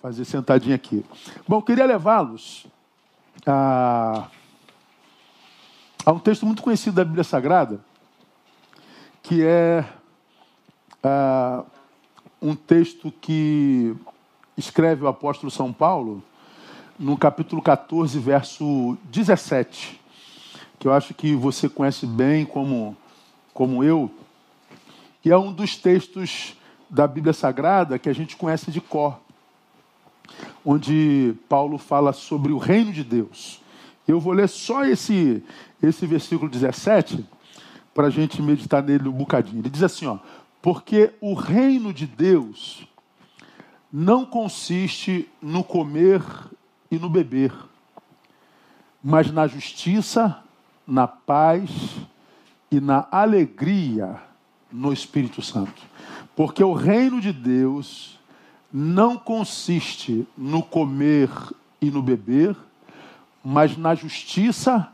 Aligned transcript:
fazer 0.00 0.24
sentadinho 0.24 0.74
aqui. 0.74 1.04
Bom, 1.48 1.62
queria 1.62 1.86
levá-los 1.86 2.66
a, 3.46 4.28
a 6.04 6.12
um 6.12 6.18
texto 6.18 6.44
muito 6.44 6.62
conhecido 6.62 6.96
da 6.96 7.04
Bíblia 7.04 7.24
Sagrada, 7.24 7.80
que 9.22 9.42
é 9.42 9.84
a, 11.02 11.64
um 12.40 12.54
texto 12.54 13.10
que 13.10 13.96
escreve 14.56 15.04
o 15.04 15.08
apóstolo 15.08 15.50
São 15.50 15.72
Paulo 15.72 16.22
no 16.98 17.16
capítulo 17.16 17.60
14, 17.62 18.18
verso 18.18 18.96
17, 19.04 20.00
que 20.78 20.88
eu 20.88 20.92
acho 20.92 21.14
que 21.14 21.34
você 21.34 21.68
conhece 21.68 22.06
bem 22.06 22.44
como, 22.44 22.96
como 23.52 23.82
eu, 23.82 24.10
e 25.24 25.30
é 25.30 25.36
um 25.36 25.52
dos 25.52 25.76
textos 25.76 26.56
da 26.88 27.06
Bíblia 27.06 27.32
Sagrada 27.32 27.98
que 27.98 28.08
a 28.08 28.14
gente 28.14 28.36
conhece 28.36 28.70
de 28.70 28.80
cor, 28.80 29.20
onde 30.64 31.34
Paulo 31.48 31.78
fala 31.78 32.12
sobre 32.12 32.52
o 32.52 32.58
reino 32.58 32.92
de 32.92 33.04
Deus. 33.04 33.60
Eu 34.06 34.20
vou 34.20 34.32
ler 34.32 34.48
só 34.48 34.84
esse, 34.84 35.42
esse 35.82 36.06
versículo 36.06 36.50
17 36.50 37.24
para 37.94 38.06
a 38.06 38.10
gente 38.10 38.40
meditar 38.42 38.82
nele 38.82 39.08
um 39.08 39.12
bocadinho. 39.12 39.60
Ele 39.60 39.70
diz 39.70 39.82
assim: 39.82 40.06
ó, 40.06 40.18
porque 40.60 41.12
o 41.20 41.34
reino 41.34 41.92
de 41.92 42.06
Deus 42.06 42.86
não 43.92 44.24
consiste 44.24 45.28
no 45.40 45.64
comer 45.64 46.22
e 46.90 46.98
no 46.98 47.08
beber, 47.08 47.52
mas 49.02 49.30
na 49.30 49.46
justiça, 49.46 50.42
na 50.86 51.06
paz 51.06 51.70
e 52.70 52.80
na 52.80 53.06
alegria 53.10 54.20
no 54.70 54.92
Espírito 54.92 55.40
Santo. 55.40 55.82
Porque 56.34 56.62
o 56.62 56.74
reino 56.74 57.20
de 57.20 57.32
Deus 57.32 58.15
não 58.72 59.16
consiste 59.16 60.26
no 60.36 60.62
comer 60.62 61.30
e 61.80 61.90
no 61.90 62.02
beber, 62.02 62.56
mas 63.44 63.76
na 63.76 63.94
justiça, 63.94 64.88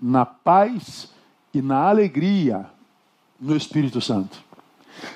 na 0.00 0.24
paz 0.24 1.12
e 1.52 1.60
na 1.60 1.88
alegria 1.88 2.66
no 3.40 3.56
Espírito 3.56 4.00
Santo. 4.00 4.42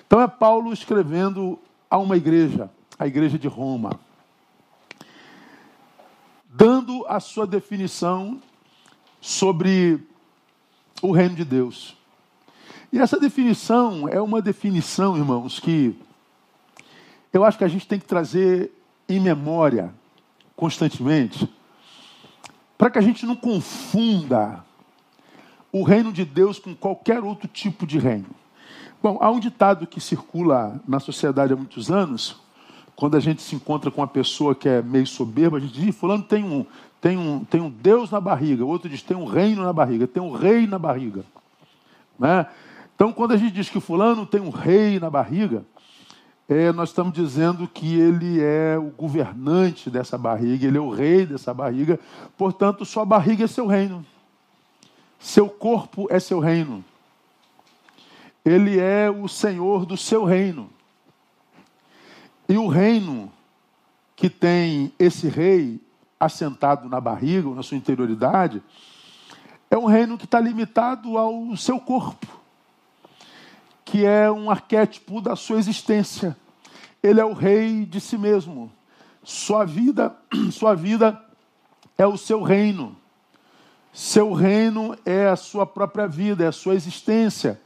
Então 0.07 0.21
é 0.21 0.27
Paulo 0.27 0.73
escrevendo 0.73 1.59
a 1.89 1.99
uma 1.99 2.17
igreja, 2.17 2.71
a 2.99 3.07
igreja 3.07 3.39
de 3.39 3.49
Roma, 3.49 3.99
dando 6.49 7.05
a 7.09 7.21
sua 7.21 7.47
definição 7.47 8.41
sobre 9.21 10.01
o 11.03 11.13
reino 11.13 11.35
de 11.35 11.45
Deus. 11.45 11.97
E 12.93 12.99
essa 12.99 13.19
definição 13.19 14.09
é 14.09 14.21
uma 14.21 14.41
definição, 14.41 15.17
irmãos, 15.17 15.59
que 15.59 15.97
eu 17.35 17.45
acho 17.45 17.59
que 17.59 17.65
a 17.65 17.69
gente 17.69 17.87
tem 17.89 17.99
que 17.99 18.07
trazer 18.07 18.71
em 19.09 19.19
memória 19.19 19.93
constantemente, 20.55 21.53
para 22.79 22.89
que 22.91 22.99
a 22.99 23.03
gente 23.03 23.27
não 23.27 23.35
confunda 23.35 24.65
o 25.73 25.83
reino 25.83 26.13
de 26.13 26.25
Deus 26.25 26.61
com 26.61 26.77
qualquer 26.77 27.25
outro 27.25 27.49
tipo 27.49 27.85
de 27.85 27.99
reino. 27.99 28.27
Bom, 29.03 29.19
há 29.21 29.33
um 29.33 29.41
ditado 29.41 29.85
que 29.85 30.01
circula 30.01 30.81
na 30.87 31.01
sociedade 31.01 31.53
há 31.53 31.57
muitos 31.57 31.91
anos, 31.91 32.41
quando 32.95 33.17
a 33.17 33.21
gente 33.21 33.43
se 33.43 33.57
encontra 33.57 33.91
com 33.91 34.01
uma 34.01 34.07
pessoa 34.07 34.55
que 34.55 34.69
é 34.69 34.81
meio 34.81 35.07
soberba, 35.07 35.57
a 35.57 35.61
gente 35.61 35.73
diz, 35.73 35.97
fulano 35.97 36.23
tem 36.23 36.45
um, 36.45 36.65
tem 37.01 37.19
um, 37.19 37.45
tem 37.45 37.61
um 37.61 37.69
Deus 37.69 38.13
na 38.13 38.21
barriga, 38.21 38.65
o 38.65 38.69
outro 38.69 38.89
diz, 38.89 39.03
tem 39.03 39.17
um 39.17 39.25
reino 39.25 39.65
na 39.65 39.73
barriga, 39.73 40.07
tem 40.07 40.23
um 40.23 40.31
rei 40.31 40.69
na 40.69 40.79
barriga. 40.79 41.25
Né? 42.17 42.47
Então, 42.95 43.13
quando 43.13 43.33
a 43.33 43.37
gente 43.37 43.53
diz 43.53 43.69
que 43.69 43.81
fulano 43.81 44.25
tem 44.25 44.41
um 44.41 44.51
rei 44.51 45.01
na 45.01 45.11
barriga, 45.11 45.65
é, 46.49 46.73
nós 46.73 46.91
estamos 46.91 47.13
dizendo 47.13 47.67
que 47.67 47.99
ele 47.99 48.41
é 48.41 48.77
o 48.79 48.91
governante 48.91 49.89
dessa 49.89 50.19
barriga, 50.19 50.67
ele 50.67 50.79
é 50.79 50.81
o 50.81 50.91
rei 50.91 51.25
dessa 51.25 51.55
barriga, 51.55 51.99
portanto, 52.37 52.85
sua 52.85 53.05
barriga 53.05 53.45
é 53.45 53.47
seu 53.47 53.67
reino. 53.67 54.05
Seu 55.19 55.49
corpo 55.49 56.07
é 56.11 56.21
seu 56.21 56.39
reino. 56.39 56.85
Ele 58.45 58.79
é 58.79 59.11
o 59.11 59.27
senhor 59.27 59.87
do 59.87 59.97
seu 59.97 60.25
reino. 60.25 60.69
E 62.47 62.59
o 62.59 62.69
reino 62.69 63.33
que 64.15 64.29
tem 64.29 64.93
esse 64.99 65.29
rei 65.29 65.81
assentado 66.21 66.89
na 66.89 67.01
barriga, 67.01 67.49
ou 67.49 67.55
na 67.55 67.63
sua 67.63 67.77
interioridade, 67.77 68.63
é 69.71 69.79
um 69.79 69.87
reino 69.87 70.19
que 70.19 70.25
está 70.25 70.39
limitado 70.39 71.17
ao 71.17 71.57
seu 71.57 71.81
corpo, 71.81 72.27
que 73.85 74.05
é 74.05 74.31
um 74.31 74.51
arquétipo 74.51 75.21
da 75.21 75.35
sua 75.35 75.59
existência. 75.59 76.37
Ele 77.05 77.21
é 77.21 77.25
o 77.25 77.35
rei 77.35 77.85
de 77.85 78.01
si 78.01 78.17
mesmo. 78.17 78.73
Sua 79.23 79.67
vida, 79.67 80.17
sua 80.51 80.75
vida 80.75 81.23
é 81.99 82.07
o 82.07 82.17
seu 82.17 82.43
reino. 82.43 82.97
Seu 83.93 84.33
reino 84.33 84.97
é 85.05 85.29
a 85.29 85.37
sua 85.37 85.67
própria 85.67 86.09
vida, 86.09 86.45
é 86.45 86.47
a 86.47 86.53
sua 86.53 86.75
existência. 86.75 87.61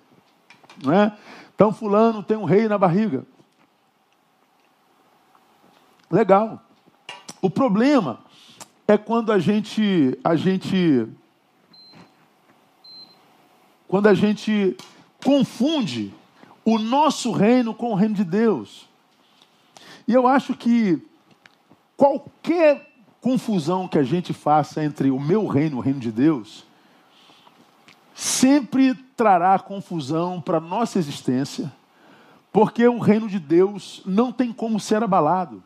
Não 0.82 0.92
é? 0.92 1.16
Então, 1.54 1.72
Fulano 1.72 2.20
tem 2.20 2.36
um 2.36 2.44
rei 2.44 2.66
na 2.66 2.76
barriga. 2.76 3.24
Legal. 6.10 6.60
O 7.40 7.48
problema 7.48 8.18
é 8.88 8.98
quando 8.98 9.30
a 9.30 9.38
gente, 9.38 10.18
a 10.24 10.34
gente, 10.34 11.06
quando 13.86 14.08
a 14.08 14.14
gente 14.14 14.76
confunde 15.24 16.12
o 16.64 16.76
nosso 16.76 17.30
reino 17.30 17.72
com 17.72 17.92
o 17.92 17.94
reino 17.94 18.16
de 18.16 18.24
Deus. 18.24 18.87
E 20.08 20.14
eu 20.14 20.26
acho 20.26 20.54
que 20.54 21.06
qualquer 21.94 22.88
confusão 23.20 23.86
que 23.86 23.98
a 23.98 24.02
gente 24.02 24.32
faça 24.32 24.82
entre 24.82 25.10
o 25.10 25.20
meu 25.20 25.46
reino 25.46 25.76
e 25.76 25.78
o 25.78 25.82
reino 25.82 26.00
de 26.00 26.10
Deus, 26.10 26.64
sempre 28.14 28.94
trará 29.14 29.58
confusão 29.58 30.40
para 30.40 30.56
a 30.56 30.62
nossa 30.62 30.98
existência, 30.98 31.70
porque 32.50 32.88
o 32.88 32.98
reino 32.98 33.28
de 33.28 33.38
Deus 33.38 34.00
não 34.06 34.32
tem 34.32 34.50
como 34.50 34.80
ser 34.80 35.02
abalado. 35.02 35.62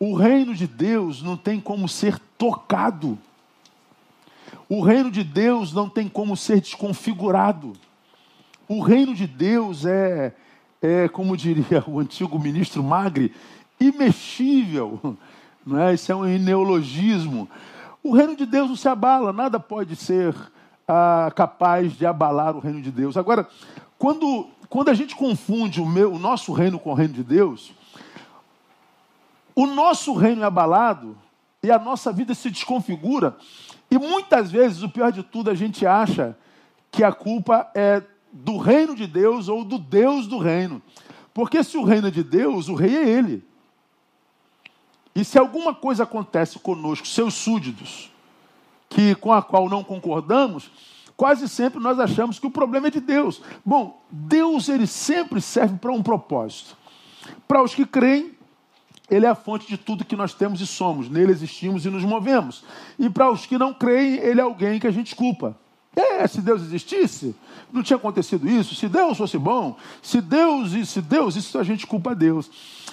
O 0.00 0.14
reino 0.14 0.54
de 0.54 0.66
Deus 0.66 1.20
não 1.22 1.36
tem 1.36 1.60
como 1.60 1.86
ser 1.86 2.18
tocado. 2.38 3.18
O 4.70 4.80
reino 4.80 5.10
de 5.10 5.22
Deus 5.22 5.72
não 5.74 5.88
tem 5.90 6.08
como 6.08 6.34
ser 6.34 6.62
desconfigurado. 6.62 7.74
O 8.66 8.80
reino 8.80 9.14
de 9.14 9.26
Deus 9.26 9.84
é, 9.84 10.34
é 10.82 11.08
como 11.08 11.36
diria 11.36 11.82
o 11.86 11.98
antigo 11.98 12.38
ministro 12.38 12.82
Magre, 12.82 13.34
imexível. 13.80 15.16
Não 15.64 15.78
é? 15.78 15.94
Isso 15.94 16.10
é 16.10 16.14
um 16.14 16.24
neologismo. 16.38 17.48
O 18.02 18.14
reino 18.14 18.36
de 18.36 18.46
Deus 18.46 18.68
não 18.68 18.76
se 18.76 18.88
abala, 18.88 19.32
nada 19.32 19.60
pode 19.60 19.96
ser 19.96 20.34
ah, 20.86 21.30
capaz 21.34 21.92
de 21.92 22.06
abalar 22.06 22.56
o 22.56 22.60
reino 22.60 22.80
de 22.80 22.90
Deus. 22.90 23.16
Agora, 23.16 23.46
quando, 23.98 24.48
quando 24.68 24.88
a 24.88 24.94
gente 24.94 25.14
confunde 25.14 25.80
o, 25.80 25.86
meu, 25.86 26.12
o 26.12 26.18
nosso 26.18 26.52
reino 26.52 26.78
com 26.78 26.90
o 26.90 26.94
reino 26.94 27.14
de 27.14 27.22
Deus, 27.22 27.72
o 29.54 29.66
nosso 29.66 30.14
reino 30.14 30.42
é 30.42 30.46
abalado 30.46 31.16
e 31.62 31.70
a 31.70 31.78
nossa 31.78 32.12
vida 32.12 32.34
se 32.34 32.48
desconfigura. 32.48 33.36
E 33.90 33.98
muitas 33.98 34.50
vezes, 34.50 34.82
o 34.82 34.88
pior 34.88 35.10
de 35.10 35.22
tudo, 35.22 35.50
a 35.50 35.54
gente 35.54 35.84
acha 35.84 36.36
que 36.90 37.02
a 37.02 37.12
culpa 37.12 37.70
é 37.74 38.02
do 38.32 38.56
reino 38.56 38.94
de 38.94 39.06
Deus 39.06 39.48
ou 39.48 39.64
do 39.64 39.78
Deus 39.78 40.26
do 40.26 40.38
reino. 40.38 40.82
Porque 41.32 41.62
se 41.62 41.76
o 41.76 41.84
reino 41.84 42.08
é 42.08 42.10
de 42.10 42.22
Deus, 42.22 42.68
o 42.68 42.74
rei 42.74 42.96
é 42.96 43.08
ele. 43.08 43.44
E 45.14 45.24
se 45.24 45.38
alguma 45.38 45.74
coisa 45.74 46.04
acontece 46.04 46.58
conosco, 46.58 47.06
seus 47.06 47.34
súditos, 47.34 48.10
que 48.88 49.14
com 49.16 49.32
a 49.32 49.42
qual 49.42 49.68
não 49.68 49.82
concordamos, 49.82 50.70
quase 51.16 51.48
sempre 51.48 51.80
nós 51.80 51.98
achamos 51.98 52.38
que 52.38 52.46
o 52.46 52.50
problema 52.50 52.86
é 52.86 52.90
de 52.90 53.00
Deus. 53.00 53.42
Bom, 53.64 54.02
Deus 54.10 54.68
ele 54.68 54.86
sempre 54.86 55.40
serve 55.40 55.76
para 55.78 55.92
um 55.92 56.02
propósito. 56.02 56.76
Para 57.46 57.62
os 57.62 57.74
que 57.74 57.84
creem, 57.84 58.32
ele 59.10 59.26
é 59.26 59.28
a 59.28 59.34
fonte 59.34 59.66
de 59.66 59.76
tudo 59.76 60.04
que 60.04 60.16
nós 60.16 60.34
temos 60.34 60.60
e 60.60 60.66
somos. 60.66 61.08
Nele 61.08 61.32
existimos 61.32 61.84
e 61.86 61.90
nos 61.90 62.04
movemos. 62.04 62.64
E 62.98 63.08
para 63.08 63.30
os 63.30 63.46
que 63.46 63.58
não 63.58 63.72
creem, 63.72 64.18
ele 64.18 64.40
é 64.40 64.42
alguém 64.44 64.78
que 64.78 64.86
a 64.86 64.90
gente 64.92 65.16
culpa. 65.16 65.56
É, 65.96 66.26
se 66.26 66.40
Deus 66.40 66.62
existisse, 66.62 67.34
não 67.72 67.82
tinha 67.82 67.96
acontecido 67.96 68.48
isso. 68.48 68.74
Se 68.74 68.88
Deus 68.88 69.18
fosse 69.18 69.36
bom, 69.36 69.76
se 70.02 70.20
Deus 70.20 70.72
e 70.72 70.86
se 70.86 71.00
Deus, 71.00 71.34
isso 71.34 71.58
a 71.58 71.64
gente 71.64 71.86
culpa 71.86 72.12
a 72.12 72.14
Deus. 72.14 72.50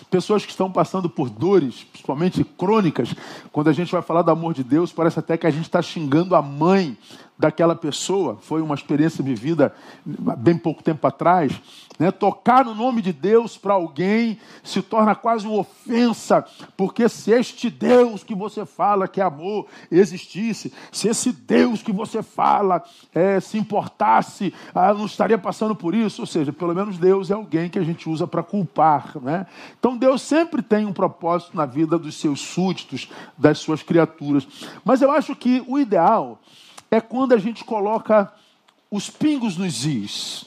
Pessoas 0.10 0.44
que 0.44 0.52
estão 0.52 0.72
passando 0.72 1.10
por 1.10 1.30
dores, 1.30 1.84
principalmente 1.84 2.44
crônicas, 2.44 3.14
quando 3.52 3.70
a 3.70 3.74
gente 3.74 3.92
vai 3.92 4.02
falar 4.02 4.22
do 4.22 4.32
amor 4.32 4.54
de 4.54 4.64
Deus, 4.64 4.92
parece 4.92 5.20
até 5.20 5.38
que 5.38 5.46
a 5.46 5.52
gente 5.52 5.66
está 5.66 5.82
xingando 5.82 6.36
a 6.36 6.42
mãe 6.42 6.98
daquela 7.38 7.76
pessoa, 7.76 8.38
foi 8.42 8.62
uma 8.62 8.76
experiência 8.76 9.24
vivida 9.24 9.74
bem 10.06 10.58
pouco 10.58 10.82
tempo 10.82 11.06
atrás. 11.06 11.52
Né? 12.00 12.12
Tocar 12.12 12.64
no 12.64 12.74
nome 12.74 13.02
de 13.02 13.12
Deus 13.12 13.58
para 13.58 13.74
alguém 13.74 14.38
se 14.64 14.82
torna 14.82 15.16
quase 15.16 15.46
uma 15.46 15.60
ofensa, 15.60 16.46
porque 16.78 17.08
se 17.10 17.32
este 17.32 17.70
Deus 17.70 18.24
que 18.24 18.34
você 18.34 18.66
fala 18.66 19.08
que 19.08 19.20
é 19.20 19.24
amor 19.24 19.68
existisse, 19.92 20.74
se 20.92 21.08
esse 21.08 21.32
Deus 21.32 21.82
que 21.82 21.92
você 21.92 22.24
fala 22.24 22.84
é, 23.14 23.40
se 23.40 23.58
importasse, 23.58 24.54
ah, 24.74 24.94
não 24.94 25.06
estaria 25.06 25.38
passando 25.38 25.76
por 25.76 25.94
isso. 25.94 26.22
Ou 26.22 26.28
seja, 26.28 26.54
pelo 26.54 26.74
menos 26.74 26.98
Deus 26.98 27.30
é 27.30 27.34
alguém 27.34 27.70
que 27.70 27.80
a 27.80 27.84
gente 27.84 28.10
usa 28.10 28.26
para 28.26 28.44
culpar. 28.44 29.18
Né? 29.22 29.46
Então 29.78 29.98
Deus 29.98 30.22
sempre 30.22 30.62
tem 30.62 30.86
um 30.86 30.94
propósito 30.94 31.56
na 31.56 31.66
vida 31.66 31.98
dos 31.98 32.16
seus 32.16 32.40
súditos, 32.40 33.10
das 33.38 33.60
suas 33.60 33.84
criaturas. 33.84 34.48
Mas 34.84 35.02
eu 35.02 35.12
acho 35.12 35.36
que 35.36 35.64
o 35.68 35.78
ideal 35.78 36.40
é 36.96 37.02
quando 37.02 37.34
a 37.34 37.38
gente 37.38 37.64
coloca 37.64 38.32
os 38.90 39.10
pingos 39.10 39.58
nos 39.58 39.86
is, 39.86 40.46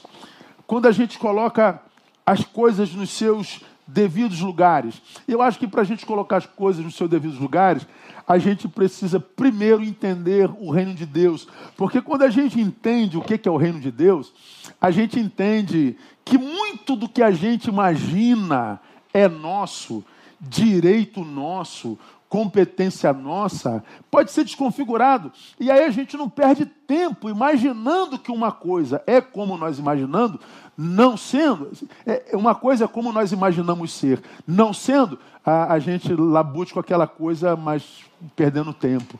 quando 0.65 0.87
a 0.87 0.91
gente 0.91 1.19
coloca 1.19 1.81
as 2.25 2.43
coisas 2.43 2.91
nos 2.93 3.11
seus 3.11 3.61
devidos 3.85 4.39
lugares. 4.39 5.01
Eu 5.27 5.41
acho 5.41 5.59
que 5.59 5.67
para 5.67 5.81
a 5.81 5.85
gente 5.85 6.05
colocar 6.05 6.37
as 6.37 6.45
coisas 6.45 6.83
nos 6.83 6.95
seus 6.95 7.09
devidos 7.09 7.39
lugares, 7.39 7.85
a 8.27 8.37
gente 8.37 8.67
precisa 8.67 9.19
primeiro 9.19 9.83
entender 9.83 10.49
o 10.59 10.71
reino 10.71 10.93
de 10.93 11.05
Deus. 11.05 11.47
Porque 11.75 12.01
quando 12.01 12.23
a 12.23 12.29
gente 12.29 12.59
entende 12.59 13.17
o 13.17 13.21
que 13.21 13.47
é 13.47 13.51
o 13.51 13.57
reino 13.57 13.79
de 13.79 13.91
Deus, 13.91 14.31
a 14.79 14.91
gente 14.91 15.19
entende 15.19 15.97
que 16.23 16.37
muito 16.37 16.95
do 16.95 17.09
que 17.09 17.23
a 17.23 17.31
gente 17.31 17.69
imagina 17.69 18.79
é 19.11 19.27
nosso, 19.27 20.03
direito 20.39 21.25
nosso, 21.25 21.97
competência 22.29 23.11
nossa, 23.11 23.83
pode 24.11 24.31
ser 24.31 24.43
desconfigurado. 24.43 25.31
E 25.59 25.71
aí 25.71 25.83
a 25.83 25.89
gente 25.89 26.15
não 26.15 26.29
perde 26.29 26.63
tempo 26.63 27.27
imaginando 27.27 28.19
que 28.19 28.31
uma 28.31 28.51
coisa 28.51 29.01
é 29.07 29.19
como 29.19 29.57
nós 29.57 29.79
imaginando, 29.79 30.39
não 30.77 31.17
sendo. 31.17 31.71
É, 32.05 32.29
uma 32.33 32.53
coisa 32.53 32.85
é 32.85 32.87
como 32.87 33.11
nós 33.11 33.31
imaginamos 33.31 33.91
ser, 33.91 34.21
não 34.47 34.71
sendo, 34.71 35.19
a, 35.43 35.73
a 35.73 35.79
gente 35.79 36.13
labute 36.13 36.71
com 36.71 36.79
aquela 36.79 37.07
coisa, 37.07 37.55
mas 37.55 38.05
perdendo 38.35 38.73
tempo. 38.73 39.19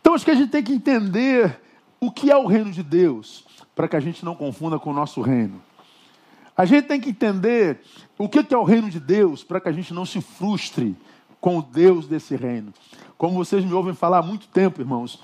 Então 0.00 0.14
acho 0.14 0.24
que 0.24 0.30
a 0.30 0.34
gente 0.34 0.50
tem 0.50 0.62
que 0.62 0.72
entender 0.72 1.60
o 2.00 2.10
que 2.10 2.30
é 2.30 2.36
o 2.36 2.46
reino 2.46 2.72
de 2.72 2.82
Deus, 2.82 3.44
para 3.76 3.86
que 3.86 3.94
a 3.94 4.00
gente 4.00 4.24
não 4.24 4.34
confunda 4.34 4.78
com 4.78 4.90
o 4.90 4.94
nosso 4.94 5.20
reino. 5.20 5.62
A 6.56 6.64
gente 6.64 6.86
tem 6.86 7.00
que 7.00 7.10
entender 7.10 7.80
o 8.16 8.28
que 8.28 8.46
é 8.52 8.56
o 8.56 8.64
reino 8.64 8.90
de 8.90 8.98
Deus, 8.98 9.44
para 9.44 9.60
que 9.60 9.68
a 9.68 9.72
gente 9.72 9.92
não 9.92 10.06
se 10.06 10.20
frustre 10.20 10.96
com 11.42 11.58
o 11.58 11.62
Deus 11.62 12.06
desse 12.06 12.36
reino. 12.36 12.72
Como 13.18 13.34
vocês 13.34 13.64
me 13.64 13.72
ouvem 13.72 13.92
falar 13.92 14.18
há 14.18 14.22
muito 14.22 14.46
tempo, 14.46 14.80
irmãos, 14.80 15.18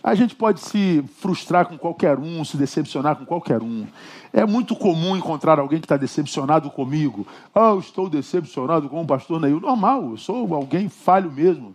a 0.00 0.14
gente 0.14 0.36
pode 0.36 0.60
se 0.60 1.04
frustrar 1.18 1.66
com 1.66 1.76
qualquer 1.76 2.16
um, 2.20 2.44
se 2.44 2.56
decepcionar 2.56 3.16
com 3.16 3.26
qualquer 3.26 3.60
um. 3.60 3.84
É 4.32 4.46
muito 4.46 4.76
comum 4.76 5.16
encontrar 5.16 5.58
alguém 5.58 5.80
que 5.80 5.84
está 5.84 5.96
decepcionado 5.96 6.70
comigo. 6.70 7.26
Ah, 7.52 7.74
oh, 7.74 7.80
estou 7.80 8.08
decepcionado 8.08 8.88
com 8.88 9.02
o 9.02 9.06
pastor 9.06 9.40
Neil. 9.40 9.58
Normal, 9.58 10.10
eu 10.10 10.16
sou 10.16 10.54
alguém 10.54 10.88
falho 10.88 11.32
mesmo. 11.32 11.74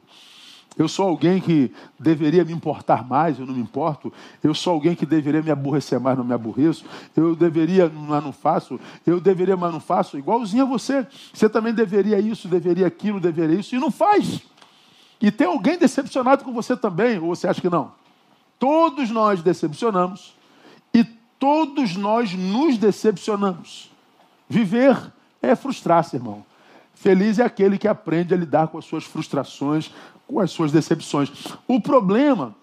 Eu 0.78 0.88
sou 0.88 1.08
alguém 1.08 1.42
que 1.42 1.72
deveria 2.00 2.46
me 2.46 2.54
importar 2.54 3.08
mais, 3.08 3.38
eu 3.38 3.46
não 3.46 3.54
me 3.54 3.62
importo. 3.62 4.12
Eu 4.42 4.54
sou 4.54 4.74
alguém 4.74 4.96
que 4.96 5.06
deveria 5.06 5.42
me 5.42 5.52
aborrecer 5.52 6.00
mais, 6.00 6.18
não 6.18 6.24
me 6.24 6.34
aborreço. 6.34 6.86
Eu 7.16 7.36
deveria, 7.36 7.90
mas 7.90 8.24
não 8.24 8.32
faço. 8.32 8.80
Eu 9.06 9.20
deveria, 9.20 9.58
mas 9.58 9.74
não 9.74 9.82
faço. 9.82 10.18
Igualzinho 10.18 10.64
a 10.64 10.68
você. 10.68 11.06
Você 11.34 11.50
também 11.50 11.74
deveria 11.74 12.20
isso, 12.20 12.48
deveria 12.48 12.88
aquilo, 12.88 13.20
deveria 13.20 13.60
isso, 13.60 13.76
e 13.76 13.80
não 13.80 13.92
faz. 13.92 14.42
E 15.22 15.30
tem 15.30 15.46
alguém 15.46 15.78
decepcionado 15.78 16.44
com 16.44 16.54
você 16.54 16.76
também, 16.76 17.20
ou 17.20 17.36
você 17.36 17.48
acha 17.48 17.62
que 17.62 17.70
não? 17.70 17.92
Todos 18.58 19.10
nós 19.10 19.44
decepcionamos 19.44 20.36
e 20.94 21.04
todos 21.38 21.96
nós 21.96 22.34
nos 22.34 22.78
decepcionamos. 22.78 23.92
Viver 24.48 24.98
é 25.42 25.56
frustrar-se, 25.56 26.16
irmão. 26.16 26.46
Feliz 27.02 27.40
é 27.40 27.44
aquele 27.44 27.80
que 27.80 27.88
aprende 27.88 28.32
a 28.32 28.38
lidar 28.38 28.68
com 28.68 28.78
as 28.78 28.86
suas 28.86 29.04
frustrações, 29.04 29.92
com 30.28 30.40
as 30.40 30.52
suas 30.52 30.72
decepções. 30.72 31.32
O 31.68 31.82
problema 31.82 32.56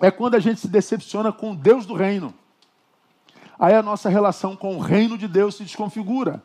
é 0.00 0.08
quando 0.08 0.36
a 0.36 0.38
gente 0.38 0.60
se 0.60 0.68
decepciona 0.68 1.32
com 1.32 1.50
o 1.50 1.56
Deus 1.56 1.84
do 1.84 1.92
reino. 1.92 2.32
Aí 3.58 3.74
a 3.74 3.82
nossa 3.82 4.08
relação 4.08 4.54
com 4.54 4.76
o 4.76 4.78
reino 4.78 5.18
de 5.18 5.26
Deus 5.26 5.56
se 5.56 5.64
desconfigura. 5.64 6.40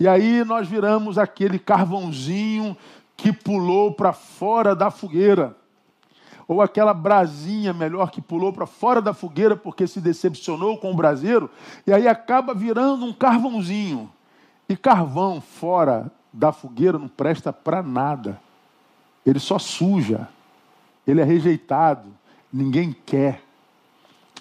E 0.00 0.08
aí 0.08 0.42
nós 0.42 0.66
viramos 0.66 1.18
aquele 1.18 1.58
carvãozinho 1.58 2.74
que 3.14 3.30
pulou 3.30 3.92
para 3.92 4.14
fora 4.14 4.74
da 4.74 4.90
fogueira. 4.90 5.54
Ou 6.48 6.62
aquela 6.62 6.94
brasinha, 6.94 7.74
melhor, 7.74 8.10
que 8.10 8.22
pulou 8.22 8.54
para 8.54 8.64
fora 8.64 9.02
da 9.02 9.12
fogueira 9.12 9.54
porque 9.54 9.86
se 9.86 10.00
decepcionou 10.00 10.78
com 10.78 10.92
o 10.92 10.96
braseiro, 10.96 11.50
e 11.86 11.92
aí 11.92 12.08
acaba 12.08 12.54
virando 12.54 13.04
um 13.04 13.12
carvãozinho. 13.12 14.10
E 14.66 14.74
carvão 14.74 15.42
fora 15.42 16.10
da 16.34 16.52
fogueira 16.52 16.98
não 16.98 17.08
presta 17.08 17.52
para 17.52 17.82
nada 17.82 18.38
ele 19.24 19.38
só 19.38 19.58
suja, 19.58 20.28
ele 21.06 21.20
é 21.20 21.24
rejeitado, 21.24 22.08
ninguém 22.52 22.94
quer. 23.06 23.42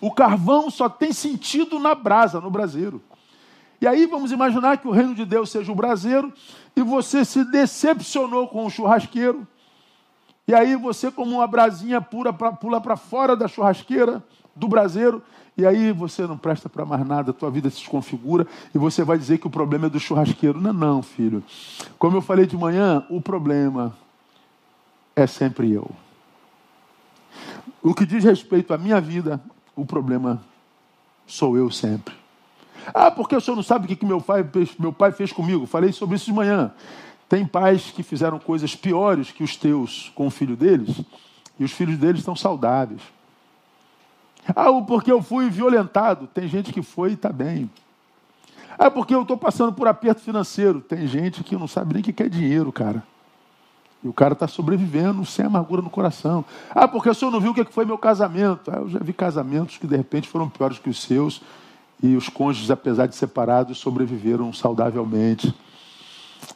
O 0.02 0.12
carvão 0.12 0.70
só 0.70 0.90
tem 0.90 1.14
sentido 1.14 1.80
na 1.80 1.96
brasa, 1.96 2.42
no 2.42 2.52
braseiro. 2.52 3.02
E 3.80 3.88
aí 3.88 4.06
vamos 4.06 4.32
imaginar 4.32 4.78
que 4.78 4.88
o 4.88 4.92
reino 4.92 5.16
de 5.16 5.26
Deus 5.26 5.50
seja 5.50 5.72
o 5.72 5.76
braseiro 5.76 6.34
e 6.76 6.82
você 6.82 7.24
se 7.24 7.44
decepcionou 7.46 8.48
com 8.48 8.66
o 8.66 8.70
churrasqueiro. 8.70 9.48
E 10.48 10.54
aí 10.54 10.76
você, 10.76 11.10
como 11.10 11.38
uma 11.38 11.48
brasinha 11.48 12.02
pura, 12.02 12.34
pula 12.34 12.82
para 12.82 12.98
fora 12.98 13.36
da 13.36 13.48
churrasqueira, 13.48 14.22
do 14.56 14.68
braseiro, 14.68 15.24
e 15.56 15.66
aí 15.66 15.92
você 15.92 16.26
não 16.26 16.38
presta 16.38 16.68
para 16.68 16.86
mais 16.86 17.06
nada, 17.06 17.32
tua 17.32 17.52
vida 17.52 17.70
se 17.70 17.78
desconfigura 17.78 18.48
e 18.74 18.78
você 18.78 19.04
vai 19.04 19.18
dizer 19.18 19.38
que 19.38 19.48
o 19.48 19.52
problema 19.52 19.86
é 19.86 19.90
do 19.90 20.00
churrasqueiro. 20.00 20.60
Não, 20.60 20.74
não, 20.74 21.02
filho. 21.04 21.44
Como 22.00 22.18
eu 22.18 22.22
falei 22.22 22.46
de 22.46 22.58
manhã, 22.58 23.06
o 23.10 23.22
problema 23.22 23.96
é 25.16 25.28
sempre 25.28 25.72
eu. 25.72 25.90
O 27.82 27.94
que 27.94 28.06
diz 28.06 28.24
respeito 28.24 28.74
à 28.74 28.78
minha 28.78 29.00
vida, 29.00 29.40
o 29.76 29.86
problema 29.86 30.44
sou 31.28 31.56
eu 31.56 31.70
sempre. 31.70 32.16
Ah, 32.94 33.12
porque 33.12 33.36
o 33.36 33.42
senhor 33.42 33.56
não 33.56 33.64
sabe 33.64 33.86
o 33.86 33.96
que 33.96 34.06
meu 34.06 34.20
pai, 34.20 34.46
meu 34.80 34.92
pai 34.92 35.12
fez 35.12 35.32
comigo? 35.32 35.66
Falei 35.66 35.92
sobre 35.92 36.16
isso 36.16 36.26
de 36.26 36.34
manhã. 36.34 36.72
Tem 37.30 37.46
pais 37.46 37.92
que 37.92 38.04
fizeram 38.04 38.40
coisas 38.40 38.76
piores 38.76 39.32
que 39.32 39.44
os 39.44 39.56
teus 39.56 40.12
com 40.16 40.28
o 40.28 40.32
filho 40.32 40.56
deles, 40.56 41.02
e 41.60 41.64
os 41.64 41.72
filhos 41.72 41.98
deles 41.98 42.20
estão 42.20 42.36
saudáveis. 42.36 43.02
Ah, 44.50 44.72
porque 44.86 45.12
eu 45.12 45.22
fui 45.22 45.50
violentado. 45.50 46.28
Tem 46.28 46.48
gente 46.48 46.74
que 46.74 46.82
foi 46.82 47.12
e 47.12 47.14
está 47.14 47.32
bem. 47.32 47.70
Ah, 48.78 48.90
porque 48.90 49.14
eu 49.14 49.22
estou 49.22 49.38
passando 49.38 49.72
por 49.72 49.88
aperto 49.88 50.22
financeiro. 50.22 50.82
Tem 50.82 51.08
gente 51.08 51.44
que 51.44 51.56
não 51.56 51.68
sabe 51.68 51.94
nem 51.94 52.02
o 52.02 52.04
que 52.04 52.24
é 52.24 52.30
dinheiro, 52.30 52.72
cara. 52.72 53.04
E 54.04 54.08
o 54.08 54.14
cara 54.14 54.34
está 54.34 54.48
sobrevivendo 54.48 55.26
sem 55.26 55.46
amargura 55.46 55.82
no 55.82 55.90
coração. 55.90 56.44
Ah, 56.72 56.88
porque 56.88 57.10
o 57.10 57.14
senhor 57.14 57.32
não 57.32 57.40
viu 57.40 57.52
o 57.52 57.54
que 57.54 57.64
foi 57.66 57.86
meu 57.86 57.98
casamento? 57.98 58.70
Ah, 58.70 58.80
eu 58.80 58.90
já 58.90 59.00
vi 59.00 59.14
casamentos 59.14 59.78
que 59.78 59.88
de 59.88 59.96
repente 59.96 60.28
foram 60.28 60.50
piores 60.50 60.78
que 60.78 60.90
os 60.90 61.02
seus 61.02 61.42
e 62.02 62.18
os 62.18 62.28
cônjuges, 62.28 62.70
apesar 62.70 63.08
de 63.08 63.16
separados, 63.16 63.78
sobreviveram 63.78 64.52
saudavelmente. 64.52 65.56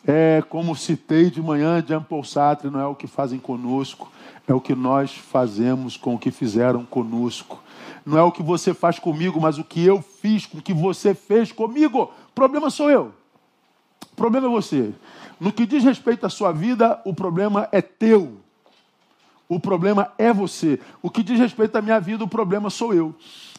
É 0.09 0.41
como 0.41 0.73
citei 0.73 1.29
de 1.29 1.41
manhã 1.41 1.83
de 1.83 1.99
Paul 1.99 2.23
Sartre, 2.23 2.69
não 2.69 2.79
é 2.79 2.87
o 2.87 2.95
que 2.95 3.07
fazem 3.07 3.37
conosco, 3.37 4.09
é 4.47 4.53
o 4.53 4.61
que 4.61 4.73
nós 4.73 5.11
fazemos 5.11 5.97
com 5.97 6.15
o 6.15 6.17
que 6.17 6.31
fizeram 6.31 6.85
conosco. 6.85 7.61
Não 8.05 8.17
é 8.17 8.21
o 8.21 8.31
que 8.31 8.41
você 8.41 8.73
faz 8.73 8.97
comigo, 8.97 9.41
mas 9.41 9.57
o 9.57 9.65
que 9.65 9.83
eu 9.83 10.01
fiz 10.01 10.45
com 10.45 10.59
o 10.59 10.61
que 10.61 10.73
você 10.73 11.13
fez 11.13 11.51
comigo. 11.51 12.03
O 12.03 12.33
problema 12.33 12.69
sou 12.69 12.89
eu. 12.89 13.13
O 14.13 14.15
problema 14.15 14.47
é 14.47 14.49
você. 14.49 14.93
No 15.37 15.51
que 15.51 15.65
diz 15.65 15.83
respeito 15.83 16.25
à 16.25 16.29
sua 16.29 16.53
vida, 16.53 17.01
o 17.03 17.13
problema 17.13 17.67
é 17.73 17.81
teu. 17.81 18.37
O 19.49 19.59
problema 19.59 20.13
é 20.17 20.31
você. 20.31 20.79
O 21.01 21.09
que 21.09 21.21
diz 21.21 21.37
respeito 21.37 21.75
à 21.75 21.81
minha 21.81 21.99
vida, 21.99 22.23
o 22.23 22.29
problema 22.29 22.69
sou 22.69 22.93
eu. 22.93 23.13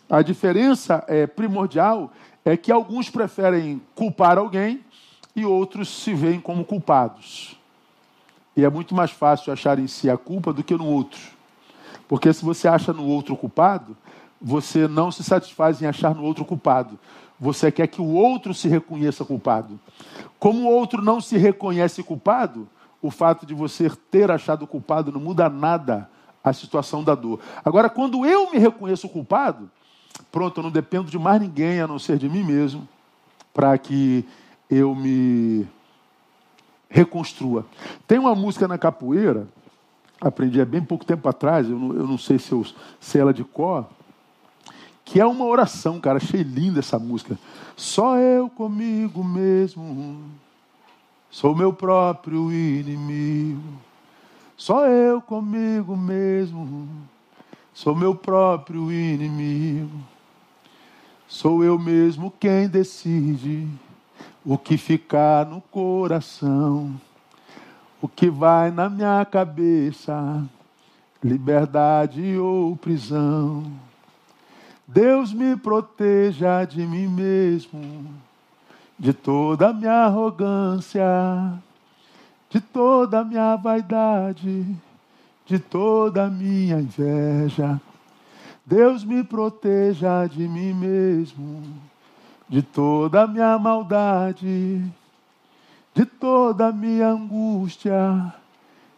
A 0.08 0.22
diferença 0.22 1.04
é 1.06 1.26
primordial 1.26 2.10
é 2.42 2.56
que 2.56 2.72
alguns 2.72 3.10
preferem 3.10 3.82
culpar 3.94 4.38
alguém 4.38 4.80
e 5.38 5.46
outros 5.46 5.88
se 5.88 6.12
veem 6.14 6.40
como 6.40 6.64
culpados. 6.64 7.56
E 8.56 8.64
é 8.64 8.70
muito 8.70 8.94
mais 8.94 9.10
fácil 9.10 9.52
achar 9.52 9.78
em 9.78 9.86
si 9.86 10.10
a 10.10 10.16
culpa 10.16 10.52
do 10.52 10.64
que 10.64 10.74
no 10.74 10.86
outro. 10.86 11.20
Porque 12.08 12.32
se 12.32 12.44
você 12.44 12.66
acha 12.66 12.92
no 12.92 13.04
outro 13.06 13.36
culpado, 13.36 13.96
você 14.40 14.88
não 14.88 15.10
se 15.10 15.22
satisfaz 15.22 15.80
em 15.80 15.86
achar 15.86 16.14
no 16.14 16.24
outro 16.24 16.44
culpado. 16.44 16.98
Você 17.38 17.70
quer 17.70 17.86
que 17.86 18.00
o 18.00 18.12
outro 18.12 18.52
se 18.52 18.66
reconheça 18.68 19.24
culpado. 19.24 19.78
Como 20.38 20.62
o 20.62 20.72
outro 20.72 21.02
não 21.02 21.20
se 21.20 21.36
reconhece 21.36 22.02
culpado, 22.02 22.68
o 23.00 23.10
fato 23.10 23.46
de 23.46 23.54
você 23.54 23.88
ter 24.10 24.30
achado 24.30 24.66
culpado 24.66 25.12
não 25.12 25.20
muda 25.20 25.48
nada 25.48 26.10
a 26.42 26.52
situação 26.52 27.04
da 27.04 27.14
dor. 27.14 27.40
Agora, 27.64 27.88
quando 27.88 28.26
eu 28.26 28.50
me 28.50 28.58
reconheço 28.58 29.08
culpado, 29.08 29.70
pronto, 30.32 30.58
eu 30.58 30.64
não 30.64 30.70
dependo 30.70 31.10
de 31.10 31.18
mais 31.18 31.40
ninguém 31.40 31.80
a 31.80 31.86
não 31.86 31.98
ser 31.98 32.18
de 32.18 32.28
mim 32.28 32.42
mesmo 32.42 32.88
para 33.52 33.76
que 33.76 34.24
eu 34.70 34.94
me 34.94 35.66
reconstrua. 36.88 37.66
Tem 38.06 38.18
uma 38.18 38.34
música 38.34 38.66
na 38.66 38.78
capoeira, 38.78 39.46
aprendi 40.20 40.60
há 40.60 40.64
bem 40.64 40.82
pouco 40.82 41.04
tempo 41.04 41.28
atrás, 41.28 41.68
eu 41.68 41.78
não, 41.78 41.94
eu 41.94 42.06
não 42.06 42.18
sei 42.18 42.38
se 42.38 42.52
eu 42.52 42.64
sei 43.00 43.20
ela 43.20 43.32
de 43.32 43.44
cor, 43.44 43.86
que 45.04 45.20
é 45.20 45.24
uma 45.24 45.44
oração, 45.44 45.98
cara. 46.00 46.18
Achei 46.18 46.42
linda 46.42 46.80
essa 46.80 46.98
música. 46.98 47.38
Só 47.76 48.18
eu 48.18 48.50
comigo 48.50 49.24
mesmo, 49.24 50.22
sou 51.30 51.54
meu 51.54 51.72
próprio 51.72 52.52
inimigo. 52.52 53.62
Só 54.56 54.86
eu 54.86 55.22
comigo 55.22 55.96
mesmo, 55.96 56.88
sou 57.72 57.94
meu 57.94 58.14
próprio 58.14 58.90
inimigo. 58.90 59.98
Sou 61.28 61.62
eu 61.62 61.78
mesmo 61.78 62.32
quem 62.40 62.66
decide 62.66 63.68
o 64.48 64.56
que 64.56 64.78
ficar 64.78 65.44
no 65.44 65.60
coração, 65.60 66.98
o 68.00 68.08
que 68.08 68.30
vai 68.30 68.70
na 68.70 68.88
minha 68.88 69.22
cabeça, 69.26 70.42
liberdade 71.22 72.38
ou 72.38 72.74
prisão. 72.74 73.70
Deus 74.86 75.34
me 75.34 75.54
proteja 75.54 76.64
de 76.64 76.86
mim 76.86 77.08
mesmo, 77.08 78.06
de 78.98 79.12
toda 79.12 79.68
a 79.68 79.72
minha 79.74 80.06
arrogância, 80.06 81.04
de 82.48 82.58
toda 82.58 83.20
a 83.20 83.24
minha 83.24 83.54
vaidade, 83.54 84.64
de 85.44 85.58
toda 85.58 86.24
a 86.24 86.30
minha 86.30 86.80
inveja. 86.80 87.78
Deus 88.64 89.04
me 89.04 89.22
proteja 89.22 90.26
de 90.26 90.48
mim 90.48 90.72
mesmo 90.72 91.87
de 92.48 92.62
toda 92.62 93.24
a 93.24 93.26
minha 93.26 93.58
maldade, 93.58 94.82
de 95.94 96.04
toda 96.06 96.68
a 96.68 96.72
minha 96.72 97.08
angústia, 97.08 98.32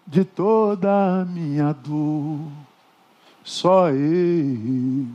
de 0.07 0.25
toda 0.25 1.21
a 1.21 1.25
minha 1.25 1.73
dor. 1.73 2.39
Só 3.43 3.91
eu 3.91 5.07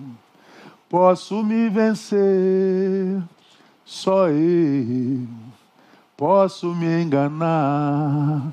posso 0.90 1.42
me 1.44 1.70
vencer, 1.70 3.24
só 3.86 4.28
eu 4.28 5.26
posso 6.18 6.76
me 6.76 7.04
enganar, 7.04 8.52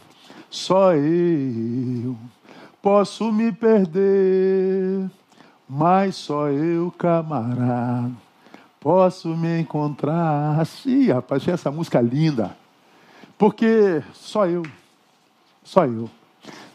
só 0.49 0.95
eu 0.95 2.17
posso 2.81 3.33
me 3.33 3.51
perder, 3.51 5.11
mas 5.69 6.15
só 6.15 6.49
eu, 6.49 6.93
camarada 6.93 8.13
posso 8.83 9.29
me 9.29 9.61
encontrar. 9.61 10.61
Assim, 10.61 11.09
rapaz, 11.09 11.47
essa 11.47 11.71
música 11.71 12.01
linda. 12.01 12.57
Porque 13.39 14.03
só 14.13 14.47
eu, 14.47 14.63
só 15.63 15.87
eu, 15.87 16.11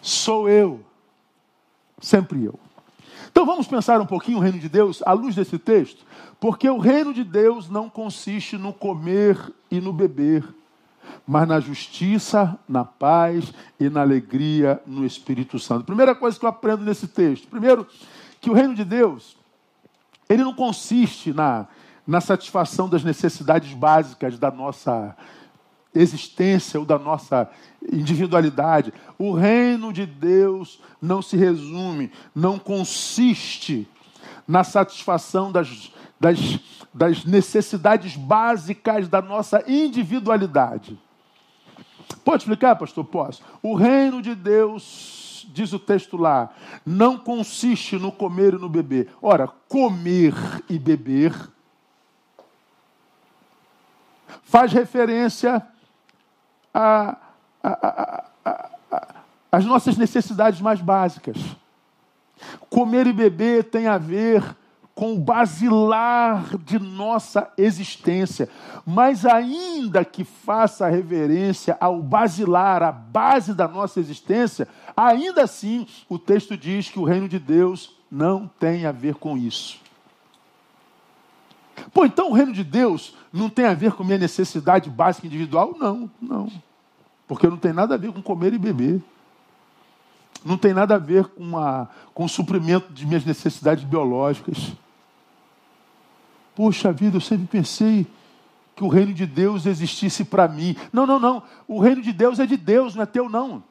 sou 0.02 0.50
eu, 0.50 0.80
sempre 2.02 2.46
eu. 2.46 2.58
Então 3.30 3.46
vamos 3.46 3.68
pensar 3.68 4.02
um 4.02 4.06
pouquinho 4.06 4.38
o 4.38 4.42
reino 4.42 4.58
de 4.58 4.70
Deus 4.70 5.04
à 5.06 5.12
luz 5.12 5.36
desse 5.36 5.60
texto, 5.60 6.06
porque 6.40 6.70
o 6.70 6.78
reino 6.78 7.14
de 7.14 7.24
Deus 7.24 7.70
não 7.70 7.90
consiste 7.90 8.58
no 8.58 8.74
comer 8.74 9.38
e 9.70 9.80
no 9.80 9.94
beber, 9.94 10.44
mas 11.26 11.48
na 11.48 11.60
justiça, 11.60 12.58
na 12.68 12.84
paz 12.84 13.54
e 13.80 13.90
na 13.90 14.02
alegria 14.02 14.82
no 14.86 15.06
Espírito 15.06 15.60
Santo. 15.60 15.86
Primeira 15.86 16.16
coisa 16.16 16.40
que 16.40 16.46
eu 16.46 16.50
aprendo 16.50 16.84
nesse 16.84 17.08
texto, 17.08 17.48
primeiro, 17.48 17.86
que 18.42 18.50
o 18.50 18.54
reino 18.54 18.74
de 18.74 18.84
Deus, 18.84 19.38
ele 20.28 20.44
não 20.44 20.54
consiste 20.54 21.32
na 21.32 21.68
na 22.08 22.22
satisfação 22.22 22.88
das 22.88 23.04
necessidades 23.04 23.74
básicas 23.74 24.40
da 24.40 24.50
nossa 24.50 25.16
existência 25.94 26.80
ou 26.80 26.86
da 26.86 26.98
nossa 26.98 27.50
individualidade. 27.92 28.94
O 29.18 29.34
reino 29.34 29.92
de 29.92 30.06
Deus 30.06 30.80
não 31.02 31.22
se 31.22 31.36
resume, 31.36 32.12
não 32.34 32.58
consiste 32.58 33.88
na 34.48 34.64
satisfação 34.64 35.52
das, 35.52 35.92
das, 36.20 36.60
das 36.94 37.26
necessidades 37.26 38.16
básicas 38.16 39.10
da 39.10 39.22
nossa 39.22 39.64
individualidade. 39.68 40.98
Pode 42.24 42.44
explicar, 42.44 42.76
pastor? 42.76 43.04
Posso. 43.04 43.42
O 43.62 43.76
reino 43.76 44.22
de 44.22 44.34
Deus, 44.34 45.46
diz 45.54 45.74
o 45.74 45.80
texto 45.80 46.16
lá, 46.16 46.54
não 46.86 47.18
consiste 47.18 47.98
no 47.98 48.12
comer 48.12 48.54
e 48.54 48.58
no 48.58 48.70
beber. 48.70 49.10
Ora, 49.22 49.48
comer 49.68 50.34
e 50.70 50.80
beber 50.80 51.34
faz 54.44 54.72
referência 54.72 55.66
às 59.52 59.66
nossas 59.66 59.98
necessidades 59.98 60.62
mais 60.62 60.82
básicas. 60.82 61.38
Comer 62.70 63.08
e 63.08 63.14
beber 63.14 63.64
tem 63.66 63.88
a 63.88 63.98
ver 63.98 64.44
com 64.94 65.14
o 65.14 65.20
basilar 65.20 66.58
de 66.58 66.80
nossa 66.80 67.52
existência, 67.56 68.50
mas 68.84 69.28
ainda 69.28 70.04
que 70.04 70.24
faça 70.24 70.88
reverência 70.88 71.78
ao 71.80 72.02
basilar, 72.02 72.82
a 72.82 72.92
base 72.92 73.54
da 73.54 73.68
nossa 73.68 74.00
existência, 74.00 74.68
ainda 74.96 75.44
assim 75.44 75.86
o 76.10 76.18
texto 76.18 76.58
diz 76.58 76.90
que 76.90 76.98
o 76.98 77.04
reino 77.04 77.30
de 77.30 77.38
Deus 77.38 77.96
não 78.10 78.50
tem 78.60 78.88
a 78.88 78.92
ver 78.92 79.14
com 79.16 79.38
isso. 79.38 79.80
Pô, 81.94 82.04
então 82.04 82.32
o 82.32 82.34
reino 82.34 82.52
de 82.52 82.64
Deus 82.64 83.16
não 83.32 83.50
tem 83.50 83.66
a 83.66 83.74
ver 83.74 83.94
com 83.94 84.04
minha 84.04 84.18
necessidade 84.18 84.90
básica 84.90 85.28
individual? 85.28 85.76
Não, 85.78 86.10
não. 86.22 86.52
Porque 87.28 87.48
não 87.48 87.58
tem 87.58 87.74
nada 87.74 87.96
a 87.96 87.98
ver 87.98 88.12
com 88.12 88.22
comer 88.22 88.54
e 88.54 88.58
beber. 88.58 89.02
Não 90.46 90.58
tem 90.58 90.74
nada 90.74 90.96
a 90.96 90.98
ver 90.98 91.26
com, 91.26 91.58
a, 91.58 91.88
com 92.14 92.26
o 92.26 92.30
suprimento 92.30 92.94
de 92.94 93.06
minhas 93.06 93.26
necessidades 93.26 93.84
biológicas. 93.84 94.72
Poxa 96.56 96.92
vida, 96.92 97.18
eu 97.18 97.22
sempre 97.22 97.48
pensei 97.48 98.08
que 98.76 98.84
o 98.84 98.88
reino 98.88 99.14
de 99.14 99.26
Deus 99.26 99.66
existisse 99.66 100.24
para 100.24 100.48
mim. 100.48 100.76
Não, 100.94 101.06
não, 101.06 101.20
não. 101.20 101.44
O 101.68 101.80
reino 101.80 102.02
de 102.02 102.14
Deus 102.14 102.40
é 102.40 102.46
de 102.46 102.56
Deus, 102.56 102.96
não 102.96 103.04
é 103.04 103.06
teu, 103.06 103.28
não. 103.28 103.64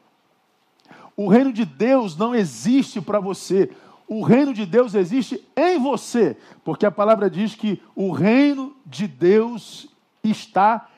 O 1.16 1.28
reino 1.28 1.52
de 1.52 1.64
Deus 1.64 2.16
não 2.16 2.34
existe 2.34 3.00
para 3.00 3.18
você 3.18 3.70
o 4.08 4.22
reino 4.22 4.54
de 4.54 4.64
Deus 4.64 4.94
existe 4.94 5.42
em 5.56 5.78
você, 5.78 6.36
porque 6.64 6.86
a 6.86 6.90
palavra 6.90 7.28
diz 7.28 7.54
que 7.54 7.82
o 7.94 8.12
reino 8.12 8.74
de 8.96 9.06
Deus 9.06 9.88
está 10.22 10.88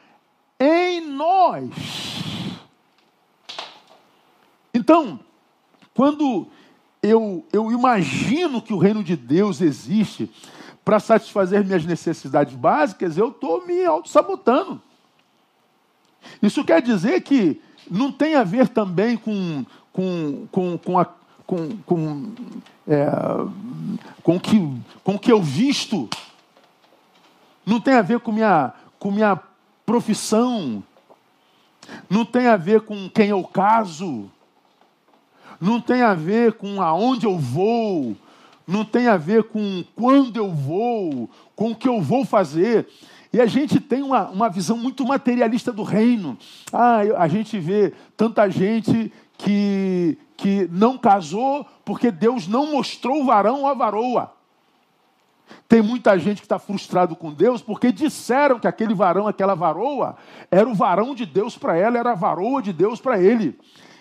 em 0.59 1.07
nós. 1.11 1.71
Então, 4.73 5.21
quando 5.95 6.47
eu, 7.03 7.45
eu 7.53 7.71
imagino 7.71 8.63
que 8.63 8.73
o 8.73 8.79
reino 8.79 9.03
de 9.03 9.17
Deus 9.17 9.61
existe 9.61 10.31
para 10.85 11.01
satisfazer 11.01 11.65
minhas 11.65 11.85
necessidades 11.85 12.55
básicas, 12.55 13.19
eu 13.19 13.29
estou 13.29 13.67
me 13.67 13.85
auto-sabotando. 13.85 14.81
Isso 16.43 16.65
quer 16.65 16.81
dizer 16.81 17.21
que 17.23 17.61
não 17.91 18.11
tem 18.11 18.35
a 18.35 18.45
ver 18.45 18.69
também 18.69 19.17
com, 19.17 19.65
com, 19.93 20.47
com, 20.51 20.79
com 20.79 20.99
a 20.99 21.07
com, 21.49 21.79
com, 21.87 22.33
é, 22.87 23.07
com, 24.23 24.39
que, 24.39 24.71
com 25.03 25.19
que 25.19 25.33
eu 25.33 25.43
visto. 25.43 26.07
Não 27.69 27.79
tem 27.79 27.93
a 27.93 28.01
ver 28.01 28.21
com 28.21 28.33
minha, 28.33 28.73
com 28.99 29.11
minha 29.11 29.39
profissão. 29.85 30.83
Não 32.09 32.25
tem 32.25 32.47
a 32.47 32.57
ver 32.57 32.81
com 32.81 33.11
quem 33.11 33.29
eu 33.29 33.45
caso. 33.45 34.31
Não 35.61 35.79
tem 35.79 36.01
a 36.01 36.15
ver 36.15 36.55
com 36.55 36.81
aonde 36.81 37.27
eu 37.27 37.37
vou. 37.37 38.17
Não 38.67 38.87
tem 38.87 39.07
a 39.07 39.19
ver 39.19 39.45
com 39.45 39.85
quando 39.95 40.39
eu 40.39 40.51
vou, 40.51 41.29
com 41.55 41.73
o 41.73 41.77
que 41.77 41.87
eu 41.87 42.01
vou 42.01 42.25
fazer. 42.25 42.89
E 43.31 43.39
a 43.39 43.45
gente 43.45 43.79
tem 43.79 44.03
uma, 44.03 44.31
uma 44.31 44.49
visão 44.49 44.79
muito 44.79 45.05
materialista 45.05 45.71
do 45.71 45.83
reino. 45.83 46.39
Ah, 46.73 47.01
a 47.19 47.29
gente 47.29 47.59
vê 47.59 47.93
tanta 48.17 48.49
gente 48.49 49.13
que, 49.37 50.17
que 50.39 50.67
não 50.73 50.97
casou 50.97 51.67
porque 51.85 52.11
Deus 52.11 52.49
não 52.49 52.73
mostrou 52.73 53.21
o 53.21 53.27
varão 53.27 53.61
ou 53.61 53.67
a 53.67 53.75
varoa. 53.75 54.38
Tem 55.69 55.83
muita 55.83 56.19
gente 56.19 56.39
que 56.41 56.47
está 56.47 56.59
frustrado 56.59 57.15
com 57.15 57.31
Deus 57.31 57.61
porque 57.61 57.93
disseram 57.93 58.59
que 58.59 58.67
aquele 58.67 58.95
varão, 58.95 59.29
aquela 59.29 59.55
varoa, 59.55 60.17
era 60.51 60.67
o 60.67 60.75
varão 60.75 61.15
de 61.15 61.27
Deus 61.27 61.59
para 61.59 61.77
ela, 61.77 61.99
era 61.99 62.13
a 62.13 62.15
varoa 62.15 62.63
de 62.63 62.73
Deus 62.73 63.01
para 63.01 63.21
ele. 63.21 63.59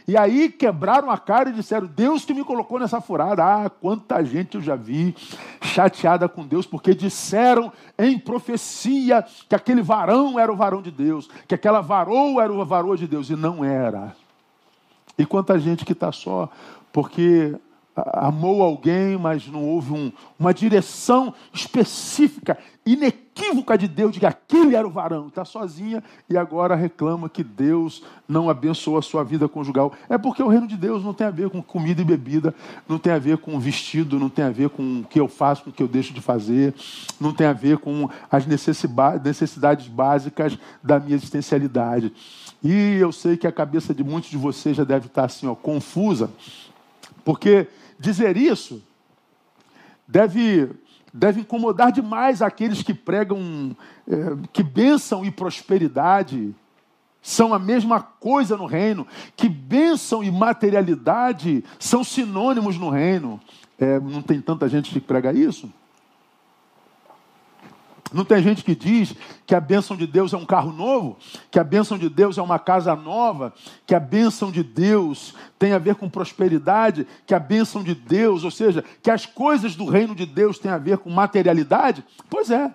E 0.07 0.15
aí 0.15 0.47
quebraram 0.47 1.11
a 1.11 1.17
cara 1.17 1.49
e 1.49 1.53
disseram: 1.53 1.85
Deus 1.85 2.23
que 2.23 2.33
me 2.33 2.41
colocou 2.41 2.79
nessa 2.79 3.01
furada. 3.01 3.43
Ah, 3.43 3.69
quanta 3.69 4.23
gente 4.23 4.55
eu 4.55 4.61
já 4.61 4.77
vi 4.77 5.13
chateada 5.61 6.29
com 6.29 6.47
Deus, 6.47 6.65
porque 6.65 6.95
disseram 6.95 7.73
em 7.99 8.17
profecia 8.17 9.25
que 9.49 9.53
aquele 9.53 9.81
varão 9.81 10.39
era 10.39 10.49
o 10.51 10.55
varão 10.55 10.81
de 10.81 10.91
Deus, 10.91 11.29
que 11.45 11.53
aquela 11.53 11.81
varoa 11.81 12.41
era 12.41 12.53
o 12.53 12.65
varoa 12.65 12.95
de 12.95 13.05
Deus, 13.05 13.29
e 13.29 13.35
não 13.35 13.65
era. 13.65 14.15
E 15.17 15.25
quanta 15.25 15.59
gente 15.59 15.83
que 15.83 15.91
está 15.91 16.13
só 16.13 16.49
porque 16.93 17.53
amou 18.13 18.61
alguém, 18.61 19.17
mas 19.17 19.47
não 19.47 19.63
houve 19.63 19.91
um, 19.91 20.11
uma 20.37 20.53
direção 20.53 21.33
específica, 21.51 22.57
inequívoca 22.85 23.77
de 23.77 23.87
Deus 23.87 24.13
de 24.13 24.19
que 24.19 24.25
aquele 24.25 24.75
era 24.75 24.87
o 24.87 24.91
varão. 24.91 25.27
Está 25.27 25.43
sozinha 25.43 26.03
e 26.29 26.37
agora 26.37 26.75
reclama 26.75 27.27
que 27.27 27.43
Deus 27.43 28.03
não 28.27 28.49
abençoou 28.49 28.97
a 28.97 29.01
sua 29.01 29.23
vida 29.23 29.47
conjugal. 29.47 29.91
É 30.07 30.17
porque 30.17 30.43
o 30.43 30.47
reino 30.47 30.67
de 30.67 30.77
Deus 30.77 31.03
não 31.03 31.13
tem 31.13 31.25
a 31.25 31.31
ver 31.31 31.49
com 31.49 31.61
comida 31.61 32.01
e 32.01 32.05
bebida, 32.05 32.53
não 32.87 32.99
tem 32.99 33.11
a 33.13 33.19
ver 33.19 33.39
com 33.39 33.59
vestido, 33.59 34.19
não 34.19 34.29
tem 34.29 34.45
a 34.45 34.51
ver 34.51 34.69
com 34.69 35.01
o 35.01 35.03
que 35.03 35.19
eu 35.19 35.27
faço, 35.27 35.63
com 35.63 35.69
o 35.71 35.73
que 35.73 35.81
eu 35.81 35.87
deixo 35.87 36.13
de 36.13 36.21
fazer, 36.21 36.75
não 37.19 37.33
tem 37.33 37.47
a 37.47 37.53
ver 37.53 37.79
com 37.79 38.07
as 38.29 38.45
necessidades 38.45 39.87
básicas 39.87 40.57
da 40.83 40.99
minha 40.99 41.15
existencialidade. 41.15 42.13
E 42.63 42.97
eu 42.99 43.11
sei 43.11 43.37
que 43.37 43.47
a 43.47 43.51
cabeça 43.51 43.93
de 43.93 44.03
muitos 44.03 44.29
de 44.29 44.37
vocês 44.37 44.77
já 44.77 44.83
deve 44.83 45.07
estar 45.07 45.25
assim, 45.25 45.47
ó, 45.47 45.55
confusa, 45.55 46.29
porque 47.23 47.67
dizer 47.99 48.37
isso 48.37 48.83
deve 50.07 50.69
deve 51.13 51.41
incomodar 51.41 51.91
demais 51.91 52.41
aqueles 52.41 52.83
que 52.83 52.93
pregam 52.93 53.75
é, 54.07 54.15
que 54.53 54.61
bênção 54.61 55.25
e 55.25 55.31
prosperidade 55.31 56.53
são 57.21 57.53
a 57.53 57.59
mesma 57.59 57.99
coisa 57.99 58.55
no 58.55 58.65
reino, 58.65 59.05
que 59.35 59.49
bênção 59.49 60.23
e 60.23 60.31
materialidade 60.31 61.63
são 61.77 62.03
sinônimos 62.03 62.77
no 62.77 62.89
reino. 62.89 63.41
É, 63.77 63.99
não 63.99 64.21
tem 64.21 64.39
tanta 64.39 64.69
gente 64.69 64.91
que 64.91 64.99
prega 64.99 65.33
isso? 65.33 65.69
Não 68.13 68.23
tem 68.23 68.41
gente 68.41 68.63
que 68.63 68.75
diz 68.75 69.13
que 69.45 69.53
a 69.53 69.59
bênção 69.59 69.97
de 69.97 70.07
Deus 70.07 70.33
é 70.33 70.37
um 70.37 70.45
carro 70.45 70.71
novo, 70.71 71.17
que 71.51 71.59
a 71.59 71.63
bênção 71.63 71.97
de 71.97 72.09
Deus 72.09 72.37
é 72.37 72.41
uma 72.41 72.59
casa 72.59 72.95
nova, 72.95 73.53
que 73.85 73.93
a 73.93 73.99
bênção 73.99 74.51
de 74.51 74.63
Deus 74.63 75.33
tem 75.59 75.73
a 75.73 75.77
ver 75.77 75.95
com 75.95 76.09
prosperidade, 76.09 77.05
que 77.25 77.33
a 77.33 77.39
bênção 77.39 77.83
de 77.83 77.93
Deus, 77.93 78.43
ou 78.43 78.51
seja, 78.51 78.83
que 79.01 79.11
as 79.11 79.25
coisas 79.25 79.75
do 79.75 79.85
reino 79.85 80.15
de 80.15 80.25
Deus 80.25 80.57
têm 80.57 80.71
a 80.71 80.77
ver 80.77 80.99
com 80.99 81.09
materialidade? 81.09 82.03
Pois 82.29 82.49
é. 82.49 82.71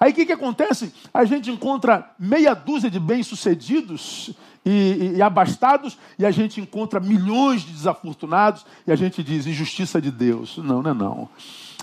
Aí 0.00 0.12
o 0.12 0.14
que, 0.14 0.26
que 0.26 0.32
acontece? 0.32 0.92
A 1.12 1.24
gente 1.24 1.50
encontra 1.50 2.08
meia 2.18 2.54
dúzia 2.54 2.88
de 2.88 3.00
bem-sucedidos 3.00 4.30
e, 4.64 4.70
e, 4.70 5.16
e, 5.16 5.22
abastados, 5.22 5.98
e 6.16 6.24
a 6.24 6.30
gente 6.30 6.60
encontra 6.60 7.00
milhões 7.00 7.62
de 7.62 7.72
desafortunados, 7.72 8.64
e 8.86 8.92
a 8.92 8.96
gente 8.96 9.24
diz 9.24 9.46
injustiça 9.46 10.00
de 10.00 10.12
Deus. 10.12 10.58
Não, 10.58 10.82
não 10.82 10.90
é 10.90 10.94
não. 10.94 11.28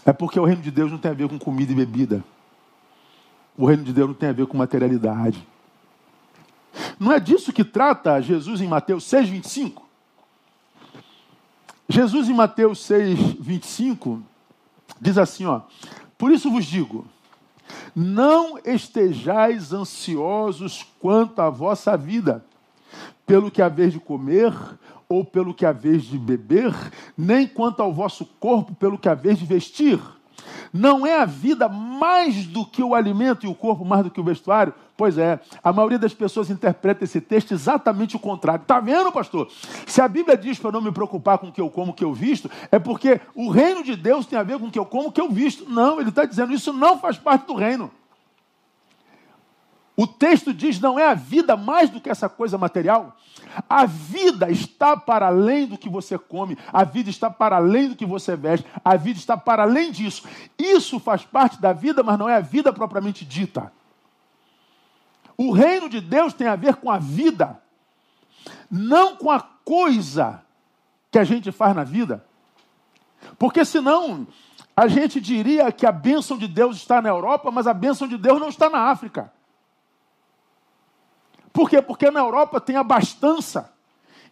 É 0.06 0.14
porque 0.14 0.40
o 0.40 0.46
reino 0.46 0.62
de 0.62 0.72
Deus 0.72 0.92
não 0.92 0.98
tem 0.98 1.12
a 1.12 1.16
ver 1.16 1.28
com 1.28 1.38
comida 1.38 1.74
e 1.74 1.76
bebida. 1.76 2.24
O 3.58 3.66
reino 3.66 3.84
de 3.84 3.94
Deus 3.94 4.08
não 4.08 4.14
tem 4.14 4.30
a 4.30 4.34
ver 4.34 4.46
com 4.48 4.58
materialidade. 4.58 5.46
Não 7.00 7.12
é 7.12 7.20
disso 7.20 7.54
que 7.54 7.64
trata 7.64 8.22
Jesus 8.22 8.60
em 8.62 8.68
Mateus 8.68 9.06
6, 9.06 9.30
25? 9.30 9.86
Jesus 11.88 12.30
em 12.30 12.34
Mateus 12.34 12.84
6, 12.86 13.20
25 13.40 14.22
diz 15.00 15.18
assim: 15.18 15.46
ó, 15.46 15.62
Por 16.18 16.32
isso 16.32 16.52
vos 16.52 16.66
digo, 16.66 17.06
não 17.96 18.58
estejais 18.64 19.72
ansiosos 19.72 20.86
quanto 21.00 21.42
à 21.42 21.50
vossa 21.50 21.96
vida, 21.96 22.44
pelo 23.26 23.52
que 23.52 23.62
haver 23.62 23.90
de 23.90 24.00
comer 24.00 24.54
ou 25.08 25.24
pelo 25.24 25.54
que 25.54 25.66
haver 25.66 26.00
de 26.00 26.18
beber, 26.18 26.74
nem 27.18 27.48
quanto 27.48 27.82
ao 27.82 27.94
vosso 27.94 28.26
corpo, 28.40 28.74
pelo 28.76 28.98
que 28.98 29.08
haver 29.08 29.36
de 29.36 29.46
vestir. 29.46 30.00
Não 30.74 31.06
é 31.06 31.20
a 31.20 31.26
vida 31.26 31.70
mais 31.70 32.46
do 32.46 32.66
que 32.66 32.84
o 32.84 32.94
alimento 32.94 33.46
e 33.46 33.50
o 33.50 33.56
corpo 33.56 33.86
mais 33.86 34.04
do 34.04 34.12
que 34.12 34.20
o 34.20 34.24
vestuário? 34.24 34.74
Pois 34.98 35.18
é, 35.18 35.40
a 35.64 35.74
maioria 35.74 36.00
das 36.00 36.14
pessoas 36.14 36.50
interpreta 36.50 37.04
esse 37.04 37.20
texto 37.20 37.54
exatamente 37.54 38.16
o 38.16 38.20
contrário. 38.20 38.62
Está 38.62 38.80
vendo, 38.80 39.12
pastor? 39.12 39.50
Se 39.86 40.02
a 40.02 40.08
Bíblia 40.08 40.38
diz 40.38 40.58
para 40.58 40.72
não 40.72 40.82
me 40.82 40.92
preocupar 40.92 41.38
com 41.38 41.48
o 41.48 41.52
que 41.52 41.60
eu 41.60 41.70
como, 41.70 41.92
o 41.92 41.94
que 41.94 42.04
eu 42.04 42.14
visto, 42.14 42.50
é 42.72 42.80
porque 42.80 43.20
o 43.34 43.50
reino 43.50 43.84
de 43.84 43.96
Deus 43.96 44.26
tem 44.26 44.40
a 44.40 44.44
ver 44.44 44.58
com 44.58 44.68
o 44.68 44.72
que 44.72 44.80
eu 44.80 44.86
como, 44.86 45.10
o 45.10 45.12
que 45.12 45.20
eu 45.20 45.30
visto. 45.30 45.70
Não, 45.70 46.00
ele 46.00 46.10
está 46.10 46.24
dizendo 46.24 46.54
isso 46.54 46.72
não 46.72 46.98
faz 46.98 47.18
parte 47.18 47.46
do 47.46 47.56
reino. 47.56 47.92
O 49.98 50.06
texto 50.06 50.54
diz: 50.54 50.80
não 50.80 51.00
é 51.00 51.08
a 51.08 51.14
vida 51.14 51.56
mais 51.56 51.90
do 51.90 52.02
que 52.02 52.10
essa 52.10 52.28
coisa 52.28 52.58
material. 52.58 53.16
A 53.70 53.86
vida 53.86 54.52
está 54.52 54.98
para 54.98 55.28
além 55.28 55.66
do 55.66 55.78
que 55.78 55.88
você 55.88 56.18
come, 56.18 56.58
a 56.74 56.84
vida 56.84 57.10
está 57.10 57.30
para 57.30 57.56
além 57.56 57.90
do 57.90 57.96
que 57.96 58.06
você 58.06 58.36
veste, 58.36 58.66
a 58.84 58.98
vida 58.98 59.18
está 59.18 59.38
para 59.38 59.64
além 59.64 59.92
disso. 59.92 60.28
Isso 60.60 61.00
faz 61.00 61.24
parte 61.24 61.62
da 61.62 61.72
vida, 61.72 62.04
mas 62.04 62.20
não 62.20 62.28
é 62.28 62.36
a 62.36 62.42
vida 62.42 62.74
propriamente 62.74 63.24
dita. 63.24 63.72
O 65.38 65.52
reino 65.52 65.90
de 65.90 66.02
Deus 66.02 66.34
tem 66.34 66.48
a 66.48 66.56
ver 66.56 66.76
com 66.76 66.90
a 66.90 66.98
vida, 66.98 67.60
não 68.70 69.16
com 69.16 69.32
a 69.32 69.40
coisa 69.40 70.42
que 71.10 71.20
a 71.20 71.24
gente 71.24 71.52
faz 71.52 71.76
na 71.76 71.84
vida. 71.84 72.26
Porque 73.40 73.64
senão 73.64 74.28
a 74.76 74.88
gente 74.88 75.22
diria 75.22 75.72
que 75.72 75.86
a 75.86 75.92
bênção 75.92 76.38
de 76.38 76.48
Deus 76.48 76.78
está 76.78 77.02
na 77.02 77.10
Europa, 77.10 77.50
mas 77.52 77.68
a 77.68 77.74
bênção 77.74 78.08
de 78.08 78.18
Deus 78.18 78.40
não 78.40 78.50
está 78.50 78.70
na 78.70 78.90
África. 78.90 79.32
Por 81.56 81.70
quê? 81.70 81.82
Porque 81.82 82.12
na 82.12 82.20
Europa 82.20 82.60
tem 82.60 82.76
abastança. 82.76 83.74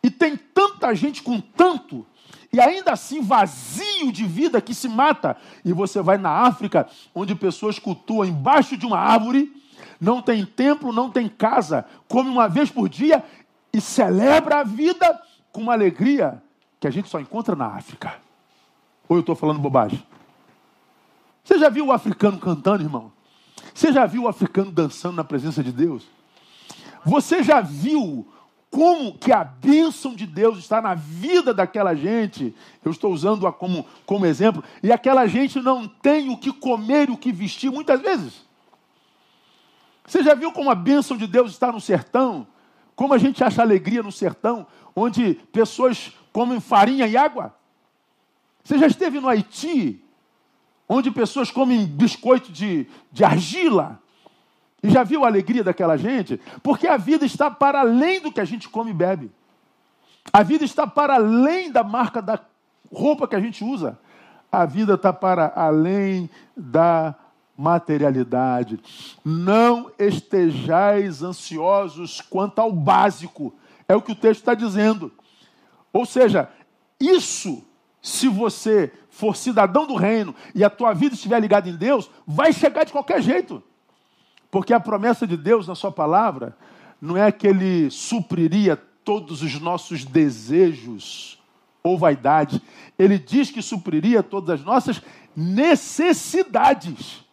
E 0.03 0.12
tem 0.12 0.36
tanta 0.36 0.94
gente 0.94 1.24
com 1.24 1.39
tanto, 1.39 2.06
e 2.51 2.59
ainda 2.59 2.92
assim 2.92 3.22
vazio 3.22 4.12
de 4.12 4.25
vida 4.25 4.59
que 4.62 4.75
se 4.75 4.90
mata. 4.90 5.38
E 5.64 5.72
você 5.72 6.01
vai 6.01 6.18
na 6.18 6.29
África, 6.29 6.88
onde 7.16 7.33
pessoas 7.33 7.79
cultuam 7.79 8.27
embaixo 8.27 8.75
de 8.75 8.86
uma 8.86 9.00
árvore, 9.00 9.50
não 10.00 10.22
tem 10.22 10.46
templo, 10.46 10.92
não 10.92 11.09
tem 11.09 11.29
casa, 11.29 11.86
come 12.09 12.29
uma 12.29 12.50
vez 12.50 12.70
por 12.70 12.90
dia 12.90 13.24
e 13.72 13.79
celebra 13.79 14.59
a 14.59 14.64
vida 14.64 15.20
com 15.53 15.62
uma 15.62 15.72
alegria 15.72 16.44
que 16.81 16.86
a 16.86 16.92
gente 16.92 17.07
só 17.07 17.22
encontra 17.22 17.55
na 17.55 17.68
África. 17.68 18.16
Ou 19.07 19.16
eu 19.16 19.22
estou 19.22 19.36
falando 19.36 19.59
bobagem? 19.59 20.05
Você 21.46 21.57
já 21.57 21.70
viu 21.70 21.88
o 21.88 21.92
africano 21.94 22.38
cantando, 22.38 22.83
irmão? 22.83 23.09
Você 23.74 23.94
já 23.94 24.05
viu 24.05 24.24
o 24.24 24.27
africano 24.27 24.70
dançando 24.70 25.16
na 25.16 25.24
presença 25.24 25.64
de 25.64 25.72
Deus? 25.72 26.05
Você 27.05 27.44
já 27.44 27.61
viu 27.61 28.27
como 28.70 29.16
que 29.16 29.31
a 29.31 29.44
bênção 29.44 30.16
de 30.16 30.25
Deus 30.25 30.57
está 30.57 30.81
na 30.81 30.96
vida 30.96 31.53
daquela 31.53 31.94
gente? 31.94 32.55
Eu 32.83 32.92
estou 32.92 33.13
usando-a 33.13 33.51
como, 33.51 33.85
como 34.05 34.25
exemplo. 34.25 34.63
E 34.81 34.92
aquela 34.92 35.27
gente 35.27 35.61
não 35.61 35.87
tem 35.87 36.31
o 36.31 36.37
que 36.37 36.51
comer 36.51 37.07
e 37.09 37.11
o 37.11 37.18
que 37.18 37.31
vestir 37.31 37.72
muitas 37.72 38.01
vezes. 38.01 38.44
Você 40.05 40.24
já 40.24 40.33
viu 40.33 40.51
como 40.51 40.72
a 40.72 40.75
bênção 40.75 41.16
de 41.16 41.27
Deus 41.27 41.51
está 41.51 41.72
no 41.72 41.79
sertão? 41.79 42.48
Como 42.96 43.13
a 43.13 43.18
gente 43.18 43.44
acha 43.44 43.61
alegria 43.61 44.03
no 44.03 44.11
sertão, 44.11 44.68
onde 44.96 45.35
pessoas 45.51 46.11
comem 46.31 46.59
farinha 46.59 47.07
e 47.07 47.16
água? 47.16 47.55
Você 48.63 48.77
já 48.77 48.87
esteve 48.87 49.20
no 49.20 49.27
Haiti, 49.27 50.03
onde 50.87 51.11
pessoas 51.11 51.51
comem 51.51 51.85
biscoito 51.85 52.51
de, 52.51 52.87
de 53.11 53.24
argila? 53.24 54.01
E 54.83 54.89
já 54.89 55.01
viu 55.01 55.24
a 55.24 55.27
alegria 55.27 55.63
daquela 55.63 55.96
gente? 55.96 56.39
Porque 56.61 56.87
a 56.87 56.98
vida 56.98 57.25
está 57.25 57.50
para 57.50 57.79
além 57.79 58.19
do 58.19 58.33
que 58.33 58.41
a 58.41 58.46
gente 58.46 58.67
come 58.67 58.91
e 58.91 58.93
bebe. 58.93 59.31
A 60.31 60.43
vida 60.43 60.65
está 60.65 60.85
para 60.85 61.15
além 61.15 61.72
da 61.72 61.83
marca 61.83 62.22
da 62.22 62.37
roupa 62.91 63.27
que 63.27 63.35
a 63.35 63.39
gente 63.39 63.63
usa. 63.63 63.98
A 64.51 64.65
vida 64.65 64.96
está 64.96 65.13
para 65.13 65.53
além 65.55 66.29
da 66.55 67.15
materialidade. 67.57 68.77
Não 69.24 69.89
estejais 69.98 71.24
ansiosos 71.24 72.19
quanto 72.19 72.59
ao 72.59 72.72
básico. 72.72 73.53
É 73.87 73.96
o 73.96 74.01
que 74.01 74.11
o 74.11 74.15
texto 74.15 74.41
está 74.41 74.53
dizendo. 74.53 75.11
Ou 75.93 76.05
seja, 76.05 76.50
isso, 77.00 77.63
se 78.01 78.27
você 78.27 78.91
for 79.09 79.35
cidadão 79.35 79.87
do 79.87 79.96
reino 79.96 80.35
e 80.53 80.63
a 80.63 80.69
tua 80.69 80.93
vida 80.93 81.15
estiver 81.15 81.39
ligada 81.39 81.69
em 81.69 81.75
Deus, 81.75 82.09
vai 82.27 82.51
chegar 82.51 82.83
de 82.83 82.91
qualquer 82.91 83.22
jeito. 83.22 83.63
Porque 84.53 84.72
a 84.72 84.79
promessa 84.79 85.25
de 85.25 85.35
Deus 85.35 85.68
na 85.68 85.74
Sua 85.74 85.92
palavra 85.92 86.55
não 87.01 87.18
é 87.18 87.31
que 87.31 87.48
Ele 87.48 87.89
supriria 87.89 88.77
todos 88.77 89.42
os 89.42 89.59
nossos 89.59 90.05
desejos 90.05 91.42
ou 91.81 91.98
vaidade. 91.98 92.61
Ele 92.98 93.18
diz 93.18 93.50
que 93.50 93.63
supriria 93.63 94.22
todas 94.22 94.59
as 94.59 94.63
nossas 94.63 95.01
necessidades. 95.35 97.25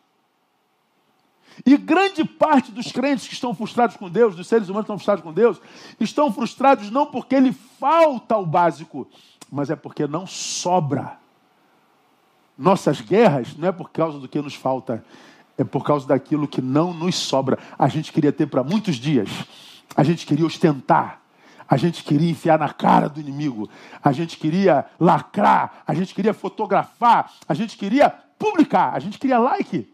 E 1.67 1.77
grande 1.77 2.25
parte 2.25 2.73
dos 2.73 2.91
crentes 2.91 3.29
que 3.29 3.35
estão 3.35 3.55
frustrados 3.55 3.99
com 3.99 4.09
Deus, 4.09 4.35
dos 4.35 4.49
seres 4.49 4.71
humanos 4.71 4.87
que 4.87 4.93
estão 4.93 4.97
frustrados 4.97 5.23
com 5.23 5.33
Deus, 5.35 5.61
estão 6.01 6.33
frustrados 6.33 6.91
não 6.91 7.05
porque 7.05 7.39
lhe 7.39 7.53
falta 7.53 8.35
o 8.39 8.47
básico, 8.47 9.07
mas 9.53 9.69
é 9.69 9.77
porque 9.77 10.07
não 10.07 10.27
sobra. 10.27 11.19
Nossas 12.57 13.03
guerras 13.03 13.55
não 13.59 13.69
é 13.69 13.73
por 13.73 13.91
causa 13.91 14.19
do 14.19 14.27
que 14.27 14.41
nos 14.41 14.55
falta, 14.55 15.05
é 15.61 15.65
por 15.65 15.85
causa 15.85 16.07
daquilo 16.07 16.49
que 16.49 16.63
não 16.63 16.95
nos 16.95 17.17
sobra. 17.17 17.59
A 17.79 17.87
gente 17.87 18.13
queria 18.13 18.33
ter 18.33 18.47
para 18.47 18.65
muitos 18.65 18.97
dias, 18.97 19.29
a 19.95 20.03
gente 20.03 20.25
queria 20.25 20.47
ostentar, 20.47 21.21
a 21.69 21.77
gente 21.77 22.03
queria 22.03 22.31
enfiar 22.31 22.59
na 22.59 22.71
cara 22.71 23.11
do 23.11 23.21
inimigo, 23.21 23.69
a 24.03 24.11
gente 24.11 24.39
queria 24.39 24.87
lacrar, 24.99 25.83
a 25.87 25.93
gente 25.93 26.15
queria 26.15 26.33
fotografar, 26.33 27.31
a 27.47 27.53
gente 27.53 27.77
queria 27.77 28.09
publicar, 28.39 28.95
a 28.95 28.99
gente 28.99 29.19
queria 29.19 29.39
like. 29.39 29.87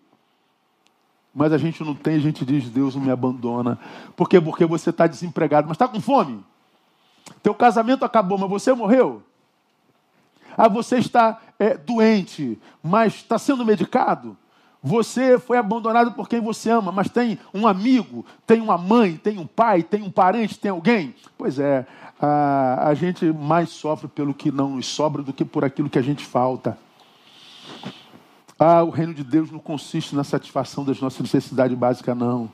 Mas 1.35 1.53
a 1.53 1.59
gente 1.59 1.83
não 1.83 1.95
tem, 1.95 2.15
a 2.15 2.21
gente 2.21 2.45
diz, 2.45 2.71
Deus 2.71 2.95
não 2.95 3.03
me 3.03 3.11
abandona. 3.11 3.79
Por 4.15 4.29
quê? 4.29 4.41
Porque 4.41 4.65
você 4.65 4.91
está 4.91 5.07
desempregado, 5.07 5.67
mas 5.67 5.75
está 5.75 5.89
com 5.89 6.01
fome. 6.01 6.43
Teu 7.43 7.55
casamento 7.55 8.05
acabou, 8.05 8.39
mas 8.39 8.49
você 8.49 8.73
morreu. 8.73 9.23
Ah, 10.57 10.69
você 10.69 10.97
está 10.97 11.41
é, 11.59 11.77
doente, 11.77 12.59
mas 12.83 13.17
está 13.17 13.37
sendo 13.37 13.67
medicado. 13.67 14.37
Você 14.87 15.37
foi 15.37 15.59
abandonado 15.59 16.13
por 16.13 16.29
quem 16.29 16.41
você 16.41 16.71
ama, 16.71 16.93
mas 16.93 17.09
tem 17.09 17.41
um 17.53 17.67
amigo, 17.67 18.25
tem 18.47 18.61
uma 18.61 18.79
mãe, 18.79 19.17
tem 19.17 19.37
um 19.37 19.45
pai, 19.45 19.83
tem 19.83 20.01
um 20.01 20.11
parente, 20.13 20.57
tem 20.57 20.71
alguém? 20.71 21.13
Pois 21.37 21.59
é, 21.59 21.85
a, 22.21 22.91
a 22.91 22.95
gente 22.95 23.25
mais 23.33 23.71
sofre 23.71 24.07
pelo 24.07 24.33
que 24.33 24.53
não 24.53 24.77
nos 24.77 24.87
sobra 24.87 25.25
do 25.25 25.33
que 25.33 25.45
por 25.45 25.65
aquilo 25.65 25.91
que 25.91 25.99
a 25.99 26.03
gente 26.03 26.25
falta. 26.25 26.79
Ah, 28.57 28.85
o 28.85 28.91
reino 28.91 29.13
de 29.13 29.25
Deus 29.25 29.51
não 29.51 29.59
consiste 29.59 30.15
na 30.15 30.23
satisfação 30.23 30.85
das 30.85 31.01
nossas 31.01 31.21
necessidades 31.21 31.77
básicas, 31.77 32.17
não. 32.17 32.49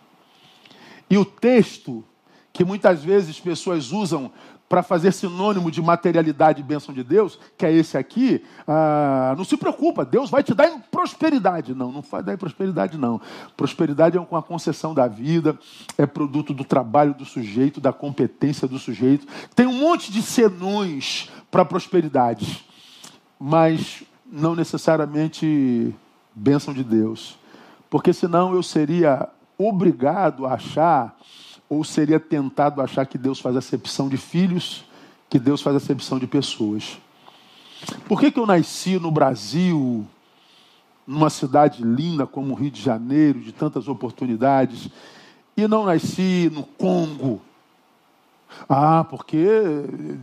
E 1.11 1.19
o 1.19 1.27
texto 1.27 2.03
que 2.51 2.65
muitas 2.65 3.05
vezes 3.05 3.39
pessoas 3.39 3.93
usam 3.93 4.33
para 4.73 4.83
fazer 4.83 5.13
sinônimo 5.13 5.71
de 5.71 5.83
materialidade 5.83 6.63
e 6.63 6.65
bênção 6.65 6.95
de 6.95 7.05
Deus, 7.05 7.39
que 7.59 7.67
é 7.67 7.71
esse 7.71 7.99
aqui, 7.99 8.43
ah, 8.67 9.35
não 9.37 9.45
se 9.45 9.55
preocupa, 9.59 10.03
Deus 10.03 10.31
vai 10.31 10.43
te 10.43 10.55
dar 10.55 10.67
em 10.67 10.79
prosperidade. 10.79 11.75
Não, 11.75 11.93
não 11.93 12.01
vai 12.01 12.23
dar 12.23 12.33
em 12.33 12.39
prosperidade, 12.39 12.97
não. 12.97 13.21
Prosperidade 13.55 14.17
é 14.17 14.21
uma 14.31 14.41
concessão 14.41 14.95
da 14.95 15.07
vida, 15.07 15.59
é 15.99 16.07
produto 16.07 16.55
do 16.55 16.65
trabalho 16.65 17.13
do 17.13 17.27
sujeito, 17.27 17.83
da 17.83 17.93
competência 17.93 18.67
do 18.67 18.79
sujeito. 18.79 19.27
Tem 19.55 19.67
um 19.67 19.79
monte 19.79 20.11
de 20.11 20.23
senões 20.23 21.31
para 21.51 21.67
prosperidade, 21.67 22.65
mas 23.39 24.05
não 24.25 24.57
necessariamente 24.57 25.95
bênção 26.35 26.73
de 26.73 26.83
Deus. 26.83 27.37
Porque 27.91 28.15
senão 28.15 28.55
eu 28.55 28.63
seria 28.63 29.29
obrigado 29.59 30.47
a 30.47 30.55
achar, 30.55 31.15
ou 31.73 31.83
seria 31.83 32.21
tentado 32.21 32.83
achar 32.83 33.07
que 33.07 33.17
Deus 33.17 33.41
faz 33.41 33.57
acepção 33.57 34.07
de 34.07 34.19
filhos, 34.19 34.85
que 35.31 35.39
Deus 35.39 35.63
faz 35.63 35.75
acepção 35.75 36.19
de 36.19 36.27
pessoas. 36.27 36.99
Por 38.07 38.21
que, 38.21 38.31
que 38.31 38.39
eu 38.39 38.45
nasci 38.45 38.99
no 38.99 39.11
Brasil, 39.11 40.07
numa 41.07 41.31
cidade 41.31 41.83
linda 41.83 42.27
como 42.27 42.53
o 42.53 42.55
Rio 42.55 42.71
de 42.71 42.83
Janeiro, 42.83 43.41
de 43.41 43.53
tantas 43.53 43.89
oportunidades, 43.89 44.91
e 45.57 45.67
não 45.67 45.87
nasci 45.87 46.53
no 46.53 46.63
Congo, 46.63 47.41
ah, 48.69 49.05
porque 49.09 49.47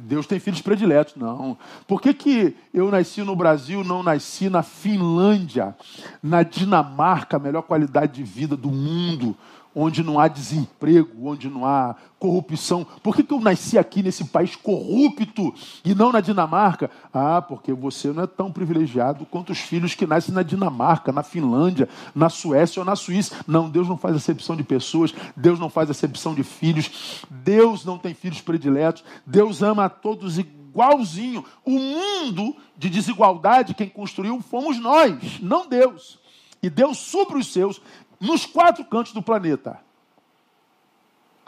Deus 0.05 0.27
tem 0.27 0.39
filhos 0.39 0.62
prediletos. 0.62 1.15
Não. 1.15 1.57
Por 1.88 1.99
que, 1.99 2.13
que 2.13 2.55
eu 2.71 2.91
nasci 2.91 3.23
no 3.23 3.35
Brasil, 3.35 3.83
não 3.83 4.03
nasci 4.03 4.51
na 4.51 4.62
Finlândia, 4.62 5.75
na 6.21 6.43
Dinamarca, 6.43 7.38
a 7.38 7.39
melhor 7.39 7.63
qualidade 7.63 8.13
de 8.13 8.23
vida 8.23 8.55
do 8.55 8.69
mundo? 8.69 9.35
Onde 9.73 10.03
não 10.03 10.19
há 10.19 10.27
desemprego, 10.27 11.27
onde 11.27 11.49
não 11.49 11.65
há 11.65 11.95
corrupção. 12.17 12.86
Por 13.01 13.15
que, 13.15 13.23
que 13.23 13.34
eu 13.34 13.39
nasci 13.39 13.77
aqui 13.77 14.03
nesse 14.03 14.25
país 14.25 14.55
corrupto 14.55 15.53
e 15.86 15.95
não 15.95 16.12
na 16.12 16.19
Dinamarca? 16.19 16.89
Ah, 17.13 17.41
porque 17.41 17.71
você 17.71 18.10
não 18.10 18.23
é 18.23 18.27
tão 18.27 18.51
privilegiado 18.51 19.25
quanto 19.25 19.51
os 19.51 19.60
filhos 19.60 19.95
que 19.95 20.05
nascem 20.05 20.34
na 20.34 20.43
Dinamarca, 20.43 21.12
na 21.12 21.23
Finlândia, 21.23 21.88
na 22.13 22.29
Suécia 22.29 22.82
ou 22.82 22.86
na 22.86 22.95
Suíça. 22.95 23.36
Não, 23.47 23.69
Deus 23.69 23.88
não 23.88 23.97
faz 23.97 24.15
acepção 24.15 24.55
de 24.55 24.63
pessoas, 24.63 25.13
Deus 25.36 25.60
não 25.60 25.69
faz 25.69 25.89
acepção 25.89 26.34
de 26.34 26.43
filhos, 26.43 27.23
Deus 27.29 27.86
não 27.86 27.97
tem 27.97 28.13
filhos 28.13 28.41
prediletos, 28.41 29.03
Deus 29.25 29.62
ama 29.62 29.86
a 29.86 29.89
todos 29.89 30.38
igualzinho. 30.38 31.45
O 31.63 31.71
mundo 31.71 32.55
de 32.77 32.89
desigualdade, 32.89 33.73
quem 33.73 33.88
construiu 33.88 34.41
fomos 34.41 34.79
nós, 34.79 35.39
não 35.39 35.67
Deus. 35.67 36.19
E 36.62 36.69
Deus 36.69 36.97
supra 36.97 37.38
os 37.38 37.51
seus 37.53 37.82
nos 38.19 38.45
quatro 38.45 38.84
cantos 38.86 39.13
do 39.13 39.21
planeta, 39.21 39.79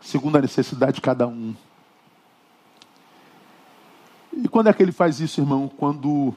segundo 0.01 0.37
a 0.37 0.41
necessidade 0.41 0.93
de 0.93 1.01
cada 1.01 1.27
um. 1.27 1.53
E 4.33 4.47
quando 4.47 4.67
é 4.67 4.73
que 4.73 4.81
ele 4.81 4.91
faz 4.91 5.19
isso, 5.19 5.41
irmão? 5.41 5.67
Quando 5.67 6.33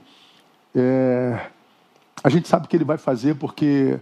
é, 0.74 1.50
a 2.22 2.28
gente 2.28 2.48
sabe 2.48 2.66
que 2.66 2.76
ele 2.76 2.84
vai 2.84 2.98
fazer 2.98 3.36
porque 3.36 4.00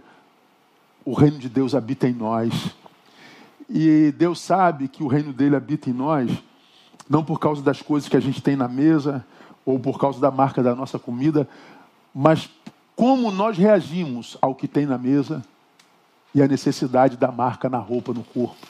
o 1.05 1.13
reino 1.13 1.37
de 1.37 1.49
Deus 1.49 1.75
habita 1.75 2.07
em 2.07 2.13
nós. 2.13 2.75
E 3.69 4.13
Deus 4.17 4.39
sabe 4.39 4.87
que 4.87 5.03
o 5.03 5.07
reino 5.07 5.31
dele 5.31 5.55
habita 5.55 5.89
em 5.89 5.93
nós, 5.93 6.31
não 7.09 7.23
por 7.23 7.39
causa 7.39 7.61
das 7.61 7.81
coisas 7.81 8.09
que 8.09 8.17
a 8.17 8.19
gente 8.19 8.41
tem 8.41 8.55
na 8.55 8.67
mesa, 8.67 9.25
ou 9.65 9.79
por 9.79 9.99
causa 9.99 10.19
da 10.19 10.29
marca 10.29 10.61
da 10.61 10.75
nossa 10.75 10.99
comida, 10.99 11.47
mas 12.13 12.49
como 12.95 13.31
nós 13.31 13.57
reagimos 13.57 14.37
ao 14.41 14.53
que 14.53 14.67
tem 14.67 14.85
na 14.85 14.97
mesa, 14.97 15.43
e 16.33 16.41
a 16.41 16.47
necessidade 16.47 17.17
da 17.17 17.31
marca 17.31 17.69
na 17.69 17.77
roupa, 17.77 18.13
no 18.13 18.23
corpo. 18.23 18.67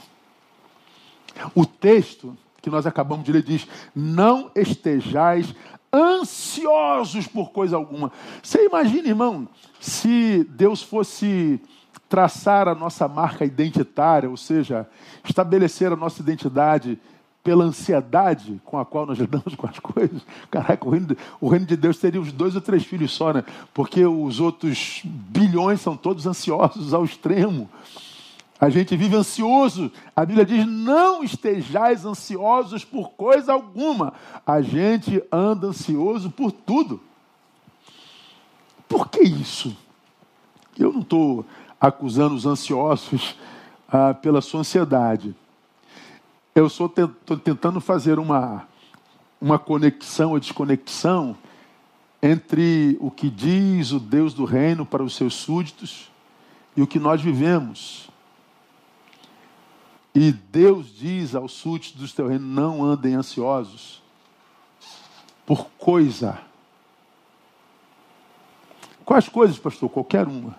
O 1.55 1.65
texto 1.65 2.37
que 2.61 2.69
nós 2.69 2.85
acabamos 2.85 3.25
de 3.25 3.31
ler 3.31 3.43
diz: 3.43 3.67
Não 3.95 4.51
estejais 4.55 5.53
ansiosos 5.93 7.27
por 7.27 7.51
coisa 7.51 7.75
alguma. 7.75 8.11
Você 8.41 8.65
imagina, 8.65 9.07
irmão, 9.07 9.47
se 9.79 10.43
Deus 10.49 10.81
fosse 10.81 11.61
traçar 12.09 12.67
a 12.67 12.75
nossa 12.75 13.07
marca 13.07 13.45
identitária, 13.45 14.29
ou 14.29 14.37
seja, 14.37 14.87
estabelecer 15.23 15.91
a 15.91 15.95
nossa 15.95 16.21
identidade 16.21 16.99
pela 17.43 17.65
ansiedade 17.65 18.61
com 18.63 18.79
a 18.79 18.85
qual 18.85 19.05
nós 19.05 19.17
lidamos 19.19 19.53
com 19.55 19.67
as 19.67 19.77
coisas. 19.79 20.21
Caraca, 20.49 20.87
o 20.87 20.89
reino, 20.89 21.07
de, 21.07 21.17
o 21.41 21.49
reino 21.49 21.65
de 21.65 21.75
Deus 21.75 21.97
teria 21.97 22.21
os 22.21 22.31
dois 22.31 22.55
ou 22.55 22.61
três 22.61 22.83
filhos 22.83 23.11
só, 23.11 23.33
né? 23.33 23.43
Porque 23.73 24.05
os 24.05 24.39
outros 24.39 25.01
bilhões 25.03 25.81
são 25.81 25.97
todos 25.97 26.25
ansiosos 26.25 26.93
ao 26.93 27.03
extremo. 27.03 27.69
A 28.59 28.69
gente 28.69 28.95
vive 28.95 29.15
ansioso. 29.15 29.91
A 30.15 30.25
Bíblia 30.25 30.45
diz: 30.45 30.65
não 30.65 31.21
estejais 31.21 32.05
ansiosos 32.05 32.85
por 32.85 33.09
coisa 33.11 33.51
alguma. 33.51 34.13
A 34.47 34.61
gente 34.61 35.21
anda 35.29 35.67
ansioso 35.67 36.31
por 36.31 36.51
tudo. 36.51 37.01
Por 38.87 39.09
que 39.09 39.21
isso? 39.21 39.75
Eu 40.77 40.93
não 40.93 41.01
estou 41.01 41.45
acusando 41.79 42.35
os 42.35 42.45
ansiosos 42.45 43.35
ah, 43.89 44.13
pela 44.13 44.39
sua 44.39 44.61
ansiedade. 44.61 45.35
Eu 46.55 46.67
estou 46.67 46.87
tentando 46.87 47.81
fazer 47.81 48.19
uma, 48.19 48.67
uma 49.41 49.57
conexão 49.57 50.31
ou 50.31 50.39
desconexão 50.39 51.35
entre 52.21 52.95
o 53.01 53.09
que 53.09 53.27
diz 53.27 53.91
o 53.91 53.99
Deus 53.99 54.33
do 54.35 54.45
reino 54.45 54.85
para 54.85 55.03
os 55.03 55.15
seus 55.15 55.33
súditos 55.33 56.11
e 56.77 56.81
o 56.81 56.87
que 56.87 56.99
nós 56.99 57.21
vivemos. 57.21 58.07
E 60.13 60.31
Deus 60.31 60.95
diz 60.95 61.33
aos 61.33 61.53
súditos 61.53 62.09
do 62.09 62.15
teu 62.15 62.27
reino: 62.27 62.45
não 62.45 62.83
andem 62.83 63.15
ansiosos 63.15 64.03
por 65.45 65.65
coisa. 65.77 66.39
Quais 69.03 69.27
coisas, 69.27 69.57
pastor? 69.57 69.89
Qualquer 69.89 70.27
uma. 70.27 70.55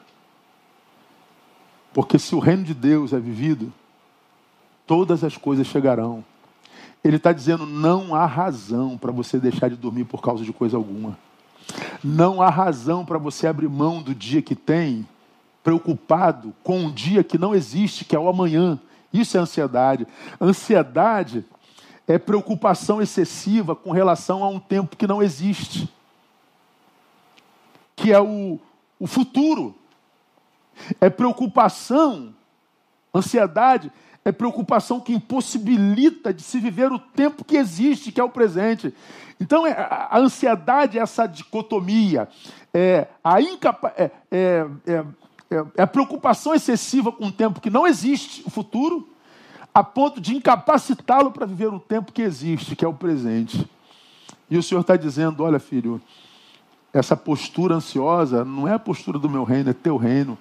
Porque 1.92 2.18
se 2.18 2.35
o 2.35 2.40
reino 2.40 2.64
de 2.64 2.74
Deus 2.74 3.12
é 3.12 3.20
vivido, 3.20 3.72
todas 4.87 5.25
as 5.25 5.37
coisas 5.37 5.66
chegarão. 5.66 6.25
Ele 7.03 7.16
está 7.16 7.33
dizendo: 7.33 7.66
não 7.66 8.14
há 8.14 8.27
razão 8.27 8.97
para 8.97 9.12
você 9.12 9.38
deixar 9.38 9.68
de 9.68 9.77
dormir 9.77 10.05
por 10.05 10.23
causa 10.23 10.44
de 10.44 10.53
coisa 10.53 10.77
alguma. 10.77 11.18
Não 12.03 12.42
há 12.42 12.51
razão 12.51 13.05
para 13.05 13.18
você 13.18 13.47
abrir 13.47 13.68
mão 13.68 14.03
do 14.03 14.14
dia 14.14 14.42
que 14.42 14.55
tem, 14.55 15.07
preocupado 15.62 16.55
com 16.62 16.81
um 16.81 16.92
dia 16.92 17.25
que 17.25 17.38
não 17.38 17.55
existe, 17.55 18.05
que 18.05 18.14
é 18.14 18.18
o 18.18 18.29
amanhã. 18.29 18.79
Isso 19.12 19.37
é 19.37 19.40
ansiedade. 19.40 20.07
Ansiedade 20.40 21.44
é 22.07 22.18
preocupação 22.18 23.01
excessiva 23.01 23.75
com 23.75 23.90
relação 23.90 24.44
a 24.44 24.49
um 24.49 24.61
tempo 24.61 24.97
que 24.97 25.07
não 25.07 25.23
existe, 25.23 25.88
que 27.97 28.12
é 28.12 28.20
o, 28.20 28.59
o 28.99 29.07
futuro. 29.07 29.75
É 31.01 31.09
preocupação, 31.09 32.35
ansiedade 33.14 33.90
é 34.25 34.33
preocupação 34.33 35.01
que 35.01 35.13
impossibilita 35.13 36.33
de 36.33 36.43
se 36.43 36.59
viver 36.59 36.91
o 36.91 36.99
tempo 36.99 37.45
que 37.45 37.57
existe, 37.57 38.11
que 38.11 38.21
é 38.21 38.25
o 38.25 38.31
presente. 38.31 38.95
Então, 39.39 39.67
é, 39.67 39.73
a 39.73 40.19
ansiedade 40.19 40.99
é 40.99 41.03
essa 41.03 41.27
dicotomia, 41.27 42.29
é 42.73 43.07
a, 43.23 43.41
incapa 43.41 43.93
é, 43.97 44.11
é, 44.31 44.67
é, 44.87 45.05
é 45.77 45.83
a 45.83 45.87
preocupação 45.87 46.55
excessiva 46.55 47.13
com 47.13 47.27
o 47.27 47.33
tempo 47.33 47.61
que 47.61 47.69
não 47.69 47.87
existe, 47.87 48.43
o 48.47 48.51
futuro, 48.51 49.09
a 49.75 49.83
ponto 49.83 50.21
de 50.21 50.35
incapacitá-lo 50.35 51.31
para 51.31 51.47
viver 51.47 51.67
o 51.67 51.81
tempo 51.81 52.13
que 52.13 52.23
existe, 52.23 52.77
que 52.77 52.85
é 52.85 52.89
o 52.89 52.95
presente. 52.95 53.69
E 54.49 54.57
o 54.57 54.63
Senhor 54.63 54.81
está 54.81 54.97
dizendo: 54.97 55.43
olha, 55.43 55.59
filho, 55.59 56.01
essa 56.93 57.17
postura 57.17 57.75
ansiosa 57.75 58.45
não 58.45 58.69
é 58.69 58.75
a 58.75 58.79
postura 58.79 59.19
do 59.19 59.29
meu 59.29 59.43
reino, 59.43 59.71
é 59.71 59.73
teu 59.73 59.97
reino. 59.97 60.39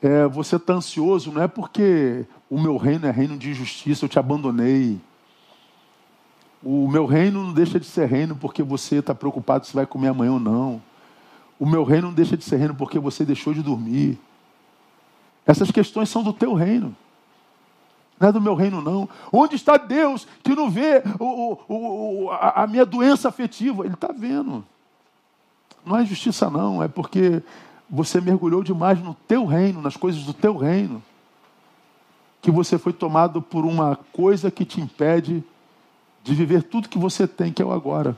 É, 0.00 0.26
você 0.28 0.56
está 0.56 0.74
ansioso 0.74 1.30
não 1.30 1.42
é 1.42 1.48
porque 1.48 2.24
o 2.50 2.60
meu 2.60 2.76
reino 2.76 3.06
é 3.06 3.12
reino 3.12 3.38
de 3.38 3.54
justiça, 3.54 4.04
eu 4.04 4.08
te 4.08 4.18
abandonei. 4.18 5.00
O 6.60 6.88
meu 6.88 7.06
reino 7.06 7.44
não 7.44 7.52
deixa 7.52 7.78
de 7.78 7.86
ser 7.86 8.08
reino 8.08 8.34
porque 8.34 8.60
você 8.60 8.96
está 8.96 9.14
preocupado 9.14 9.64
se 9.64 9.72
vai 9.72 9.86
comer 9.86 10.08
amanhã 10.08 10.32
ou 10.32 10.40
não. 10.40 10.82
O 11.60 11.64
meu 11.64 11.84
reino 11.84 12.08
não 12.08 12.14
deixa 12.14 12.36
de 12.36 12.42
ser 12.42 12.56
reino 12.56 12.74
porque 12.74 12.98
você 12.98 13.24
deixou 13.24 13.54
de 13.54 13.62
dormir. 13.62 14.18
Essas 15.46 15.70
questões 15.70 16.08
são 16.08 16.24
do 16.24 16.32
teu 16.32 16.52
reino. 16.52 16.94
Não 18.18 18.28
é 18.28 18.32
do 18.32 18.40
meu 18.40 18.54
reino, 18.54 18.82
não. 18.82 19.08
Onde 19.32 19.54
está 19.54 19.76
Deus 19.76 20.26
que 20.42 20.54
não 20.54 20.68
vê 20.68 21.02
o, 21.18 21.56
o, 21.68 22.24
o, 22.24 22.30
a, 22.32 22.64
a 22.64 22.66
minha 22.66 22.84
doença 22.84 23.28
afetiva? 23.28 23.84
Ele 23.84 23.94
está 23.94 24.08
vendo. 24.12 24.64
Não 25.86 25.96
é 25.96 26.04
justiça, 26.04 26.50
não. 26.50 26.82
É 26.82 26.88
porque 26.88 27.42
você 27.88 28.20
mergulhou 28.20 28.62
demais 28.62 29.00
no 29.00 29.14
teu 29.14 29.46
reino, 29.46 29.80
nas 29.80 29.96
coisas 29.96 30.24
do 30.24 30.34
teu 30.34 30.56
reino, 30.56 31.02
que 32.40 32.50
você 32.50 32.78
foi 32.78 32.92
tomado 32.92 33.42
por 33.42 33.64
uma 33.64 33.96
coisa 34.12 34.50
que 34.50 34.64
te 34.64 34.80
impede 34.80 35.44
de 36.22 36.34
viver 36.34 36.62
tudo 36.62 36.88
que 36.88 36.98
você 36.98 37.26
tem, 37.26 37.52
que 37.52 37.62
é 37.62 37.64
o 37.64 37.72
agora. 37.72 38.16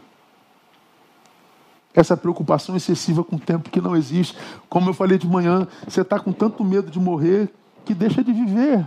Essa 1.94 2.16
preocupação 2.16 2.74
excessiva 2.76 3.22
com 3.22 3.36
o 3.36 3.40
tempo 3.40 3.70
que 3.70 3.80
não 3.80 3.96
existe. 3.96 4.36
Como 4.68 4.88
eu 4.88 4.94
falei 4.94 5.18
de 5.18 5.26
manhã, 5.26 5.66
você 5.86 6.00
está 6.00 6.18
com 6.18 6.32
tanto 6.32 6.64
medo 6.64 6.90
de 6.90 6.98
morrer 6.98 7.52
que 7.84 7.94
deixa 7.94 8.22
de 8.22 8.32
viver. 8.32 8.86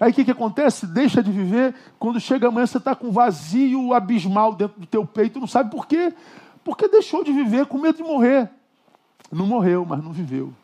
Aí 0.00 0.12
o 0.12 0.14
que, 0.14 0.24
que 0.24 0.30
acontece? 0.30 0.86
Deixa 0.86 1.22
de 1.22 1.30
viver, 1.30 1.74
quando 1.98 2.20
chega 2.20 2.48
amanhã 2.48 2.66
você 2.66 2.78
está 2.78 2.94
com 2.94 3.10
vazio 3.10 3.92
abismal 3.92 4.54
dentro 4.54 4.80
do 4.80 4.86
teu 4.86 5.04
peito, 5.04 5.40
não 5.40 5.46
sabe 5.46 5.70
por 5.70 5.86
quê? 5.86 6.14
Porque 6.62 6.86
deixou 6.86 7.24
de 7.24 7.32
viver 7.32 7.66
com 7.66 7.78
medo 7.78 7.96
de 7.96 8.04
morrer. 8.04 8.48
Não 9.30 9.46
morreu, 9.46 9.84
mas 9.84 10.02
não 10.02 10.12
viveu. 10.12 10.54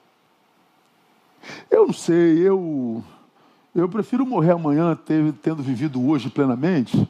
Eu 1.71 1.87
não 1.87 1.93
sei, 1.93 2.39
eu, 2.39 3.03
eu 3.75 3.89
prefiro 3.89 4.25
morrer 4.25 4.53
amanhã 4.53 4.97
tendo 5.43 5.63
vivido 5.63 6.07
hoje 6.07 6.31
plenamente, 6.31 7.09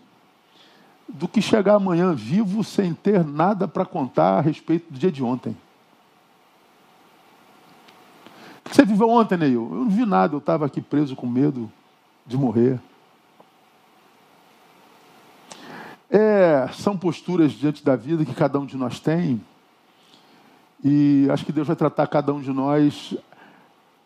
do 1.06 1.28
que 1.28 1.42
chegar 1.42 1.74
amanhã 1.74 2.14
vivo 2.14 2.64
sem 2.64 2.94
ter 2.94 3.24
nada 3.24 3.68
para 3.68 3.84
contar 3.84 4.38
a 4.38 4.40
respeito 4.40 4.92
do 4.92 4.98
dia 4.98 5.12
de 5.12 5.22
ontem. 5.22 5.54
Você 8.64 8.84
viveu 8.84 9.08
ontem, 9.10 9.36
Neil? 9.36 9.68
Eu 9.70 9.84
não 9.84 9.90
vi 9.90 10.06
nada, 10.06 10.34
eu 10.34 10.38
estava 10.38 10.64
aqui 10.64 10.80
preso 10.80 11.14
com 11.14 11.26
medo 11.26 11.70
de 12.26 12.36
morrer. 12.36 12.80
É, 16.10 16.68
são 16.72 16.96
posturas 16.96 17.52
diante 17.52 17.84
da 17.84 17.94
vida 17.94 18.24
que 18.24 18.34
cada 18.34 18.58
um 18.58 18.64
de 18.64 18.76
nós 18.76 18.98
tem. 18.98 19.40
E 20.82 21.26
acho 21.30 21.44
que 21.44 21.52
Deus 21.52 21.66
vai 21.66 21.76
tratar 21.76 22.06
cada 22.06 22.32
um 22.32 22.40
de 22.40 22.52
nós 22.52 23.16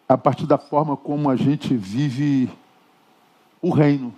a 0.08 0.16
partir 0.16 0.46
da 0.46 0.56
forma 0.56 0.96
como 0.96 1.28
a 1.28 1.36
gente 1.36 1.76
vive 1.76 2.50
o 3.60 3.70
reino. 3.70 4.14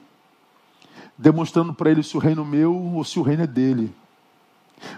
Demonstrando 1.19 1.75
para 1.75 1.91
ele 1.91 2.03
se 2.03 2.17
o 2.17 2.21
reino 2.21 2.43
é 2.43 2.47
meu 2.47 2.75
ou 2.75 3.05
se 3.05 3.19
o 3.19 3.23
reino 3.23 3.43
é 3.43 3.47
dele. 3.47 3.93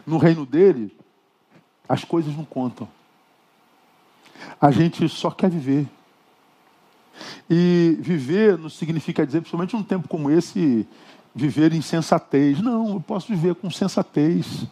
No 0.07 0.19
reino 0.19 0.45
dele, 0.45 0.95
as 1.89 2.05
coisas 2.05 2.37
não 2.37 2.45
contam. 2.45 2.87
A 4.61 4.71
gente 4.71 5.09
só 5.09 5.31
quer 5.31 5.51
viver. 5.51 5.89
E 7.49 7.97
viver 8.01 8.59
não 8.59 8.69
significa 8.69 9.27
dizer, 9.27 9.41
principalmente 9.41 9.75
num 9.75 9.83
tempo 9.83 10.07
como 10.09 10.31
esse, 10.31 10.87
viver 11.35 11.73
em 11.73 11.83
sensatez. 11.83 12.61
Não, 12.61 12.95
eu 12.95 13.01
posso 13.01 13.29
viver 13.29 13.55
com 13.55 13.71
sensatez. 13.71 14.67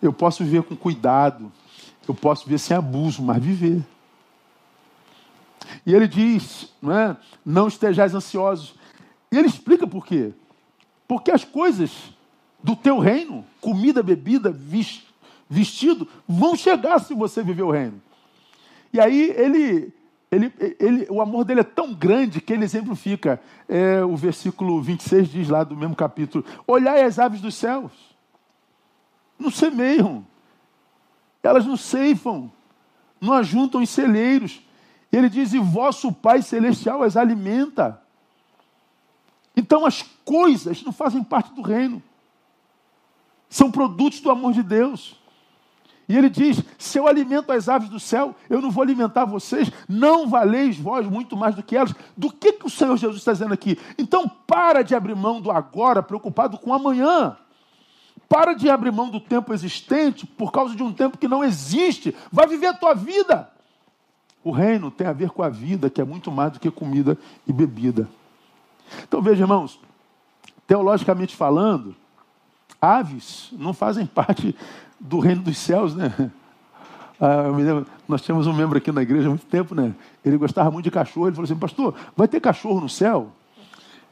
Eu 0.00 0.12
posso 0.12 0.42
viver 0.42 0.62
com 0.62 0.74
cuidado. 0.74 1.52
Eu 2.08 2.14
posso 2.14 2.44
viver 2.44 2.58
sem 2.58 2.76
abuso, 2.76 3.22
mas 3.22 3.42
viver. 3.42 3.84
E 5.86 5.94
ele 5.94 6.08
diz, 6.08 6.74
não 6.82 6.92
é? 6.92 7.16
Não 7.44 7.68
estejais 7.68 8.12
ansiosos. 8.12 8.74
E 9.30 9.38
ele 9.38 9.46
explica 9.46 9.86
por 9.86 10.04
quê. 10.04 10.32
Porque 11.06 11.30
as 11.30 11.44
coisas 11.44 11.92
do 12.62 12.74
teu 12.74 12.98
reino, 12.98 13.46
comida, 13.60 14.02
bebida, 14.02 14.54
vestido, 15.48 16.08
vão 16.26 16.56
chegar 16.56 16.98
se 16.98 17.14
você 17.14 17.42
viver 17.42 17.62
o 17.62 17.70
reino. 17.70 18.02
E 18.92 18.98
aí 18.98 19.30
ele 19.36 19.94
ele, 20.28 20.52
ele, 20.80 21.06
o 21.08 21.20
amor 21.22 21.44
dele 21.44 21.60
é 21.60 21.64
tão 21.64 21.94
grande 21.94 22.40
que 22.40 22.52
ele 22.52 22.64
exemplifica. 22.64 23.40
É, 23.68 24.04
o 24.04 24.16
versículo 24.16 24.82
26 24.82 25.28
diz 25.28 25.48
lá 25.48 25.62
do 25.62 25.76
mesmo 25.76 25.94
capítulo: 25.94 26.44
Olhai 26.66 27.04
as 27.04 27.18
aves 27.18 27.40
dos 27.40 27.54
céus, 27.54 27.92
não 29.38 29.50
semeiam, 29.50 30.26
elas 31.42 31.64
não 31.64 31.76
ceifam, 31.76 32.50
não 33.20 33.32
ajuntam 33.34 33.80
em 33.80 33.86
celeiros. 33.86 34.60
Ele 35.12 35.28
diz: 35.28 35.52
E 35.52 35.58
vosso 35.58 36.12
Pai 36.12 36.42
Celestial 36.42 37.02
as 37.02 37.16
alimenta. 37.16 38.00
Então 39.56 39.86
as 39.86 40.02
coisas 40.24 40.82
não 40.82 40.92
fazem 40.92 41.24
parte 41.24 41.54
do 41.54 41.62
reino, 41.62 42.02
são 43.48 43.70
produtos 43.70 44.20
do 44.20 44.30
amor 44.30 44.52
de 44.52 44.62
Deus. 44.62 45.16
E 46.08 46.16
ele 46.16 46.28
diz: 46.28 46.62
Se 46.78 46.98
eu 46.98 47.08
alimento 47.08 47.50
as 47.50 47.68
aves 47.68 47.88
do 47.88 47.98
céu, 47.98 48.34
eu 48.48 48.60
não 48.60 48.70
vou 48.70 48.82
alimentar 48.82 49.24
vocês, 49.24 49.70
não 49.88 50.28
valeis 50.28 50.76
vós 50.76 51.06
muito 51.06 51.36
mais 51.36 51.54
do 51.54 51.62
que 51.62 51.76
elas. 51.76 51.94
Do 52.16 52.30
que, 52.30 52.52
que 52.52 52.66
o 52.66 52.70
Senhor 52.70 52.96
Jesus 52.96 53.18
está 53.18 53.32
dizendo 53.32 53.54
aqui? 53.54 53.78
Então, 53.98 54.30
para 54.46 54.82
de 54.82 54.94
abrir 54.94 55.16
mão 55.16 55.40
do 55.40 55.50
agora, 55.50 56.02
preocupado 56.02 56.58
com 56.58 56.72
amanhã. 56.72 57.36
Para 58.28 58.54
de 58.54 58.68
abrir 58.68 58.92
mão 58.92 59.08
do 59.08 59.20
tempo 59.20 59.52
existente 59.54 60.26
por 60.26 60.50
causa 60.50 60.74
de 60.74 60.82
um 60.82 60.92
tempo 60.92 61.18
que 61.18 61.28
não 61.28 61.44
existe. 61.44 62.14
Vai 62.30 62.46
viver 62.46 62.66
a 62.66 62.74
tua 62.74 62.94
vida. 62.94 63.50
O 64.46 64.52
reino 64.52 64.92
tem 64.92 65.08
a 65.08 65.12
ver 65.12 65.30
com 65.30 65.42
a 65.42 65.48
vida, 65.48 65.90
que 65.90 66.00
é 66.00 66.04
muito 66.04 66.30
mais 66.30 66.52
do 66.52 66.60
que 66.60 66.70
comida 66.70 67.18
e 67.48 67.52
bebida. 67.52 68.08
Então, 69.02 69.20
veja, 69.20 69.42
irmãos, 69.42 69.80
teologicamente 70.68 71.34
falando, 71.34 71.96
aves 72.80 73.48
não 73.58 73.74
fazem 73.74 74.06
parte 74.06 74.54
do 75.00 75.18
reino 75.18 75.42
dos 75.42 75.58
céus, 75.58 75.96
né? 75.96 76.30
Ah, 77.20 77.48
lembro, 77.48 77.88
nós 78.06 78.22
tínhamos 78.22 78.46
um 78.46 78.52
membro 78.52 78.78
aqui 78.78 78.92
na 78.92 79.02
igreja 79.02 79.26
há 79.26 79.30
muito 79.30 79.46
tempo, 79.46 79.74
né? 79.74 79.92
Ele 80.24 80.36
gostava 80.36 80.70
muito 80.70 80.84
de 80.84 80.92
cachorro. 80.92 81.26
Ele 81.26 81.34
falou 81.34 81.46
assim, 81.46 81.58
pastor, 81.58 81.96
vai 82.16 82.28
ter 82.28 82.40
cachorro 82.40 82.80
no 82.80 82.88
céu? 82.88 83.32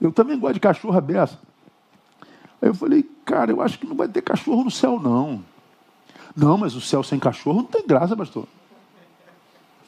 Eu 0.00 0.10
também 0.10 0.36
gosto 0.36 0.54
de 0.54 0.60
cachorro 0.60 0.98
aberto. 0.98 1.38
Aí 2.60 2.70
eu 2.70 2.74
falei, 2.74 3.08
cara, 3.24 3.52
eu 3.52 3.62
acho 3.62 3.78
que 3.78 3.86
não 3.86 3.94
vai 3.94 4.08
ter 4.08 4.20
cachorro 4.20 4.64
no 4.64 4.70
céu, 4.72 4.98
não. 4.98 5.44
Não, 6.34 6.58
mas 6.58 6.74
o 6.74 6.80
céu 6.80 7.04
sem 7.04 7.20
cachorro 7.20 7.58
não 7.58 7.68
tem 7.68 7.86
graça, 7.86 8.16
pastor. 8.16 8.48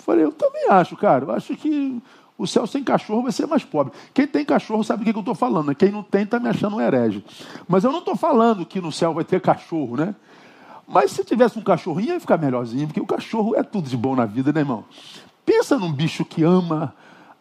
Falei, 0.07 0.25
eu 0.25 0.31
também 0.31 0.69
acho, 0.71 0.97
cara. 0.97 1.25
Eu 1.25 1.33
acho 1.33 1.57
que 1.57 2.01
o 2.39 2.47
céu 2.47 2.65
sem 2.65 2.85
cachorro 2.85 3.23
vai 3.23 3.33
ser 3.33 3.45
mais 3.47 3.65
pobre. 3.65 3.93
Quem 4.15 4.25
tem 4.25 4.45
cachorro 4.45 4.85
sabe 4.85 5.03
o 5.03 5.05
que 5.05 5.11
eu 5.11 5.19
estou 5.19 5.35
falando. 5.35 5.67
Né? 5.67 5.75
Quem 5.75 5.91
não 5.91 6.05
tem 6.05 6.23
está 6.23 6.39
me 6.39 6.49
achando 6.49 6.77
um 6.77 6.81
herege. 6.81 7.25
Mas 7.67 7.83
eu 7.83 7.91
não 7.91 7.99
estou 7.99 8.15
falando 8.15 8.65
que 8.65 8.81
no 8.81 8.93
céu 8.93 9.13
vai 9.13 9.25
ter 9.25 9.41
cachorro, 9.41 9.97
né? 9.97 10.15
Mas 10.87 11.11
se 11.11 11.25
tivesse 11.25 11.59
um 11.59 11.63
cachorrinho, 11.63 12.13
ia 12.13 12.21
ficar 12.21 12.39
melhorzinho, 12.39 12.87
porque 12.87 13.01
o 13.01 13.07
cachorro 13.07 13.57
é 13.57 13.65
tudo 13.65 13.89
de 13.89 13.97
bom 13.97 14.15
na 14.15 14.25
vida, 14.25 14.53
né, 14.53 14.61
irmão? 14.61 14.85
Pensa 15.45 15.77
num 15.77 15.93
bicho 15.93 16.25
que 16.25 16.45
ama, 16.45 16.95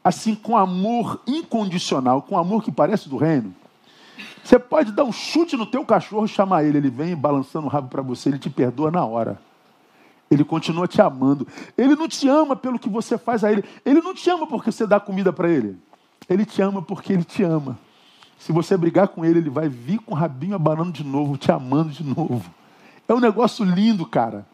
assim, 0.04 0.34
com 0.34 0.58
amor 0.58 1.22
incondicional, 1.28 2.24
com 2.24 2.36
amor 2.40 2.64
que 2.64 2.72
parece 2.72 3.08
do 3.08 3.18
reino. 3.18 3.54
Você 4.44 4.58
pode 4.58 4.92
dar 4.92 5.04
um 5.04 5.12
chute 5.12 5.56
no 5.56 5.68
teu 5.68 5.86
cachorro, 5.86 6.28
chamar 6.28 6.64
ele, 6.64 6.80
ele 6.80 6.90
vem 6.90 7.16
balançando 7.16 7.68
o 7.68 7.70
rabo 7.70 7.90
para 7.90 8.02
você, 8.02 8.30
ele 8.30 8.40
te 8.40 8.50
perdoa 8.50 8.90
na 8.90 9.06
hora. 9.06 9.40
Ele 10.30 10.44
continua 10.44 10.88
te 10.88 11.02
amando. 11.02 11.48
Ele 11.78 11.96
não 11.96 12.08
te 12.08 12.28
ama 12.28 12.56
pelo 12.56 12.80
que 12.80 12.90
você 12.90 13.18
faz 13.18 13.44
a 13.44 13.52
ele. 13.52 13.64
Ele 13.86 14.02
não 14.02 14.14
te 14.14 14.30
ama 14.30 14.48
porque 14.48 14.72
você 14.72 14.88
dá 14.88 15.00
comida 15.00 15.32
para 15.32 15.50
ele. 15.50 15.78
Ele 16.28 16.46
te 16.46 16.62
ama 16.62 16.82
porque 16.82 17.14
ele 17.14 17.24
te 17.24 17.44
ama. 17.44 17.78
Se 18.38 18.52
você 18.52 18.76
brigar 18.76 19.08
com 19.08 19.24
ele, 19.24 19.40
ele 19.40 19.50
vai 19.50 19.70
vir 19.70 20.00
com 20.00 20.14
o 20.14 20.18
rabinho 20.18 20.56
abanando 20.56 20.92
de 20.92 21.04
novo, 21.04 21.38
te 21.38 21.52
amando 21.52 21.90
de 21.90 22.04
novo. 22.04 22.44
É 23.08 23.14
um 23.14 23.20
negócio 23.20 23.64
lindo, 23.64 24.06
cara. 24.06 24.46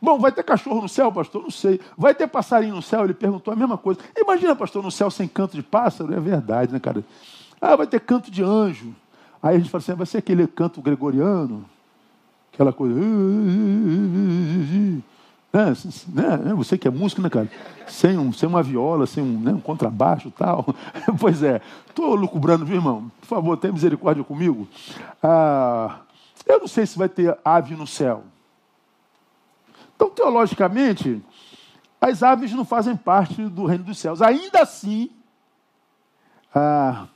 Bom, 0.00 0.18
vai 0.18 0.30
ter 0.30 0.42
cachorro 0.42 0.82
no 0.82 0.88
céu, 0.88 1.10
pastor? 1.10 1.42
Não 1.42 1.50
sei. 1.50 1.80
Vai 1.96 2.14
ter 2.14 2.28
passarinho 2.28 2.76
no 2.76 2.82
céu? 2.82 3.04
Ele 3.04 3.14
perguntou 3.14 3.52
a 3.52 3.56
mesma 3.56 3.76
coisa. 3.76 4.00
Imagina, 4.16 4.54
pastor, 4.54 4.82
no 4.82 4.90
céu 4.90 5.10
sem 5.10 5.26
canto 5.26 5.56
de 5.56 5.62
pássaro? 5.62 6.14
É 6.14 6.20
verdade, 6.20 6.72
né, 6.72 6.78
cara? 6.78 7.04
Ah, 7.60 7.74
vai 7.74 7.86
ter 7.86 8.00
canto 8.00 8.30
de 8.30 8.42
anjo. 8.42 8.94
Aí 9.42 9.56
a 9.56 9.58
gente 9.58 9.70
fala 9.70 9.82
assim, 9.82 9.94
vai 9.94 10.06
ser 10.06 10.18
aquele 10.18 10.46
canto 10.46 10.80
gregoriano, 10.80 11.64
aquela 12.58 12.72
coisa. 12.72 13.00
Né, 15.52 16.36
né? 16.44 16.54
Você 16.54 16.76
que 16.76 16.88
é 16.88 16.90
músico, 16.90 17.22
né, 17.22 17.30
cara? 17.30 17.48
Sem, 17.86 18.18
um, 18.18 18.32
sem 18.32 18.48
uma 18.48 18.64
viola, 18.64 19.06
sem 19.06 19.22
um, 19.22 19.40
né, 19.40 19.52
um 19.52 19.60
contrabaixo 19.60 20.30
tal. 20.32 20.66
pois 21.20 21.42
é, 21.42 21.62
estou 21.88 22.16
lucubrando, 22.16 22.66
viu, 22.66 22.76
irmão? 22.76 23.10
Por 23.20 23.26
favor, 23.26 23.56
tenha 23.56 23.72
misericórdia 23.72 24.24
comigo. 24.24 24.66
Ah, 25.22 26.00
eu 26.44 26.58
não 26.58 26.66
sei 26.66 26.84
se 26.84 26.98
vai 26.98 27.08
ter 27.08 27.38
ave 27.44 27.76
no 27.76 27.86
céu. 27.86 28.24
Então, 29.94 30.10
teologicamente, 30.10 31.22
as 32.00 32.24
aves 32.24 32.52
não 32.52 32.64
fazem 32.64 32.96
parte 32.96 33.42
do 33.44 33.66
reino 33.66 33.84
dos 33.84 33.98
céus. 33.98 34.20
Ainda 34.20 34.62
assim, 34.62 35.10
ah, 36.52 37.06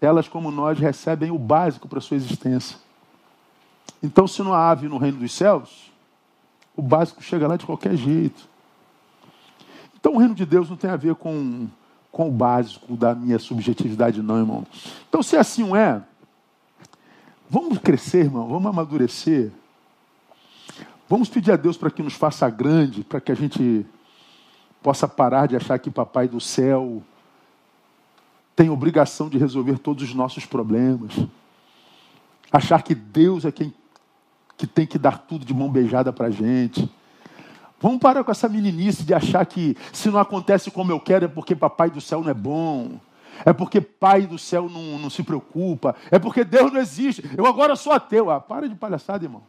elas, 0.00 0.28
como 0.28 0.50
nós, 0.52 0.78
recebem 0.78 1.32
o 1.32 1.38
básico 1.38 1.88
para 1.88 1.98
a 1.98 2.02
sua 2.02 2.16
existência. 2.16 2.85
Então, 4.02 4.26
se 4.26 4.42
não 4.42 4.52
há 4.52 4.70
ave 4.70 4.88
no 4.88 4.98
reino 4.98 5.18
dos 5.18 5.32
céus, 5.32 5.90
o 6.76 6.82
básico 6.82 7.22
chega 7.22 7.48
lá 7.48 7.56
de 7.56 7.66
qualquer 7.66 7.96
jeito. 7.96 8.48
Então, 9.98 10.14
o 10.14 10.18
reino 10.18 10.34
de 10.34 10.46
Deus 10.46 10.68
não 10.68 10.76
tem 10.76 10.90
a 10.90 10.96
ver 10.96 11.14
com, 11.14 11.66
com 12.12 12.28
o 12.28 12.32
básico 12.32 12.96
da 12.96 13.14
minha 13.14 13.38
subjetividade, 13.38 14.22
não, 14.22 14.38
irmão. 14.38 14.66
Então, 15.08 15.22
se 15.22 15.36
assim 15.36 15.74
é, 15.76 16.02
Vamos 17.48 17.78
crescer, 17.78 18.24
irmão, 18.24 18.48
vamos 18.48 18.66
amadurecer. 18.66 19.52
Vamos 21.08 21.28
pedir 21.28 21.52
a 21.52 21.56
Deus 21.56 21.76
para 21.76 21.90
que 21.90 22.02
nos 22.02 22.14
faça 22.14 22.50
grande, 22.50 23.04
para 23.04 23.20
que 23.20 23.30
a 23.30 23.36
gente 23.36 23.86
possa 24.82 25.06
parar 25.06 25.46
de 25.46 25.54
achar 25.54 25.78
que 25.78 25.90
Papai 25.90 26.26
do 26.26 26.40
céu 26.40 27.02
tem 28.56 28.68
obrigação 28.68 29.28
de 29.28 29.38
resolver 29.38 29.78
todos 29.78 30.02
os 30.02 30.14
nossos 30.14 30.44
problemas. 30.44 31.12
Achar 32.50 32.82
que 32.82 32.94
Deus 32.94 33.44
é 33.44 33.52
quem 33.52 33.72
que 34.56 34.66
tem 34.66 34.86
que 34.86 34.98
dar 34.98 35.18
tudo 35.18 35.44
de 35.44 35.52
mão 35.52 35.70
beijada 35.70 36.12
para 36.12 36.28
a 36.28 36.30
gente. 36.30 36.90
Vamos 37.78 37.98
parar 37.98 38.24
com 38.24 38.30
essa 38.30 38.48
meninice 38.48 39.04
de 39.04 39.12
achar 39.12 39.44
que 39.44 39.76
se 39.92 40.08
não 40.08 40.18
acontece 40.18 40.70
como 40.70 40.90
eu 40.90 40.98
quero 40.98 41.26
é 41.26 41.28
porque 41.28 41.54
papai 41.54 41.90
do 41.90 42.00
céu 42.00 42.22
não 42.22 42.30
é 42.30 42.34
bom. 42.34 42.98
É 43.44 43.52
porque 43.52 43.82
pai 43.82 44.26
do 44.26 44.38
céu 44.38 44.68
não, 44.68 44.98
não 44.98 45.10
se 45.10 45.22
preocupa. 45.22 45.94
É 46.10 46.18
porque 46.18 46.42
Deus 46.42 46.72
não 46.72 46.80
existe. 46.80 47.22
Eu 47.36 47.46
agora 47.46 47.76
sou 47.76 47.92
ateu. 47.92 48.30
Ah, 48.30 48.40
para 48.40 48.66
de 48.66 48.74
palhaçada, 48.74 49.24
irmão. 49.24 49.42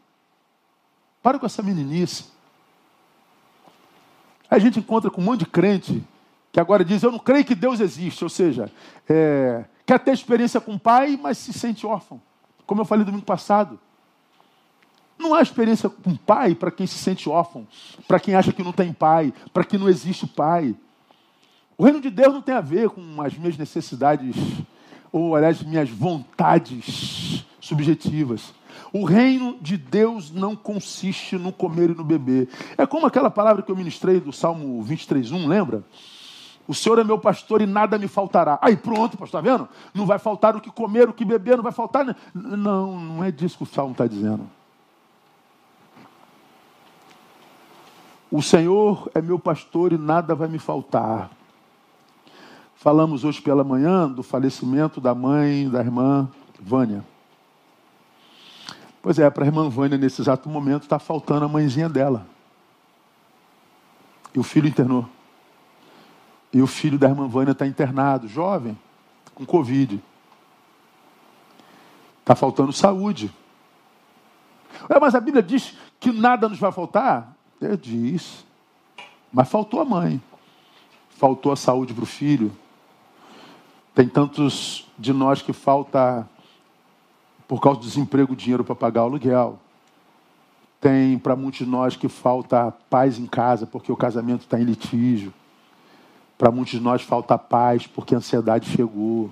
Para 1.23 1.39
com 1.39 1.45
essa 1.45 1.63
meninice. 1.63 2.25
A 4.49 4.59
gente 4.59 4.79
encontra 4.79 5.09
com 5.09 5.21
um 5.21 5.23
monte 5.23 5.39
de 5.39 5.45
crente 5.45 6.03
que 6.51 6.59
agora 6.59 6.83
diz: 6.83 7.01
Eu 7.01 7.11
não 7.11 7.19
creio 7.19 7.45
que 7.45 7.55
Deus 7.55 7.79
existe. 7.79 8.25
Ou 8.25 8.29
seja, 8.29 8.69
é, 9.07 9.63
quer 9.85 9.99
ter 9.99 10.11
experiência 10.11 10.59
com 10.59 10.73
o 10.73 10.79
pai, 10.79 11.17
mas 11.21 11.37
se 11.37 11.53
sente 11.53 11.87
órfão. 11.87 12.21
Como 12.67 12.81
eu 12.81 12.85
falei 12.85 13.05
domingo 13.05 13.25
passado. 13.25 13.79
Não 15.17 15.33
há 15.33 15.41
experiência 15.41 15.89
com 15.89 16.15
pai 16.15 16.53
para 16.53 16.69
quem 16.69 16.85
se 16.85 16.99
sente 16.99 17.27
órfão, 17.27 17.67
para 18.07 18.19
quem 18.19 18.35
acha 18.35 18.53
que 18.53 18.61
não 18.61 18.71
tem 18.71 18.93
pai, 18.93 19.33
para 19.51 19.63
quem 19.63 19.79
não 19.79 19.89
existe 19.89 20.27
pai. 20.27 20.75
O 21.75 21.83
reino 21.83 21.99
de 21.99 22.11
Deus 22.11 22.33
não 22.33 22.41
tem 22.41 22.53
a 22.53 22.61
ver 22.61 22.89
com 22.89 23.21
as 23.21 23.35
minhas 23.35 23.57
necessidades, 23.57 24.35
ou 25.11 25.35
aliás, 25.35 25.63
minhas 25.63 25.89
vontades 25.89 27.43
subjetivas. 27.59 28.53
O 28.93 29.05
reino 29.05 29.57
de 29.59 29.75
Deus 29.75 30.29
não 30.29 30.55
consiste 30.55 31.35
no 31.35 31.51
comer 31.51 31.89
e 31.89 31.95
no 31.95 32.03
beber. 32.03 32.49
É 32.77 32.85
como 32.85 33.07
aquela 33.07 33.31
palavra 33.31 33.63
que 33.63 33.71
eu 33.71 33.75
ministrei 33.75 34.19
do 34.19 34.31
Salmo 34.31 34.83
23:1, 34.83 35.47
lembra? 35.47 35.83
O 36.67 36.73
Senhor 36.73 36.99
é 36.99 37.03
meu 37.03 37.17
pastor 37.17 37.61
e 37.61 37.65
nada 37.65 37.97
me 37.97 38.07
faltará. 38.07 38.59
Aí 38.61 38.75
pronto, 38.75 39.17
pastor, 39.17 39.39
está 39.39 39.41
vendo? 39.41 39.69
Não 39.93 40.05
vai 40.05 40.19
faltar 40.19 40.55
o 40.55 40.61
que 40.61 40.69
comer, 40.69 41.07
o 41.07 41.13
que 41.13 41.23
beber, 41.23 41.55
não 41.55 41.63
vai 41.63 41.71
faltar. 41.71 42.15
Não, 42.33 42.99
não 42.99 43.23
é 43.23 43.31
disso 43.31 43.57
que 43.57 43.63
o 43.63 43.67
Salmo 43.67 43.93
está 43.93 44.05
dizendo. 44.05 44.45
O 48.29 48.41
Senhor 48.41 49.09
é 49.15 49.21
meu 49.21 49.39
pastor 49.39 49.93
e 49.93 49.97
nada 49.97 50.35
vai 50.35 50.49
me 50.49 50.59
faltar. 50.59 51.31
Falamos 52.75 53.23
hoje 53.23 53.41
pela 53.41 53.63
manhã 53.63 54.07
do 54.09 54.21
falecimento 54.21 54.99
da 54.99 55.15
mãe 55.15 55.69
da 55.69 55.79
irmã 55.79 56.29
Vânia. 56.59 57.03
Pois 59.01 59.17
é, 59.17 59.29
para 59.29 59.45
a 59.45 59.47
irmã 59.47 59.69
Vânia, 59.69 59.97
nesse 59.97 60.21
exato 60.21 60.49
momento, 60.49 60.83
está 60.83 60.99
faltando 60.99 61.45
a 61.45 61.47
mãezinha 61.47 61.87
dela. 61.87 62.27
E 64.35 64.39
o 64.39 64.43
filho 64.43 64.67
internou. 64.67 65.07
E 66.53 66.61
o 66.61 66.67
filho 66.67 66.97
da 66.97 67.09
irmã 67.09 67.27
Vânia 67.27 67.51
está 67.51 67.67
internado, 67.67 68.27
jovem, 68.27 68.77
com 69.35 69.45
Covid. 69.45 70.01
Está 72.21 72.35
faltando 72.35 72.73
saúde. 72.73 73.33
É, 74.89 74.99
mas 74.99 75.15
a 75.15 75.19
Bíblia 75.19 75.43
diz 75.43 75.75
que 75.99 76.11
nada 76.11 76.47
nos 76.47 76.59
vai 76.59 76.71
faltar? 76.71 77.35
É, 77.61 77.75
diz. 77.75 78.45
Mas 79.31 79.49
faltou 79.49 79.81
a 79.81 79.85
mãe. 79.85 80.21
Faltou 81.11 81.51
a 81.51 81.55
saúde 81.55 81.93
para 81.93 82.03
o 82.03 82.07
filho. 82.07 82.51
Tem 83.93 84.07
tantos 84.07 84.87
de 84.97 85.11
nós 85.11 85.41
que 85.41 85.51
falta, 85.51 86.27
por 87.47 87.59
causa 87.59 87.79
do 87.79 87.85
desemprego, 87.85 88.35
dinheiro 88.35 88.63
para 88.63 88.75
pagar 88.75 89.03
o 89.03 89.05
aluguel. 89.05 89.59
Tem 90.79 91.17
para 91.17 91.35
muitos 91.35 91.59
de 91.59 91.65
nós 91.65 91.95
que 91.95 92.07
falta 92.07 92.71
paz 92.89 93.17
em 93.17 93.25
casa, 93.25 93.65
porque 93.65 93.91
o 93.91 93.97
casamento 93.97 94.41
está 94.41 94.59
em 94.59 94.63
litígio. 94.63 95.33
Para 96.37 96.51
muitos 96.51 96.73
de 96.73 96.79
nós 96.79 97.01
falta 97.01 97.37
paz, 97.37 97.87
porque 97.87 98.13
a 98.13 98.19
ansiedade 98.19 98.69
chegou. 98.69 99.31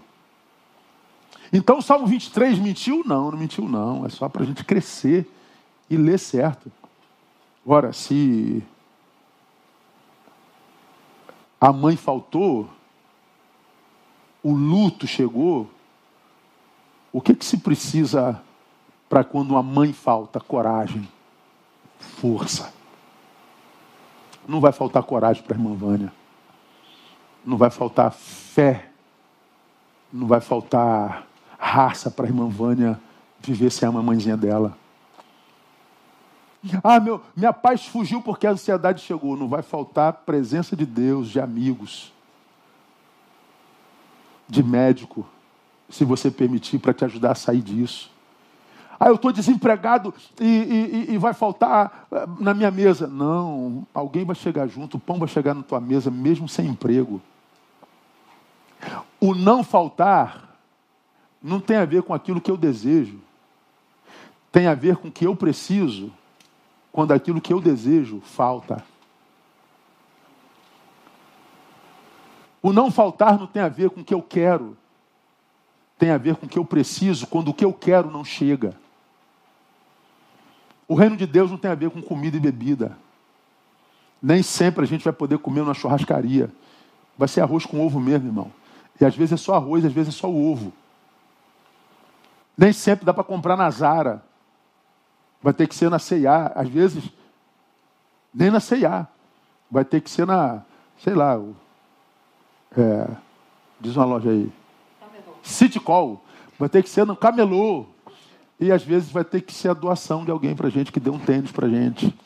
Então 1.54 1.78
o 1.78 1.82
Salmo 1.82 2.08
23 2.08 2.58
mentiu? 2.60 3.04
Não, 3.06 3.32
não 3.32 3.38
mentiu 3.38 3.68
não. 3.68 4.06
É 4.06 4.10
só 4.10 4.28
para 4.28 4.44
a 4.44 4.46
gente 4.46 4.64
crescer 4.64 5.30
e 5.90 5.96
ler 5.98 6.18
certo. 6.18 6.72
Ora, 7.66 7.94
se 7.94 8.64
a 11.60 11.72
mãe 11.72 11.96
faltou, 11.96 12.70
o 14.44 14.54
luto 14.54 15.08
chegou, 15.08 15.70
o 17.12 17.22
que, 17.22 17.34
que 17.34 17.46
se 17.46 17.58
precisa 17.58 18.42
para 19.10 19.24
quando 19.24 19.52
uma 19.52 19.64
mãe 19.64 19.94
falta? 19.94 20.40
Coragem, 20.40 21.08
força. 21.98 22.74
Não 24.48 24.60
vai 24.60 24.72
faltar 24.72 25.02
coragem 25.02 25.42
para 25.42 25.56
a 25.56 25.58
irmã 25.58 25.74
Vânia. 25.74 26.14
Não 27.46 27.58
vai 27.58 27.70
faltar 27.70 28.12
fé. 28.12 28.90
Não 30.12 30.28
vai 30.28 30.42
faltar 30.42 31.28
raça 31.58 32.10
para 32.10 32.26
a 32.26 32.30
irmã 32.30 32.48
Vânia 32.48 33.00
viver 33.40 33.70
sem 33.70 33.88
a 33.88 33.92
mamãezinha 33.92 34.38
dela. 34.38 34.78
Ah, 36.84 37.00
meu, 37.00 37.22
minha 37.36 37.54
paz 37.54 37.86
fugiu 37.86 38.22
porque 38.22 38.48
a 38.48 38.52
ansiedade 38.52 39.02
chegou. 39.02 39.38
Não 39.38 39.48
vai 39.48 39.62
faltar 39.62 40.14
presença 40.14 40.76
de 40.76 40.86
Deus, 40.86 41.30
de 41.30 41.40
amigos, 41.40 42.12
de 44.48 44.64
médico, 44.64 45.28
se 45.90 46.04
você 46.04 46.32
permitir, 46.32 46.80
para 46.80 46.94
te 46.94 47.06
ajudar 47.06 47.32
a 47.32 47.36
sair 47.36 47.62
disso. 47.62 48.12
Ah, 49.00 49.10
eu 49.10 49.16
estou 49.16 49.32
desempregado 49.32 50.14
e, 50.40 50.46
e, 50.46 51.14
e, 51.14 51.18
vai 51.18 51.34
faltar 51.34 52.08
eh, 52.12 52.26
na 52.40 52.54
minha 52.54 52.72
mesa. 52.72 53.08
Não, 53.08 53.86
alguém 53.94 54.24
vai 54.24 54.36
chegar 54.36 54.68
junto, 54.68 54.96
o 54.96 55.00
pão 55.00 55.20
vai 55.20 55.28
chegar 55.28 55.54
na 55.54 55.64
tua 55.64 55.82
mesa, 55.82 56.10
mesmo 56.10 56.48
sem 56.48 56.68
emprego. 56.68 57.22
O 59.20 59.34
não 59.34 59.64
faltar 59.64 60.58
não 61.42 61.60
tem 61.60 61.78
a 61.78 61.86
ver 61.86 62.04
com 62.04 62.14
aquilo 62.14 62.42
que 62.42 62.50
eu 62.50 62.58
desejo, 62.58 63.20
tem 64.52 64.68
a 64.68 64.74
ver 64.74 64.98
com 64.98 65.10
o 65.10 65.12
que 65.12 65.28
eu 65.28 65.36
preciso 65.36 66.12
quando 66.92 67.12
aquilo 67.12 67.42
que 67.42 67.54
eu 67.54 67.60
desejo 67.60 68.22
falta. 68.22 68.84
O 72.62 72.74
não 72.74 72.90
faltar 72.90 73.38
não 73.38 73.46
tem 73.46 73.62
a 73.62 73.70
ver 73.70 73.92
com 73.92 74.02
o 74.02 74.04
que 74.04 74.14
eu 74.14 74.22
quero, 74.22 74.76
tem 76.00 76.10
a 76.10 76.18
ver 76.18 76.36
com 76.36 76.46
o 76.46 76.50
que 76.50 76.58
eu 76.58 76.66
preciso 76.66 77.28
quando 77.28 77.50
o 77.50 77.54
que 77.54 77.64
eu 77.64 77.72
quero 77.72 78.10
não 78.10 78.26
chega. 78.26 78.76
O 80.88 80.96
reino 80.96 81.16
de 81.16 81.26
Deus 81.26 81.52
não 81.52 81.58
tem 81.58 81.70
a 81.70 81.76
ver 81.76 81.90
com 81.90 82.02
comida 82.02 82.38
e 82.38 82.40
bebida. 82.40 82.98
Nem 84.22 84.42
sempre 84.42 84.84
a 84.84 84.88
gente 84.88 85.04
vai 85.04 85.14
poder 85.14 85.38
comer 85.38 85.62
numa 85.62 85.74
churrascaria. 85.74 86.52
Vai 87.18 87.28
ser 87.28 87.42
arroz 87.42 87.66
com 87.66 87.86
ovo 87.86 88.00
mesmo, 88.00 88.28
irmão. 88.28 88.52
E 89.00 89.06
às 89.06 89.16
vezes 89.16 89.34
é 89.34 89.38
só 89.38 89.56
arroz, 89.56 89.84
às 89.84 89.92
vezes 89.92 90.16
é 90.16 90.18
só 90.18 90.30
ovo. 90.30 90.72
Nem 92.58 92.72
sempre 92.72 93.06
dá 93.06 93.14
para 93.14 93.24
comprar 93.24 93.58
na 93.58 93.70
Zara. 93.70 94.24
Vai 95.42 95.54
ter 95.54 95.68
que 95.68 95.76
ser 95.76 95.90
na 95.90 96.00
C&A. 96.00 96.48
Às 96.56 96.70
vezes, 96.70 97.04
nem 98.34 98.50
na 98.50 98.60
C&A. 98.60 99.08
Vai 99.70 99.84
ter 99.84 100.02
que 100.02 100.10
ser 100.10 100.26
na, 100.26 100.62
sei 100.98 101.14
lá, 101.14 101.40
é, 102.78 103.08
diz 103.80 103.96
uma 103.96 104.06
loja 104.06 104.30
aí. 104.30 104.52
City 105.44 105.80
Call. 105.80 106.24
Vai 106.58 106.70
ter 106.70 106.82
que 106.82 106.90
ser 106.90 107.06
no 107.06 107.16
camelô. 107.16 107.86
E 108.60 108.72
às 108.72 108.84
vezes 108.84 109.10
vai 109.10 109.24
ter 109.24 109.42
que 109.42 109.54
ser 109.54 109.70
a 109.70 109.74
doação 109.74 110.24
de 110.24 110.32
alguém 110.32 110.56
para 110.56 110.70
gente 110.70 110.92
que 110.92 111.00
deu 111.00 111.14
um 111.14 111.20
tênis 111.20 111.52
para 111.52 111.68
gente, 111.68 112.18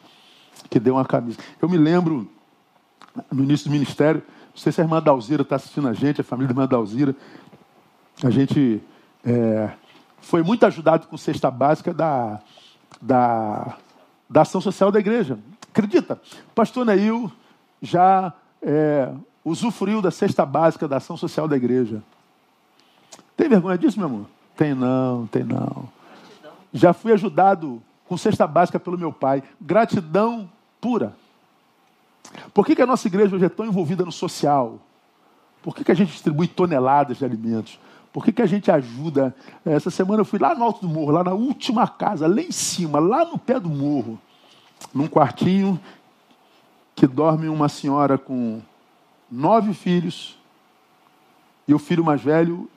que 0.69 0.79
deu 0.79 0.95
uma 0.95 1.05
camisa. 1.05 1.39
Eu 1.59 1.67
me 1.67 1.77
lembro, 1.77 2.29
no 3.31 3.43
início 3.43 3.67
do 3.67 3.71
ministério, 3.71 4.21
não 4.59 4.63
sei 4.63 4.73
se 4.73 4.81
a 4.81 4.83
irmã 4.83 5.01
Dalzira 5.01 5.41
está 5.41 5.55
assistindo 5.55 5.87
a 5.87 5.93
gente, 5.93 6.19
a 6.19 6.23
família 6.23 6.49
da 6.49 6.51
irmã 6.51 6.67
Dalzira, 6.67 7.15
a 8.21 8.29
gente 8.29 8.83
é, 9.23 9.69
foi 10.19 10.43
muito 10.43 10.65
ajudado 10.65 11.07
com 11.07 11.15
cesta 11.17 11.49
básica 11.49 11.93
da, 11.93 12.41
da, 13.01 13.77
da 14.29 14.41
ação 14.41 14.59
social 14.59 14.91
da 14.91 14.99
igreja. 14.99 15.39
Acredita? 15.69 16.21
O 16.51 16.53
pastor 16.53 16.85
Neil 16.85 17.31
já 17.81 18.33
é, 18.61 19.09
usufruiu 19.45 20.01
da 20.01 20.11
cesta 20.11 20.45
básica 20.45 20.89
da 20.89 20.97
ação 20.97 21.15
social 21.15 21.47
da 21.47 21.55
igreja. 21.55 22.03
Tem 23.37 23.47
vergonha 23.47 23.77
disso, 23.77 23.97
meu 23.97 24.09
amor? 24.09 24.25
Tem 24.57 24.73
não, 24.73 25.25
tem 25.27 25.45
não. 25.45 25.87
Já 26.73 26.91
fui 26.91 27.13
ajudado 27.13 27.81
com 28.05 28.17
cesta 28.17 28.45
básica 28.45 28.77
pelo 28.77 28.97
meu 28.97 29.13
pai. 29.13 29.41
Gratidão 29.61 30.49
pura. 30.81 31.15
Por 32.53 32.65
que, 32.65 32.75
que 32.75 32.81
a 32.81 32.85
nossa 32.85 33.07
igreja 33.07 33.35
hoje 33.35 33.45
é 33.45 33.49
tão 33.49 33.65
envolvida 33.65 34.05
no 34.05 34.11
social? 34.11 34.79
Por 35.61 35.75
que, 35.75 35.83
que 35.83 35.91
a 35.91 35.95
gente 35.95 36.11
distribui 36.11 36.47
toneladas 36.47 37.17
de 37.17 37.25
alimentos? 37.25 37.79
Por 38.11 38.23
que, 38.23 38.31
que 38.31 38.41
a 38.41 38.45
gente 38.45 38.71
ajuda? 38.71 39.35
Essa 39.65 39.89
semana 39.89 40.21
eu 40.21 40.25
fui 40.25 40.39
lá 40.39 40.55
no 40.55 40.63
alto 40.63 40.81
do 40.81 40.89
morro, 40.89 41.11
lá 41.11 41.23
na 41.23 41.33
última 41.33 41.87
casa, 41.87 42.27
lá 42.27 42.41
em 42.41 42.51
cima, 42.51 42.99
lá 42.99 43.25
no 43.25 43.37
pé 43.37 43.59
do 43.59 43.69
morro, 43.69 44.19
num 44.93 45.07
quartinho 45.07 45.79
que 46.95 47.05
dorme 47.05 47.47
uma 47.47 47.69
senhora 47.69 48.17
com 48.17 48.61
nove 49.31 49.73
filhos, 49.73 50.37
e 51.67 51.73
o 51.73 51.79
filho 51.79 52.03
mais 52.03 52.19
velho 52.19 52.67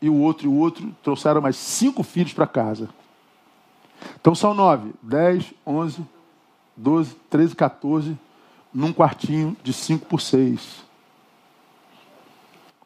e 0.00 0.08
o 0.08 0.14
outro 0.14 0.46
e 0.46 0.48
o 0.48 0.54
outro 0.54 0.94
trouxeram 1.02 1.40
mais 1.40 1.56
cinco 1.56 2.04
filhos 2.04 2.32
para 2.32 2.46
casa. 2.46 2.88
Então 4.20 4.32
são 4.34 4.54
nove, 4.54 4.92
dez, 5.02 5.52
onze, 5.66 6.00
doze, 6.76 7.16
treze, 7.28 7.56
quatorze, 7.56 8.16
num 8.76 8.92
quartinho 8.92 9.56
de 9.62 9.72
cinco 9.72 10.04
por 10.04 10.20
seis. 10.20 10.84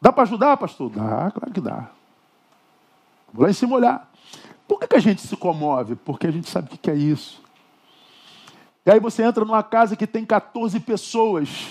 Dá 0.01 0.09
para 0.09 0.23
ajudar, 0.23 0.55
pastor? 0.55 0.89
Dá, 0.89 1.29
claro 1.31 1.51
que 1.53 1.59
dá. 1.59 1.89
Vou 3.33 3.43
lá 3.43 3.51
em 3.51 3.53
cima 3.53 3.75
olhar. 3.75 4.09
Por 4.65 4.79
que, 4.79 4.87
que 4.87 4.95
a 4.95 5.01
gente 5.01 5.21
se 5.21 5.35
comove? 5.35 5.95
Porque 5.95 6.27
a 6.27 6.31
gente 6.31 6.49
sabe 6.49 6.73
o 6.73 6.77
que 6.77 6.89
é 6.89 6.95
isso. 6.95 7.43
E 8.85 8.89
aí 8.89 9.01
você 9.01 9.21
entra 9.21 9.43
numa 9.43 9.61
casa 9.61 9.97
que 9.97 10.07
tem 10.07 10.25
14 10.25 10.79
pessoas. 10.79 11.67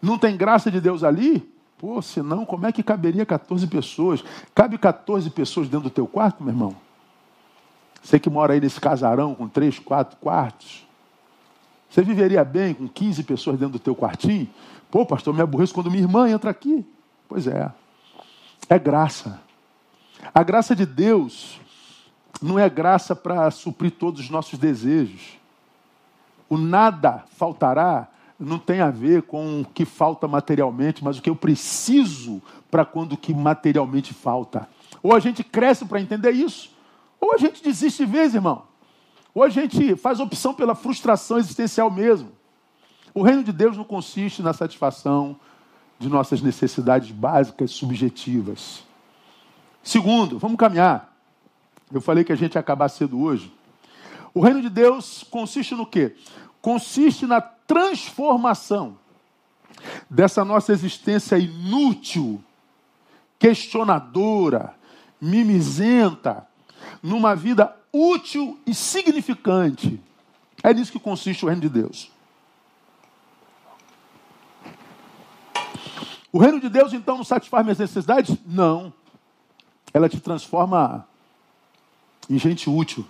Não 0.00 0.18
tem 0.18 0.36
graça 0.36 0.70
de 0.70 0.78
Deus 0.78 1.02
ali? 1.02 1.50
Pô, 1.78 2.02
senão 2.02 2.44
como 2.44 2.66
é 2.66 2.72
que 2.72 2.82
caberia 2.82 3.24
14 3.24 3.66
pessoas? 3.66 4.22
Cabe 4.54 4.76
14 4.76 5.30
pessoas 5.30 5.70
dentro 5.70 5.88
do 5.88 5.90
teu 5.90 6.06
quarto, 6.06 6.44
meu 6.44 6.52
irmão? 6.52 6.76
Você 8.02 8.20
que 8.20 8.28
mora 8.28 8.52
aí 8.52 8.60
nesse 8.60 8.78
casarão 8.78 9.34
com 9.34 9.48
três, 9.48 9.78
quatro 9.78 10.18
quartos. 10.18 10.83
Você 11.94 12.02
viveria 12.02 12.44
bem 12.44 12.74
com 12.74 12.88
15 12.88 13.22
pessoas 13.22 13.56
dentro 13.56 13.74
do 13.74 13.78
teu 13.78 13.94
quartinho? 13.94 14.48
Pô, 14.90 15.06
pastor, 15.06 15.32
me 15.32 15.40
aborreço 15.40 15.72
quando 15.72 15.92
minha 15.92 16.02
irmã 16.02 16.28
entra 16.28 16.50
aqui. 16.50 16.84
Pois 17.28 17.46
é. 17.46 17.70
É 18.68 18.76
graça. 18.80 19.40
A 20.34 20.42
graça 20.42 20.74
de 20.74 20.84
Deus 20.84 21.60
não 22.42 22.58
é 22.58 22.68
graça 22.68 23.14
para 23.14 23.48
suprir 23.52 23.92
todos 23.92 24.22
os 24.22 24.28
nossos 24.28 24.58
desejos. 24.58 25.38
O 26.48 26.58
nada 26.58 27.22
faltará 27.36 28.08
não 28.40 28.58
tem 28.58 28.80
a 28.80 28.90
ver 28.90 29.22
com 29.22 29.60
o 29.60 29.64
que 29.64 29.84
falta 29.84 30.26
materialmente, 30.26 31.04
mas 31.04 31.16
o 31.16 31.22
que 31.22 31.30
eu 31.30 31.36
preciso 31.36 32.42
para 32.72 32.84
quando 32.84 33.12
o 33.12 33.16
que 33.16 33.32
materialmente 33.32 34.12
falta. 34.12 34.68
Ou 35.00 35.14
a 35.14 35.20
gente 35.20 35.44
cresce 35.44 35.84
para 35.84 36.00
entender 36.00 36.32
isso, 36.32 36.72
ou 37.20 37.32
a 37.32 37.36
gente 37.36 37.62
desiste 37.62 38.04
de 38.04 38.10
vez, 38.10 38.34
irmão. 38.34 38.64
Ou 39.34 39.42
a 39.42 39.48
gente 39.48 39.96
faz 39.96 40.20
opção 40.20 40.54
pela 40.54 40.74
frustração 40.74 41.38
existencial 41.38 41.90
mesmo. 41.90 42.30
O 43.12 43.22
reino 43.22 43.42
de 43.42 43.52
Deus 43.52 43.76
não 43.76 43.84
consiste 43.84 44.42
na 44.42 44.52
satisfação 44.52 45.38
de 45.98 46.08
nossas 46.08 46.40
necessidades 46.40 47.10
básicas 47.10 47.72
subjetivas. 47.72 48.84
Segundo, 49.82 50.38
vamos 50.38 50.56
caminhar. 50.56 51.12
Eu 51.92 52.00
falei 52.00 52.24
que 52.24 52.32
a 52.32 52.36
gente 52.36 52.54
ia 52.54 52.60
acabar 52.60 52.88
cedo 52.88 53.20
hoje. 53.20 53.52
O 54.32 54.40
reino 54.40 54.62
de 54.62 54.70
Deus 54.70 55.24
consiste 55.30 55.74
no 55.74 55.86
quê? 55.86 56.16
Consiste 56.60 57.26
na 57.26 57.40
transformação 57.40 58.96
dessa 60.08 60.44
nossa 60.44 60.72
existência 60.72 61.36
inútil, 61.36 62.42
questionadora, 63.38 64.74
mimizenta, 65.20 66.46
numa 67.02 67.34
vida 67.34 67.76
útil 67.94 68.58
e 68.66 68.74
significante. 68.74 70.00
É 70.62 70.74
nisso 70.74 70.90
que 70.90 70.98
consiste 70.98 71.44
o 71.44 71.48
reino 71.48 71.62
de 71.62 71.68
Deus. 71.68 72.10
O 76.32 76.38
reino 76.38 76.58
de 76.58 76.68
Deus, 76.68 76.92
então, 76.92 77.16
não 77.16 77.22
satisfaz 77.22 77.64
minhas 77.64 77.78
necessidades? 77.78 78.36
Não. 78.44 78.92
Ela 79.92 80.08
te 80.08 80.18
transforma 80.18 81.06
em 82.28 82.36
gente 82.36 82.68
útil. 82.68 83.06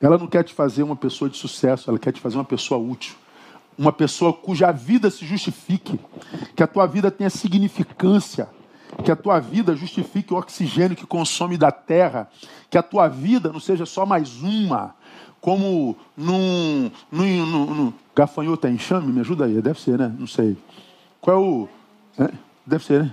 Ela 0.00 0.16
não 0.16 0.26
quer 0.26 0.42
te 0.42 0.54
fazer 0.54 0.82
uma 0.82 0.96
pessoa 0.96 1.28
de 1.28 1.36
sucesso, 1.36 1.90
ela 1.90 1.98
quer 1.98 2.12
te 2.12 2.20
fazer 2.20 2.38
uma 2.38 2.44
pessoa 2.44 2.80
útil. 2.80 3.14
Uma 3.76 3.92
pessoa 3.92 4.32
cuja 4.32 4.72
vida 4.72 5.10
se 5.10 5.26
justifique, 5.26 6.00
que 6.56 6.62
a 6.62 6.66
tua 6.66 6.86
vida 6.86 7.10
tenha 7.10 7.28
significância, 7.28 8.48
que 9.02 9.10
a 9.10 9.16
tua 9.16 9.40
vida 9.40 9.74
justifique 9.74 10.32
o 10.32 10.36
oxigênio 10.36 10.96
que 10.96 11.06
consome 11.06 11.56
da 11.56 11.72
terra, 11.72 12.28
que 12.68 12.78
a 12.78 12.82
tua 12.82 13.08
vida 13.08 13.52
não 13.52 13.60
seja 13.60 13.86
só 13.86 14.04
mais 14.04 14.42
uma, 14.42 14.94
como 15.40 15.96
num, 16.16 16.90
num, 17.10 17.46
num, 17.46 17.74
num 17.74 17.92
gafanhoto 18.14 18.66
é 18.66 18.70
enxame, 18.70 19.12
me 19.12 19.20
ajuda 19.20 19.46
aí, 19.46 19.60
deve 19.62 19.80
ser, 19.80 19.98
né? 19.98 20.14
Não 20.18 20.26
sei. 20.26 20.56
Qual 21.20 21.36
é 21.36 21.40
o. 21.40 21.68
É? 22.18 22.30
Deve 22.66 22.84
ser, 22.84 23.04
né? 23.04 23.12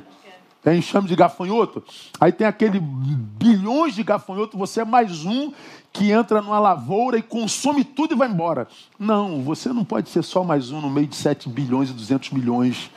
É 0.66 0.76
enxame 0.76 1.08
de 1.08 1.16
gafanhoto. 1.16 1.82
Aí 2.20 2.30
tem 2.30 2.46
aquele 2.46 2.78
bilhões 2.82 3.96
de 3.96 4.04
gafanhoto, 4.04 4.58
você 4.58 4.82
é 4.82 4.86
mais 4.86 5.24
um 5.24 5.54
que 5.94 6.12
entra 6.12 6.42
numa 6.42 6.60
lavoura 6.60 7.18
e 7.18 7.22
consome 7.22 7.86
tudo 7.86 8.14
e 8.14 8.18
vai 8.18 8.28
embora. 8.28 8.68
Não, 9.00 9.42
você 9.42 9.70
não 9.70 9.86
pode 9.86 10.10
ser 10.10 10.24
só 10.24 10.44
mais 10.44 10.70
um 10.70 10.82
no 10.82 10.90
meio 10.90 11.08
de 11.08 11.16
7 11.16 11.48
bilhões 11.48 11.90
e 11.90 11.94
200 11.94 12.32
milhões 12.32 12.92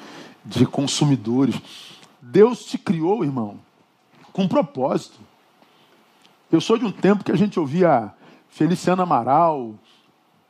de 0.45 0.67
consumidores. 0.67 1.55
Deus 2.31 2.65
te 2.65 2.79
criou, 2.79 3.25
irmão, 3.25 3.59
com 4.33 4.47
propósito. 4.47 5.19
Eu 6.51 6.61
sou 6.61 6.79
de 6.79 6.85
um 6.85 6.93
tempo 6.93 7.25
que 7.25 7.33
a 7.33 7.37
gente 7.37 7.59
ouvia 7.59 8.15
Feliciano 8.49 9.03
Amaral, 9.03 9.75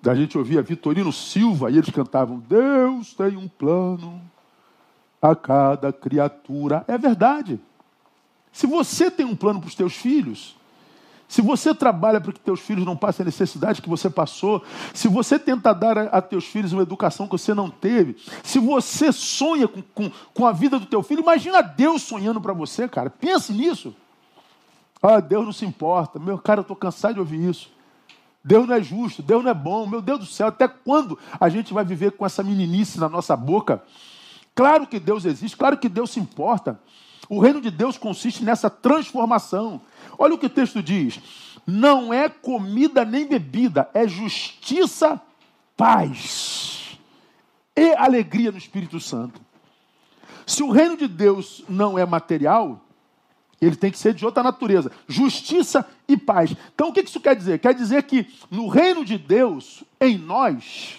a 0.07 0.14
gente 0.14 0.37
ouvia 0.37 0.62
Vitorino 0.62 1.12
Silva, 1.12 1.70
e 1.70 1.78
eles 1.78 1.89
cantavam: 1.91 2.39
Deus 2.39 3.14
tem 3.14 3.37
um 3.37 3.49
plano 3.49 4.20
a 5.22 5.35
cada 5.35 5.91
criatura. 5.91 6.85
É 6.87 6.99
verdade. 6.99 7.59
Se 8.53 8.66
você 8.66 9.11
tem 9.11 9.24
um 9.24 9.37
plano 9.37 9.61
para 9.61 9.68
os 9.68 9.74
teus 9.74 9.95
filhos, 9.95 10.57
se 11.31 11.41
você 11.41 11.72
trabalha 11.72 12.20
para 12.20 12.33
que 12.33 12.41
teus 12.41 12.59
filhos 12.59 12.85
não 12.85 12.97
passem 12.97 13.22
a 13.22 13.26
necessidade 13.26 13.81
que 13.81 13.89
você 13.89 14.11
passou, 14.11 14.64
se 14.93 15.07
você 15.07 15.39
tenta 15.39 15.72
dar 15.72 15.97
a, 15.97 16.03
a 16.07 16.20
teus 16.20 16.45
filhos 16.45 16.72
uma 16.72 16.83
educação 16.83 17.26
que 17.26 17.39
você 17.39 17.55
não 17.55 17.70
teve, 17.70 18.16
se 18.43 18.59
você 18.59 19.12
sonha 19.12 19.68
com, 19.68 19.81
com, 19.81 20.11
com 20.35 20.45
a 20.45 20.51
vida 20.51 20.76
do 20.76 20.87
teu 20.87 21.05
filho, 21.05 21.20
imagina 21.20 21.62
Deus 21.62 22.03
sonhando 22.03 22.41
para 22.41 22.53
você, 22.53 22.89
cara. 22.89 23.09
Pense 23.09 23.53
nisso. 23.53 23.95
Ah, 25.01 25.20
Deus 25.20 25.45
não 25.45 25.53
se 25.53 25.64
importa. 25.64 26.18
Meu 26.18 26.37
cara, 26.37 26.59
eu 26.59 26.62
estou 26.62 26.74
cansado 26.74 27.14
de 27.14 27.20
ouvir 27.20 27.49
isso. 27.49 27.70
Deus 28.43 28.66
não 28.66 28.74
é 28.74 28.83
justo, 28.83 29.22
Deus 29.22 29.45
não 29.45 29.53
é 29.53 29.55
bom. 29.55 29.87
Meu 29.87 30.03
Deus 30.03 30.18
do 30.18 30.26
céu, 30.26 30.49
até 30.49 30.66
quando 30.66 31.16
a 31.39 31.49
gente 31.49 31.72
vai 31.72 31.85
viver 31.85 32.11
com 32.11 32.26
essa 32.26 32.43
meninice 32.43 32.99
na 32.99 33.09
nossa 33.09 33.37
boca? 33.37 33.81
Claro 34.53 34.85
que 34.85 34.99
Deus 34.99 35.24
existe, 35.24 35.57
claro 35.57 35.78
que 35.78 35.89
Deus 35.89 36.11
se 36.11 36.18
importa. 36.18 36.81
O 37.31 37.39
reino 37.39 37.61
de 37.61 37.70
Deus 37.70 37.97
consiste 37.97 38.43
nessa 38.43 38.68
transformação. 38.68 39.81
Olha 40.18 40.35
o 40.35 40.39
que 40.39 40.47
o 40.47 40.51
texto 40.51 40.83
diz: 40.83 41.20
não 41.64 42.12
é 42.12 42.28
comida 42.28 43.05
nem 43.05 43.24
bebida, 43.24 43.89
é 43.95 44.09
justiça, 44.09 45.22
paz 45.76 46.99
e 47.76 47.95
alegria 47.95 48.51
no 48.51 48.59
Espírito 48.59 48.99
Santo. 48.99 49.41
Se 50.45 50.64
o 50.64 50.72
reino 50.72 50.97
de 50.97 51.07
Deus 51.07 51.62
não 51.68 51.97
é 51.97 52.05
material, 52.05 52.85
ele 53.61 53.76
tem 53.76 53.93
que 53.93 53.99
ser 53.99 54.12
de 54.12 54.26
outra 54.26 54.43
natureza: 54.43 54.91
justiça 55.07 55.89
e 56.09 56.16
paz. 56.16 56.53
Então 56.74 56.89
o 56.89 56.93
que 56.93 57.01
isso 57.01 57.20
quer 57.20 57.37
dizer? 57.37 57.61
Quer 57.61 57.74
dizer 57.74 58.03
que 58.03 58.26
no 58.51 58.66
reino 58.66 59.05
de 59.05 59.16
Deus, 59.16 59.85
em 60.01 60.18
nós, 60.18 60.99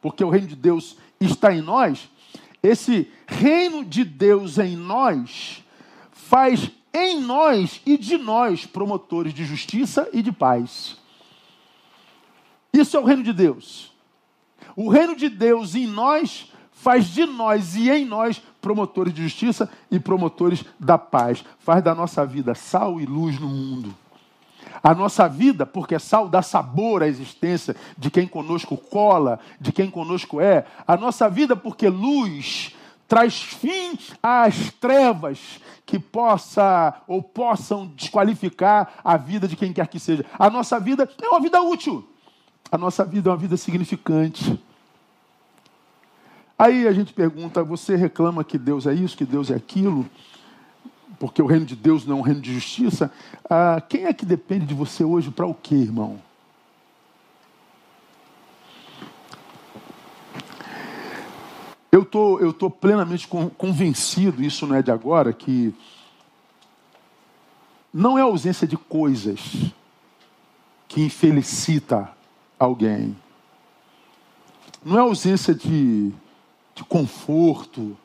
porque 0.00 0.22
o 0.22 0.30
reino 0.30 0.46
de 0.46 0.54
Deus 0.54 0.96
está 1.20 1.52
em 1.52 1.60
nós, 1.60 2.08
esse 2.62 3.10
reino 3.26 3.84
de 3.84 4.04
Deus 4.04 4.58
em 4.58 4.76
nós 4.76 5.62
faz 6.10 6.70
em 6.92 7.20
nós 7.20 7.80
e 7.84 7.98
de 7.98 8.16
nós 8.16 8.64
promotores 8.64 9.34
de 9.34 9.44
justiça 9.44 10.08
e 10.12 10.22
de 10.22 10.32
paz. 10.32 10.96
Isso 12.72 12.96
é 12.96 13.00
o 13.00 13.04
reino 13.04 13.22
de 13.22 13.32
Deus. 13.32 13.92
O 14.74 14.88
reino 14.88 15.14
de 15.14 15.28
Deus 15.28 15.74
em 15.74 15.86
nós 15.86 16.52
faz 16.72 17.06
de 17.08 17.24
nós 17.26 17.76
e 17.76 17.90
em 17.90 18.04
nós 18.04 18.42
promotores 18.60 19.12
de 19.12 19.22
justiça 19.22 19.70
e 19.90 19.98
promotores 19.98 20.64
da 20.78 20.98
paz. 20.98 21.44
Faz 21.58 21.82
da 21.82 21.94
nossa 21.94 22.24
vida 22.24 22.54
sal 22.54 23.00
e 23.00 23.06
luz 23.06 23.38
no 23.38 23.48
mundo. 23.48 23.94
A 24.82 24.94
nossa 24.94 25.28
vida, 25.28 25.64
porque 25.66 25.98
sal 25.98 26.28
dá 26.28 26.42
sabor 26.42 27.02
à 27.02 27.08
existência 27.08 27.76
de 27.96 28.10
quem 28.10 28.26
conosco 28.26 28.76
cola, 28.76 29.38
de 29.60 29.72
quem 29.72 29.90
conosco 29.90 30.40
é. 30.40 30.64
A 30.86 30.96
nossa 30.96 31.28
vida, 31.28 31.56
porque 31.56 31.88
luz 31.88 32.74
traz 33.08 33.40
fim 33.40 33.98
às 34.22 34.70
trevas 34.72 35.60
que 35.84 35.98
possa 35.98 37.02
ou 37.06 37.22
possam 37.22 37.86
desqualificar 37.86 38.94
a 39.04 39.16
vida 39.16 39.46
de 39.46 39.56
quem 39.56 39.72
quer 39.72 39.86
que 39.86 40.00
seja. 40.00 40.24
A 40.38 40.50
nossa 40.50 40.80
vida 40.80 41.08
é 41.22 41.28
uma 41.28 41.40
vida 41.40 41.60
útil. 41.62 42.06
A 42.70 42.76
nossa 42.76 43.04
vida 43.04 43.30
é 43.30 43.32
uma 43.32 43.38
vida 43.38 43.56
significante. 43.56 44.58
Aí 46.58 46.88
a 46.88 46.92
gente 46.92 47.12
pergunta: 47.12 47.62
você 47.62 47.94
reclama 47.94 48.42
que 48.42 48.58
Deus 48.58 48.86
é 48.86 48.94
isso, 48.94 49.16
que 49.16 49.24
Deus 49.24 49.50
é 49.50 49.54
aquilo? 49.54 50.06
Porque 51.18 51.40
o 51.40 51.46
reino 51.46 51.64
de 51.64 51.76
Deus 51.76 52.04
não 52.04 52.16
é 52.16 52.20
um 52.20 52.22
reino 52.22 52.40
de 52.40 52.54
justiça, 52.54 53.10
ah, 53.48 53.80
quem 53.80 54.04
é 54.04 54.12
que 54.12 54.26
depende 54.26 54.66
de 54.66 54.74
você 54.74 55.04
hoje 55.04 55.30
para 55.30 55.46
o 55.46 55.54
quê, 55.54 55.74
irmão? 55.74 56.20
Eu 61.90 62.04
tô, 62.04 62.36
estou 62.36 62.52
tô 62.52 62.70
plenamente 62.70 63.26
convencido, 63.56 64.42
isso 64.42 64.66
não 64.66 64.76
é 64.76 64.82
de 64.82 64.90
agora, 64.90 65.32
que 65.32 65.74
não 67.92 68.18
é 68.18 68.20
a 68.20 68.24
ausência 68.24 68.66
de 68.66 68.76
coisas 68.76 69.72
que 70.86 71.00
infelicita 71.00 72.10
alguém. 72.58 73.16
Não 74.84 74.96
é 74.96 74.98
a 74.98 75.04
ausência 75.04 75.54
de, 75.54 76.12
de 76.74 76.84
conforto, 76.84 77.96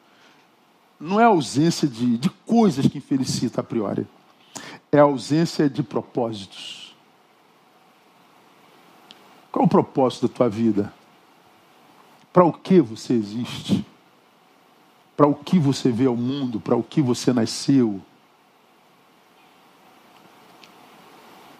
não 1.02 1.20
é 1.20 1.24
ausência 1.24 1.88
de, 1.88 2.18
de 2.18 2.30
coisas 2.30 2.86
que 2.86 3.00
infelicita 3.00 3.62
a 3.62 3.64
priori, 3.64 4.08
é 4.92 5.00
ausência 5.00 5.68
de 5.68 5.82
propósitos. 5.82 6.96
Qual 9.52 9.64
é 9.64 9.66
o 9.66 9.70
propósito 9.70 10.28
da 10.28 10.34
tua 10.34 10.48
vida? 10.48 10.94
Para 12.32 12.46
o 12.46 12.54
que 12.54 12.80
você 12.80 13.14
existe? 13.14 13.86
Para 15.18 15.28
o 15.28 15.34
que 15.34 15.58
você 15.58 15.92
vê 15.92 16.06
ao 16.06 16.16
mundo? 16.16 16.60
Para 16.60 16.76
o 16.76 16.84
que 16.84 17.02
você 17.02 17.34
nasceu? 17.34 18.00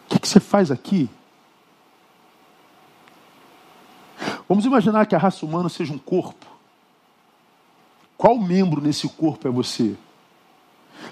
O 0.06 0.10
que, 0.10 0.20
que 0.20 0.28
você 0.28 0.40
faz 0.40 0.70
aqui? 0.72 1.10
Vamos 4.48 4.66
imaginar 4.66 5.06
que 5.06 5.16
a 5.16 5.20
raça 5.20 5.46
humana 5.46 5.68
seja 5.68 5.94
um 5.94 5.98
corpo. 5.98 6.51
Qual 8.22 8.38
membro 8.38 8.80
nesse 8.80 9.10
corpo 9.10 9.48
é 9.48 9.52
você? 9.52 9.98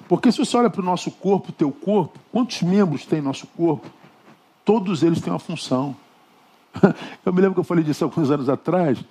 Porque 0.07 0.31
se 0.31 0.37
você 0.37 0.55
olha 0.55 0.69
para 0.69 0.79
o 0.79 0.85
nosso 0.85 1.09
corpo, 1.09 1.51
teu 1.51 1.71
corpo, 1.71 2.19
quantos 2.31 2.61
membros 2.61 3.03
tem 3.03 3.19
nosso 3.19 3.47
corpo? 3.47 3.89
Todos 4.63 5.01
eles 5.01 5.19
têm 5.19 5.33
uma 5.33 5.39
função. 5.39 5.97
Eu 7.25 7.33
me 7.33 7.41
lembro 7.41 7.55
que 7.55 7.61
eu 7.61 7.63
falei 7.63 7.83
disso 7.83 8.03
alguns 8.03 8.29
anos 8.29 8.47
atrás. 8.47 9.03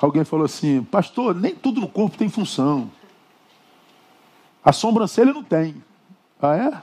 Alguém 0.00 0.22
falou 0.22 0.44
assim, 0.44 0.84
pastor, 0.84 1.34
nem 1.34 1.56
tudo 1.56 1.80
no 1.80 1.88
corpo 1.88 2.16
tem 2.16 2.28
função. 2.28 2.88
A 4.64 4.72
sobrancelha 4.72 5.32
não 5.32 5.42
tem. 5.42 5.82
Ah, 6.40 6.56
é? 6.56 6.82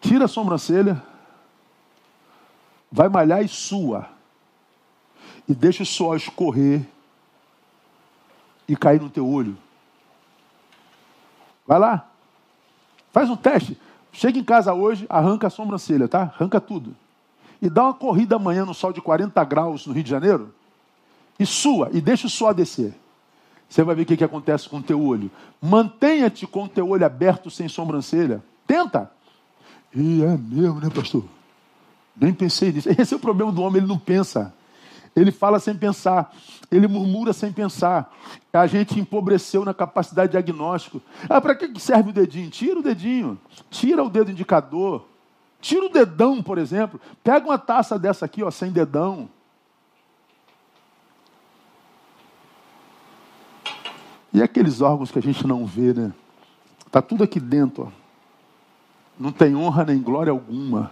Tira 0.00 0.24
a 0.24 0.28
sobrancelha, 0.28 1.00
vai 2.90 3.08
malhar 3.08 3.40
e 3.40 3.46
sua. 3.46 4.08
E 5.48 5.54
deixa 5.54 5.84
o 5.84 5.86
suor 5.86 6.16
escorrer 6.16 6.84
e 8.72 8.76
cair 8.76 9.02
no 9.02 9.10
teu 9.10 9.28
olho. 9.28 9.54
Vai 11.66 11.78
lá. 11.78 12.08
Faz 13.12 13.28
um 13.28 13.36
teste. 13.36 13.78
Chega 14.10 14.38
em 14.38 14.42
casa 14.42 14.72
hoje, 14.72 15.04
arranca 15.10 15.48
a 15.48 15.50
sobrancelha, 15.50 16.08
tá? 16.08 16.22
Arranca 16.22 16.58
tudo. 16.58 16.96
E 17.60 17.68
dá 17.68 17.84
uma 17.84 17.92
corrida 17.92 18.36
amanhã 18.36 18.64
no 18.64 18.72
sol 18.72 18.90
de 18.90 19.02
40 19.02 19.44
graus 19.44 19.86
no 19.86 19.92
Rio 19.92 20.02
de 20.02 20.08
Janeiro. 20.08 20.54
E 21.38 21.44
sua, 21.44 21.90
e 21.92 22.00
deixa 22.00 22.26
o 22.26 22.30
suor 22.30 22.54
descer. 22.54 22.94
Você 23.68 23.82
vai 23.84 23.94
ver 23.94 24.02
o 24.02 24.06
que, 24.06 24.16
que 24.16 24.24
acontece 24.24 24.70
com 24.70 24.78
o 24.78 24.82
teu 24.82 25.02
olho. 25.02 25.30
Mantenha-te 25.60 26.46
com 26.46 26.64
o 26.64 26.68
teu 26.68 26.88
olho 26.88 27.04
aberto 27.04 27.50
sem 27.50 27.68
sobrancelha. 27.68 28.42
Tenta. 28.66 29.10
E 29.94 30.22
é 30.22 30.34
mesmo, 30.38 30.80
né, 30.80 30.88
pastor? 30.88 31.24
Nem 32.16 32.32
pensei 32.32 32.72
nisso. 32.72 32.88
Esse 32.98 33.12
é 33.12 33.16
o 33.18 33.20
problema 33.20 33.52
do 33.52 33.60
homem, 33.60 33.82
ele 33.82 33.86
não 33.86 33.98
pensa. 33.98 34.54
Ele 35.14 35.30
fala 35.30 35.60
sem 35.60 35.76
pensar, 35.76 36.34
ele 36.70 36.88
murmura 36.88 37.32
sem 37.32 37.52
pensar. 37.52 38.10
A 38.52 38.66
gente 38.66 38.98
empobreceu 38.98 39.64
na 39.64 39.74
capacidade 39.74 40.28
de 40.28 40.32
diagnóstico. 40.32 41.02
Ah, 41.28 41.40
para 41.40 41.54
que 41.54 41.78
serve 41.78 42.10
o 42.10 42.12
dedinho? 42.12 42.50
Tira 42.50 42.80
o 42.80 42.82
dedinho, 42.82 43.38
tira 43.70 44.02
o 44.02 44.08
dedo 44.08 44.30
indicador, 44.30 45.06
tira 45.60 45.84
o 45.84 45.90
dedão, 45.90 46.42
por 46.42 46.56
exemplo. 46.56 46.98
Pega 47.22 47.46
uma 47.46 47.58
taça 47.58 47.98
dessa 47.98 48.24
aqui, 48.24 48.42
ó, 48.42 48.50
sem 48.50 48.72
dedão. 48.72 49.28
E 54.32 54.42
aqueles 54.42 54.80
órgãos 54.80 55.10
que 55.10 55.18
a 55.18 55.22
gente 55.22 55.46
não 55.46 55.66
vê, 55.66 55.92
né? 55.92 56.10
Tá 56.90 57.02
tudo 57.02 57.22
aqui 57.22 57.38
dentro, 57.38 57.84
ó. 57.84 58.02
Não 59.18 59.30
tem 59.30 59.54
honra 59.54 59.84
nem 59.84 60.00
glória 60.00 60.30
alguma 60.30 60.90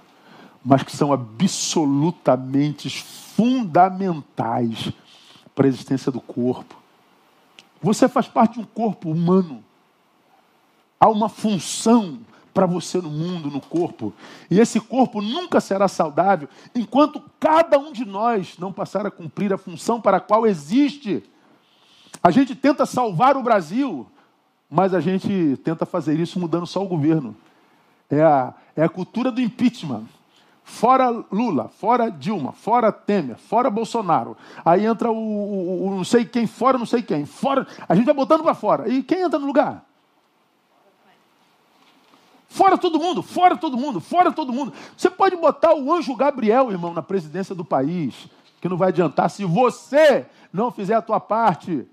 mas 0.64 0.82
que 0.82 0.96
são 0.96 1.12
absolutamente 1.12 2.88
fundamentais 2.90 4.92
para 5.54 5.66
a 5.66 5.68
existência 5.68 6.12
do 6.12 6.20
corpo. 6.20 6.76
Você 7.82 8.08
faz 8.08 8.28
parte 8.28 8.54
de 8.54 8.60
um 8.60 8.64
corpo 8.64 9.10
humano. 9.10 9.64
Há 10.98 11.08
uma 11.08 11.28
função 11.28 12.20
para 12.52 12.66
você 12.66 12.98
no 12.98 13.10
mundo, 13.10 13.50
no 13.50 13.60
corpo. 13.60 14.12
E 14.50 14.60
esse 14.60 14.80
corpo 14.80 15.22
nunca 15.22 15.60
será 15.60 15.88
saudável 15.88 16.48
enquanto 16.74 17.22
cada 17.38 17.78
um 17.78 17.92
de 17.92 18.04
nós 18.04 18.58
não 18.58 18.72
passar 18.72 19.06
a 19.06 19.10
cumprir 19.10 19.52
a 19.52 19.58
função 19.58 20.00
para 20.00 20.18
a 20.18 20.20
qual 20.20 20.46
existe. 20.46 21.22
A 22.22 22.30
gente 22.30 22.54
tenta 22.54 22.84
salvar 22.84 23.36
o 23.36 23.42
Brasil, 23.42 24.06
mas 24.68 24.92
a 24.92 25.00
gente 25.00 25.58
tenta 25.64 25.86
fazer 25.86 26.18
isso 26.18 26.38
mudando 26.38 26.66
só 26.66 26.84
o 26.84 26.88
governo. 26.88 27.34
É 28.10 28.22
a, 28.22 28.52
é 28.76 28.82
a 28.82 28.88
cultura 28.88 29.30
do 29.30 29.40
impeachment. 29.40 30.04
Fora 30.70 31.10
Lula, 31.32 31.68
fora 31.68 32.08
Dilma, 32.08 32.52
fora 32.52 32.92
Temer, 32.92 33.36
fora 33.36 33.68
Bolsonaro. 33.68 34.36
Aí 34.64 34.86
entra 34.86 35.10
o, 35.10 35.16
o, 35.16 35.88
o 35.88 35.96
não 35.96 36.04
sei 36.04 36.24
quem, 36.24 36.46
fora 36.46 36.78
não 36.78 36.86
sei 36.86 37.02
quem. 37.02 37.26
Fora, 37.26 37.66
a 37.88 37.94
gente 37.94 38.06
vai 38.06 38.14
botando 38.14 38.44
para 38.44 38.54
fora. 38.54 38.88
E 38.88 39.02
quem 39.02 39.20
entra 39.20 39.38
no 39.38 39.46
lugar? 39.46 39.84
Fora 42.48 42.78
todo 42.78 43.00
mundo, 43.00 43.20
fora 43.20 43.56
todo 43.56 43.76
mundo, 43.76 44.00
fora 44.00 44.30
todo 44.32 44.52
mundo. 44.52 44.72
Você 44.96 45.10
pode 45.10 45.36
botar 45.36 45.74
o 45.74 45.92
anjo 45.92 46.14
Gabriel, 46.14 46.70
irmão, 46.70 46.94
na 46.94 47.02
presidência 47.02 47.54
do 47.54 47.64
país, 47.64 48.28
que 48.60 48.68
não 48.68 48.76
vai 48.76 48.88
adiantar 48.90 49.28
se 49.28 49.44
você 49.44 50.24
não 50.52 50.70
fizer 50.70 50.94
a 50.94 51.02
tua 51.02 51.18
parte. 51.18 51.86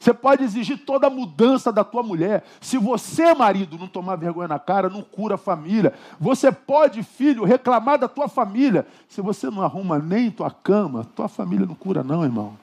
Você 0.00 0.14
pode 0.14 0.42
exigir 0.42 0.78
toda 0.78 1.08
a 1.08 1.10
mudança 1.10 1.70
da 1.70 1.84
tua 1.84 2.02
mulher. 2.02 2.42
Se 2.58 2.78
você, 2.78 3.34
marido, 3.34 3.76
não 3.76 3.86
tomar 3.86 4.16
vergonha 4.16 4.48
na 4.48 4.58
cara, 4.58 4.88
não 4.88 5.02
cura 5.02 5.34
a 5.34 5.38
família. 5.38 5.92
Você 6.18 6.50
pode, 6.50 7.02
filho, 7.02 7.44
reclamar 7.44 7.98
da 7.98 8.08
tua 8.08 8.26
família. 8.26 8.86
Se 9.10 9.20
você 9.20 9.50
não 9.50 9.60
arruma 9.62 9.98
nem 9.98 10.30
tua 10.30 10.50
cama, 10.50 11.06
tua 11.14 11.28
família 11.28 11.66
não 11.66 11.74
cura, 11.74 12.02
não, 12.02 12.24
irmão. 12.24 12.56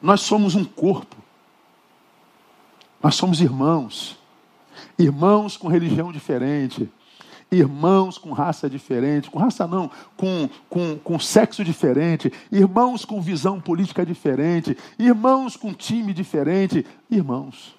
Nós 0.00 0.22
somos 0.22 0.54
um 0.54 0.64
corpo. 0.64 1.16
Nós 3.02 3.14
somos 3.14 3.42
irmãos. 3.42 4.18
Irmãos 4.98 5.58
com 5.58 5.68
religião 5.68 6.10
diferente 6.10 6.90
irmãos 7.52 8.16
com 8.16 8.32
raça 8.32 8.68
diferente, 8.68 9.30
com 9.30 9.38
raça 9.38 9.66
não, 9.66 9.90
com, 10.16 10.48
com, 10.68 10.98
com 10.98 11.18
sexo 11.18 11.62
diferente, 11.62 12.32
irmãos 12.50 13.04
com 13.04 13.20
visão 13.20 13.60
política 13.60 14.04
diferente, 14.04 14.76
irmãos 14.98 15.56
com 15.56 15.72
time 15.72 16.14
diferente, 16.14 16.84
irmãos. 17.10 17.76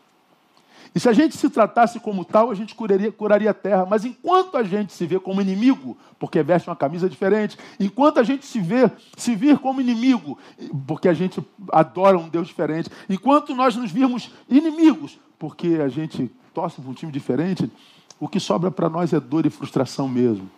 E 0.95 0.99
se 0.99 1.09
a 1.09 1.13
gente 1.13 1.36
se 1.36 1.49
tratasse 1.49 1.99
como 1.99 2.24
tal, 2.24 2.51
a 2.51 2.55
gente 2.55 2.76
curaria, 2.76 3.11
curaria 3.11 3.49
a 3.49 3.53
terra. 3.53 3.84
Mas 3.89 4.05
enquanto 4.05 4.57
a 4.57 4.63
gente 4.63 4.93
se 4.93 5.07
vê 5.07 5.19
como 5.19 5.41
inimigo, 5.41 5.97
porque 6.19 6.43
veste 6.43 6.69
uma 6.69 6.76
camisa 6.76 7.09
diferente, 7.09 7.57
enquanto 7.80 8.19
a 8.19 8.24
gente 8.24 8.45
se 8.45 8.59
vê, 8.59 8.91
se 9.17 9.34
vir 9.34 9.57
como 9.57 9.82
inimigo, 9.82 10.38
porque 10.86 11.09
a 11.09 11.13
gente 11.13 11.43
adora 11.71 12.17
um 12.17 12.30
Deus 12.30 12.47
diferente, 12.47 12.91
enquanto 13.09 13.55
nós 13.55 13.76
nos 13.76 13.91
virmos 13.91 14.30
inimigos, 14.47 15.19
porque 15.39 15.80
a 15.84 15.88
gente 15.88 16.30
torce 16.53 16.80
para 16.80 16.91
um 16.91 16.93
time 16.93 17.11
diferente, 17.11 17.71
o 18.20 18.28
que 18.28 18.39
sobra 18.39 18.72
para 18.72 18.89
nós 18.89 19.14
é 19.14 19.20
dor 19.20 19.45
e 19.45 19.49
frustração 19.49 20.07
mesmo. 20.07 20.49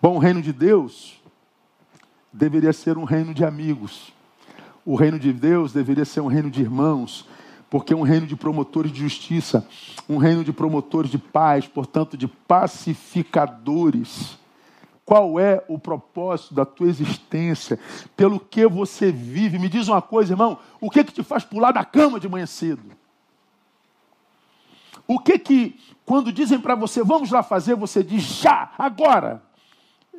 Bom, 0.00 0.16
o 0.16 0.18
reino 0.18 0.42
de 0.42 0.52
Deus 0.52 1.20
deveria 2.32 2.72
ser 2.72 2.98
um 2.98 3.04
reino 3.04 3.32
de 3.32 3.44
amigos. 3.44 4.12
O 4.84 4.96
reino 4.96 5.18
de 5.18 5.32
Deus 5.32 5.72
deveria 5.72 6.04
ser 6.04 6.20
um 6.20 6.26
reino 6.26 6.50
de 6.50 6.60
irmãos, 6.60 7.26
porque 7.70 7.92
é 7.92 7.96
um 7.96 8.02
reino 8.02 8.26
de 8.26 8.36
promotores 8.36 8.92
de 8.92 9.00
justiça, 9.00 9.66
um 10.08 10.18
reino 10.18 10.44
de 10.44 10.52
promotores 10.52 11.10
de 11.10 11.18
paz, 11.18 11.66
portanto, 11.66 12.16
de 12.16 12.28
pacificadores. 12.28 14.38
Qual 15.04 15.38
é 15.38 15.62
o 15.68 15.78
propósito 15.78 16.54
da 16.54 16.64
tua 16.64 16.88
existência? 16.88 17.78
Pelo 18.16 18.40
que 18.40 18.66
você 18.66 19.12
vive? 19.12 19.58
Me 19.58 19.68
diz 19.68 19.88
uma 19.88 20.02
coisa, 20.02 20.32
irmão: 20.32 20.58
o 20.80 20.90
que, 20.90 21.04
que 21.04 21.12
te 21.12 21.22
faz 21.22 21.44
pular 21.44 21.72
da 21.72 21.84
cama 21.84 22.18
de 22.18 22.28
manhã 22.28 22.46
cedo? 22.46 22.82
O 25.06 25.18
que 25.18 25.38
que, 25.38 25.80
quando 26.04 26.32
dizem 26.32 26.58
para 26.58 26.74
você, 26.74 27.02
vamos 27.02 27.30
lá 27.30 27.42
fazer, 27.42 27.74
você 27.74 28.02
diz 28.02 28.22
já, 28.22 28.72
agora? 28.78 29.42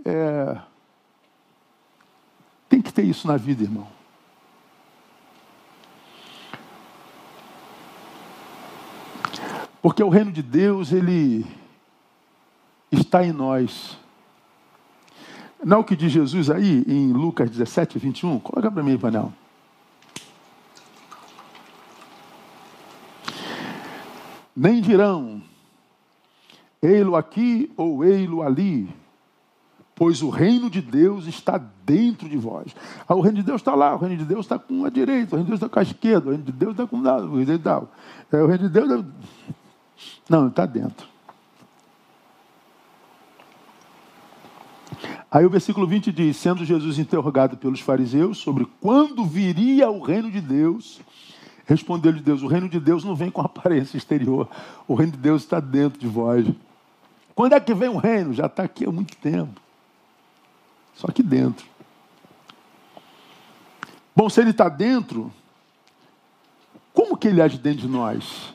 É... 0.03 0.57
Tem 2.69 2.81
que 2.81 2.93
ter 2.93 3.03
isso 3.03 3.27
na 3.27 3.38
vida, 3.38 3.63
irmão. 3.63 3.88
Porque 9.81 10.03
o 10.03 10.09
reino 10.09 10.31
de 10.31 10.41
Deus, 10.41 10.91
ele 10.91 11.45
está 12.91 13.23
em 13.23 13.31
nós. 13.31 13.97
Não 15.63 15.77
é 15.77 15.79
o 15.79 15.83
que 15.83 15.95
diz 15.95 16.11
Jesus 16.11 16.49
aí 16.49 16.83
em 16.88 17.11
Lucas 17.11 17.49
17, 17.49 17.99
21? 17.99 18.39
Coloca 18.39 18.71
para 18.71 18.83
mim, 18.83 18.97
Panel. 18.97 19.31
Nem 24.56 24.82
dirão, 24.82 25.41
ei-lo 26.82 27.16
aqui 27.16 27.72
ou 27.76 28.03
ei-lo 28.03 28.41
ali, 28.41 28.88
pois 29.95 30.22
o 30.22 30.30
reino 30.30 30.70
de 30.70 30.82
Deus 30.82 31.26
está 31.26 31.58
dentro 31.86 32.30
de 32.30 32.38
vós. 32.38 32.76
Ah, 33.08 33.16
o 33.16 33.22
reino 33.22 33.38
de 33.38 33.43
Deus 33.43 33.62
está 33.62 33.76
lá, 33.76 33.95
o 33.95 33.97
reino 33.97 34.18
de 34.18 34.26
Deus 34.26 34.45
está 34.45 34.58
com 34.60 34.86
a 34.86 34.89
direita, 34.89 35.36
o 35.36 35.38
reino 35.38 35.45
de 35.45 35.51
Deus 35.51 35.60
está 35.60 35.70
com 35.70 35.80
a 35.80 35.84
esquerda, 35.84 36.28
o 36.28 36.30
reino 36.30 36.43
de 36.43 36.51
Deus 36.51 36.72
está 36.72 36.88
com 36.88 36.97
o 36.97 37.36
reino 37.36 37.58
de 37.58 37.70
é, 38.32 38.41
o 38.41 38.47
reino 38.47 38.64
de 38.64 38.70
Deus 38.70 39.06
não, 40.30 40.47
está 40.47 40.66
dentro. 40.66 41.08
Aí 45.30 45.45
o 45.45 45.49
versículo 45.49 45.86
20 45.86 46.12
diz: 46.12 46.38
Sendo 46.38 46.66
Jesus 46.66 46.97
interrogado 46.97 47.58
pelos 47.58 47.80
fariseus 47.80 48.38
sobre 48.38 48.66
quando 48.80 49.26
viria 49.26 49.89
o 49.89 50.01
reino 50.01 50.32
de 50.32 50.41
Deus, 50.41 51.01
Respondeu-lhe 51.66 52.20
Deus: 52.20 52.41
O 52.41 52.47
reino 52.47 52.70
de 52.70 52.80
Deus 52.80 53.03
não 53.03 53.16
vem 53.16 53.32
com 53.32 53.41
aparência 53.41 53.97
exterior, 53.97 54.47
o 54.88 54.93
reino 54.93 55.13
de 55.13 55.18
Deus 55.18 55.43
está 55.43 55.59
dentro 55.59 55.99
de 55.99 56.07
vós. 56.07 56.45
Quando 57.34 57.53
é 57.53 57.59
que 57.59 57.74
vem 57.74 57.89
o 57.89 57.97
reino? 57.97 58.34
Já 58.34 58.45
está 58.45 58.63
aqui 58.63 58.86
há 58.86 58.91
muito 58.91 59.16
tempo. 59.18 59.59
Só 60.95 61.07
que 61.07 61.22
dentro. 61.22 61.66
Bom, 64.16 64.30
se 64.30 64.39
ele 64.39 64.51
está 64.51 64.70
dentro, 64.70 65.32
como 66.93 67.18
que 67.18 67.28
ele 67.28 67.41
age 67.41 67.57
dentro 67.57 67.82
de 67.82 67.88
nós? 67.89 68.53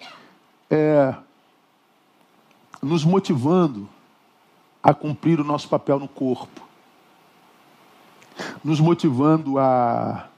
É, 0.71 1.15
nos 2.83 3.05
motivando 3.05 3.87
a 4.83 4.95
cumprir 4.95 5.39
o 5.39 5.45
nosso 5.45 5.69
papel 5.69 5.99
no 5.99 6.09
corpo. 6.09 6.63
nos 8.65 8.81
motivando 8.81 9.59
a 9.59 10.29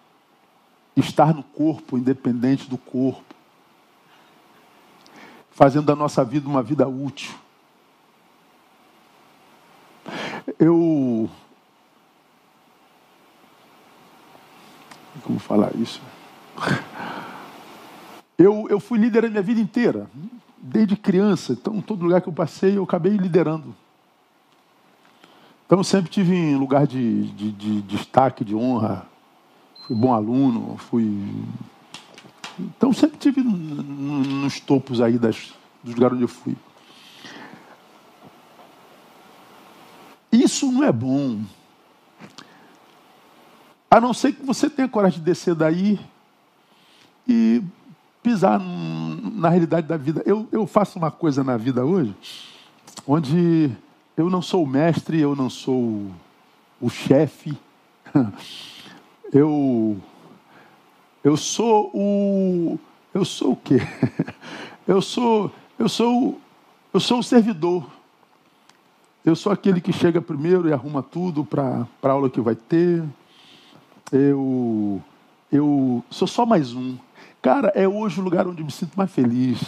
estar 0.97 1.35
no 1.35 1.43
corpo, 1.43 1.97
independente 1.97 2.69
do 2.69 2.77
corpo, 2.77 3.35
fazendo 5.51 5.87
da 5.87 5.97
nossa 5.97 6.25
vida 6.25 6.49
uma 6.49 6.63
vida 6.63 6.87
útil. 6.89 7.35
Eu. 10.59 11.31
Como 15.23 15.39
falar 15.39 15.75
isso? 15.77 16.01
Eu, 18.39 18.67
eu 18.69 18.81
fui 18.81 18.99
líder 18.99 19.27
a 19.27 19.29
minha 19.29 19.43
vida 19.43 19.61
inteira, 19.61 20.11
desde 20.59 20.97
criança. 20.97 21.53
Então, 21.53 21.81
todo 21.81 22.03
lugar 22.03 22.21
que 22.21 22.29
eu 22.29 22.33
passei, 22.33 22.77
eu 22.77 22.83
acabei 22.83 23.17
liderando. 23.17 23.75
Então, 25.65 25.79
eu 25.79 25.85
sempre 25.85 26.11
tive 26.11 26.35
em 26.35 26.57
lugar 26.57 26.87
de, 26.87 27.31
de, 27.33 27.53
de 27.53 27.83
destaque, 27.83 28.45
de 28.45 28.55
honra. 28.55 29.07
Fui 29.87 29.97
bom 29.97 30.15
aluno, 30.15 30.77
fui. 30.77 31.21
Então, 32.59 32.93
sempre 32.93 33.19
tive 33.19 33.43
nos 33.43 34.61
topos 34.61 35.01
aí 35.01 35.19
das, 35.19 35.53
dos 35.83 35.95
lugares 35.95 36.15
onde 36.15 36.25
eu 36.25 36.29
fui. 36.29 36.57
Isso 40.31 40.71
não 40.71 40.85
é 40.85 40.93
bom. 40.93 41.43
A 43.91 44.01
não 44.01 44.15
ser 44.15 44.33
que 44.33 44.43
você 44.45 44.71
tenha 44.71 44.89
coragem 44.89 45.19
de 45.19 45.25
descer 45.25 45.55
daí 45.55 46.01
e 47.29 47.63
pisar 48.23 48.59
na 48.59 49.49
realidade 49.49 49.87
da 49.87 49.97
vida. 49.97 50.23
Eu, 50.25 50.49
eu 50.53 50.67
faço 50.67 50.99
uma 50.99 51.11
coisa 51.11 51.43
na 51.43 51.57
vida 51.57 51.85
hoje, 51.85 52.15
onde 53.07 53.71
eu 54.17 54.31
não 54.31 54.41
sou 54.41 54.63
o 54.63 54.67
mestre, 54.67 55.21
eu 55.21 55.35
não 55.35 55.51
sou 55.51 56.11
o 56.81 56.89
chefe, 56.89 57.57
eu 59.33 59.97
eu 61.25 61.37
sou 61.37 61.91
o 61.95 62.79
eu 63.15 63.25
sou 63.25 63.53
o 63.53 63.57
quê? 63.57 63.79
Eu 64.87 65.01
sou 65.01 65.51
eu 65.79 65.89
sou 65.89 66.41
eu 66.93 67.01
sou 67.01 67.21
o 67.21 67.23
servidor. 67.23 67.87
Eu 69.25 69.37
sou 69.37 69.53
aquele 69.53 69.81
que 69.81 69.93
chega 69.93 70.21
primeiro 70.21 70.69
e 70.69 70.73
arruma 70.73 71.05
tudo 71.05 71.45
para 71.45 71.87
a 72.03 72.09
aula 72.09 72.29
que 72.29 72.41
vai 72.41 72.57
ter. 72.57 73.03
Eu 74.11 75.01
eu 75.51 76.05
sou 76.11 76.27
só 76.27 76.45
mais 76.45 76.75
um. 76.75 76.97
Cara, 77.41 77.69
é 77.77 77.87
hoje 77.87 78.21
o 78.21 78.25
lugar 78.25 78.47
onde 78.47 78.65
me 78.65 78.73
sinto 78.73 78.97
mais 78.97 79.11
feliz. 79.13 79.61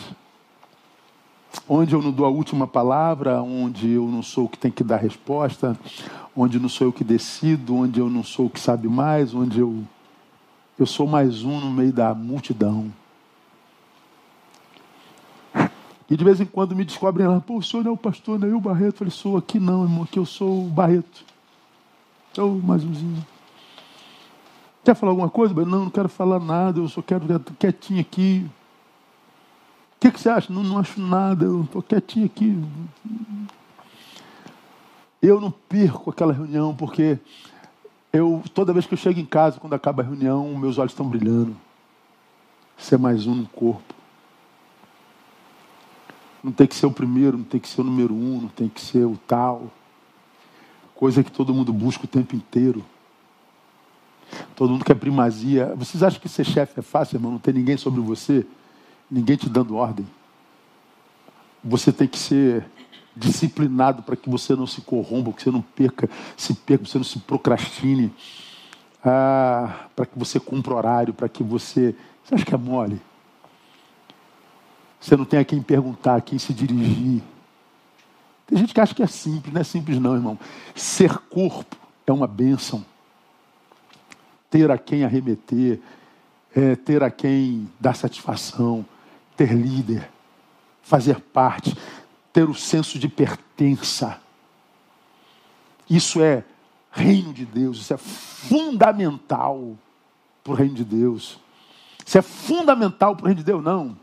Onde 1.69 1.95
eu 1.95 2.03
não 2.03 2.13
dou 2.13 2.27
a 2.27 2.29
última 2.29 2.67
palavra, 2.67 3.41
onde 3.43 3.91
eu 3.91 4.07
não 4.07 4.23
sou 4.23 4.45
o 4.45 4.49
que 4.49 4.59
tem 4.59 4.71
que 4.71 4.85
dar 4.85 4.97
resposta, 4.97 5.79
onde 6.37 6.59
não 6.59 6.69
sou 6.69 6.89
eu 6.89 6.93
que 6.93 7.05
decido, 7.05 7.77
onde 7.77 8.01
eu 8.01 8.11
não 8.11 8.23
sou 8.23 8.47
o 8.47 8.51
que 8.51 8.61
sabe 8.61 8.89
mais, 8.89 9.35
onde 9.35 9.61
eu, 9.61 9.83
eu 10.79 10.87
sou 10.87 11.07
mais 11.07 11.43
um 11.45 11.61
no 11.61 11.71
meio 11.71 11.93
da 11.93 12.15
multidão. 12.15 12.93
E 16.11 16.17
de 16.17 16.25
vez 16.25 16.41
em 16.41 16.45
quando 16.45 16.77
me 16.77 16.85
descobrem 16.85 17.27
lá, 17.27 17.41
pô, 17.41 17.57
o 17.57 17.63
senhor 17.63 17.83
não 17.83 17.93
é 17.93 17.95
o 17.95 17.97
pastor, 17.97 18.39
não 18.39 18.49
é 18.49 18.55
o 18.55 18.61
Barreto? 18.61 18.95
Eu 18.95 18.99
falei, 18.99 19.11
sou 19.11 19.37
aqui 19.37 19.59
não, 19.59 19.85
irmão, 19.85 20.03
aqui 20.03 20.19
eu 20.19 20.27
sou 20.27 20.67
o 20.67 20.69
Barreto. 20.69 21.25
Sou 22.35 22.57
mais 22.57 22.85
umzinho. 22.85 23.25
Quer 24.85 24.95
falar 24.95 25.13
alguma 25.13 25.31
coisa? 25.31 25.55
Não, 25.55 25.85
não 25.85 25.91
quero 25.91 26.11
falar 26.11 26.39
nada, 26.41 26.79
eu 26.79 26.89
só 26.89 27.01
quero 27.01 27.41
quietinho 27.59 28.01
aqui. 28.01 28.47
O 29.97 30.01
que, 30.01 30.11
que 30.11 30.21
você 30.21 30.29
acha? 30.29 30.53
Não, 30.53 30.63
não 30.63 30.79
acho 30.79 31.01
nada, 31.01 31.45
eu 31.45 31.63
estou 31.63 31.83
quietinho 31.83 32.27
aqui. 32.27 32.63
Eu 35.23 35.41
não 35.41 35.51
perco 35.51 36.11
aquela 36.11 36.33
reunião, 36.33 36.75
porque 36.75 37.19
eu, 38.13 38.43
toda 38.53 38.73
vez 38.73 38.87
que 38.87 38.95
eu 38.95 38.99
chego 38.99 39.19
em 39.19 39.25
casa, 39.25 39.59
quando 39.59 39.73
acaba 39.73 40.03
a 40.03 40.07
reunião, 40.07 40.55
meus 40.57 40.79
olhos 40.79 40.93
estão 40.93 41.09
brilhando. 41.09 41.57
Ser 42.77 42.99
mais 42.99 43.27
um 43.27 43.35
no 43.35 43.47
corpo. 43.47 43.95
Não 46.43 46.53
tem 46.53 46.67
que 46.67 46.75
ser 46.75 46.85
o 46.85 46.93
primeiro, 46.93 47.39
não 47.39 47.45
tem 47.45 47.59
que 47.59 47.69
ser 47.69 47.81
o 47.81 47.85
número 47.85 48.13
um, 48.13 48.43
não 48.43 48.49
tem 48.49 48.69
que 48.69 48.81
ser 48.81 49.07
o 49.07 49.17
tal. 49.27 49.71
Coisa 50.95 51.25
que 51.25 51.33
todo 51.33 51.55
mundo 51.55 51.73
busca 51.73 52.05
o 52.05 52.09
tempo 52.09 52.37
inteiro. 52.37 52.85
Todo 54.55 54.71
mundo 54.71 54.85
quer 54.85 54.95
primazia. 54.95 55.75
Vocês 55.75 56.03
acham 56.03 56.21
que 56.21 56.29
ser 56.29 56.45
chefe 56.45 56.79
é 56.79 56.83
fácil, 56.83 57.17
irmão? 57.17 57.33
Não 57.33 57.39
tem 57.39 57.55
ninguém 57.55 57.77
sobre 57.77 58.01
você, 58.01 58.47
ninguém 59.11 59.37
te 59.37 59.49
dando 59.49 59.77
ordem. 59.77 60.07
Você 61.63 61.93
tem 61.93 62.07
que 62.07 62.19
ser 62.19 62.67
disciplinado 63.17 64.03
para 64.03 64.17
que 64.17 64.29
você 64.29 64.55
não 64.55 64.67
se 64.67 64.81
corrompa, 64.81 65.33
que 65.33 65.43
você 65.43 65.51
não 65.51 65.63
perca, 65.63 66.09
se 66.37 66.55
perca, 66.55 66.85
você 66.85 66.99
não 66.99 67.05
se 67.05 67.19
procrastine, 67.21 68.13
ah, 69.05 69.87
para 69.95 70.07
que 70.07 70.19
você 70.19 70.41
cumpra 70.41 70.75
horário, 70.75 71.15
para 71.15 71.29
que 71.29 71.43
você. 71.43 71.95
Você 72.25 72.35
acha 72.35 72.45
que 72.45 72.55
é 72.55 72.59
mole? 72.59 73.01
Você 75.01 75.17
não 75.17 75.25
tem 75.25 75.39
a 75.39 75.45
quem 75.45 75.63
perguntar, 75.63 76.17
a 76.17 76.21
quem 76.21 76.39
se 76.39 76.53
dirigir. 76.55 77.23
Tem 78.47 78.59
gente 78.59 78.75
que 78.75 78.81
acha 78.81 78.95
que 78.95 79.03
é 79.03 79.07
simples, 79.07 79.53
não 79.53 79.61
é 79.61 79.65
simples 79.65 79.99
não, 79.99 80.15
irmão. 80.15 80.39
Ser 80.75 81.19
corpo 81.19 81.77
é 82.07 82.13
uma 82.13 82.27
bênção 82.27 82.85
ter 84.55 84.71
a 84.71 84.79
quem 84.79 85.03
arremeter, 85.03 85.81
é, 86.55 86.77
ter 86.77 87.03
a 87.03 87.11
quem 87.11 87.69
dar 87.81 87.97
satisfação, 87.97 88.87
ter 89.37 89.53
líder, 89.53 90.11
fazer 90.83 91.21
parte, 91.21 91.77
ter 92.33 92.49
o 92.49 92.55
senso 92.55 92.99
de 92.99 93.09
pertença. 93.09 94.21
Isso 95.89 96.23
é 96.23 96.45
reino 96.91 97.33
de 97.33 97.45
Deus, 97.45 97.79
isso 97.79 97.95
é 97.95 97.97
fundamental 97.97 99.77
para 100.43 100.53
o 100.53 100.57
reino 100.57 100.75
de 100.75 100.85
Deus. 100.85 101.39
Isso 102.05 102.19
é 102.19 102.23
fundamental 102.23 103.17
para 103.17 103.25
o 103.25 103.27
reino 103.27 103.39
de 103.39 103.45
Deus, 103.45 103.63
não. 103.63 103.97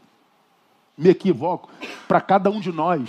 Me 0.97 1.09
equivoco, 1.09 1.69
para 2.07 2.19
cada 2.19 2.49
um 2.49 2.59
de 2.59 2.71
nós. 2.71 3.07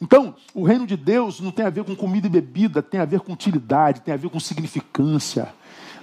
Então, 0.00 0.34
o 0.52 0.62
reino 0.64 0.86
de 0.86 0.96
Deus 0.96 1.40
não 1.40 1.50
tem 1.50 1.64
a 1.64 1.70
ver 1.70 1.84
com 1.84 1.96
comida 1.96 2.26
e 2.26 2.30
bebida, 2.30 2.82
tem 2.82 3.00
a 3.00 3.04
ver 3.04 3.20
com 3.20 3.32
utilidade, 3.32 4.02
tem 4.02 4.12
a 4.12 4.16
ver 4.16 4.28
com 4.28 4.38
significância 4.38 5.54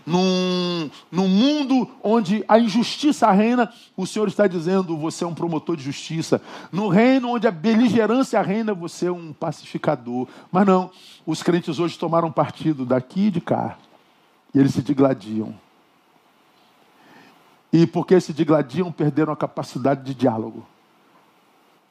num, 0.05 0.89
num 1.11 1.27
mundo 1.27 1.89
onde 2.03 2.43
a 2.47 2.59
injustiça 2.59 3.31
reina, 3.31 3.71
o 3.95 4.05
Senhor 4.05 4.27
está 4.27 4.47
dizendo: 4.47 4.97
você 4.97 5.23
é 5.23 5.27
um 5.27 5.33
promotor 5.33 5.77
de 5.77 5.83
justiça. 5.83 6.41
No 6.71 6.89
reino 6.89 7.29
onde 7.29 7.47
a 7.47 7.51
beligerância 7.51 8.41
reina, 8.41 8.73
você 8.73 9.07
é 9.07 9.11
um 9.11 9.31
pacificador. 9.31 10.27
Mas 10.51 10.65
não, 10.65 10.91
os 11.25 11.41
crentes 11.41 11.79
hoje 11.79 11.97
tomaram 11.97 12.31
partido 12.31 12.85
daqui 12.85 13.27
e 13.27 13.31
de 13.31 13.41
cá. 13.41 13.77
E 14.53 14.59
eles 14.59 14.73
se 14.73 14.81
digladiam. 14.81 15.55
E 17.71 17.87
porque 17.87 18.19
se 18.19 18.33
digladiam, 18.33 18.91
perderam 18.91 19.33
a 19.33 19.37
capacidade 19.37 20.03
de 20.03 20.13
diálogo. 20.13 20.65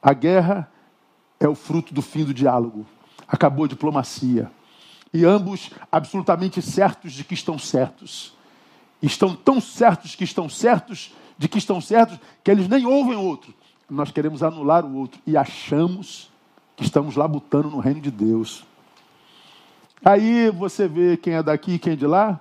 A 0.01 0.13
guerra 0.13 0.71
é 1.39 1.47
o 1.47 1.55
fruto 1.55 1.93
do 1.93 2.01
fim 2.01 2.23
do 2.23 2.33
diálogo. 2.33 2.85
Acabou 3.27 3.65
a 3.65 3.67
diplomacia 3.67 4.49
e 5.13 5.23
ambos 5.25 5.69
absolutamente 5.91 6.61
certos 6.61 7.13
de 7.13 7.23
que 7.23 7.35
estão 7.35 7.59
certos. 7.59 8.33
Estão 9.01 9.35
tão 9.35 9.61
certos 9.61 10.15
que 10.15 10.23
estão 10.23 10.49
certos 10.49 11.13
de 11.37 11.47
que 11.47 11.57
estão 11.57 11.79
certos 11.79 12.17
que 12.43 12.49
eles 12.49 12.67
nem 12.67 12.85
ouvem 12.85 13.15
o 13.15 13.21
outro. 13.21 13.53
Nós 13.89 14.11
queremos 14.11 14.41
anular 14.41 14.85
o 14.85 14.95
outro 14.95 15.21
e 15.27 15.37
achamos 15.37 16.31
que 16.75 16.83
estamos 16.83 17.15
labutando 17.15 17.69
no 17.69 17.79
reino 17.79 18.01
de 18.01 18.09
Deus. 18.09 18.65
Aí 20.03 20.49
você 20.49 20.87
vê 20.87 21.15
quem 21.15 21.33
é 21.33 21.43
daqui 21.43 21.73
e 21.73 21.79
quem 21.79 21.93
é 21.93 21.95
de 21.95 22.07
lá, 22.07 22.39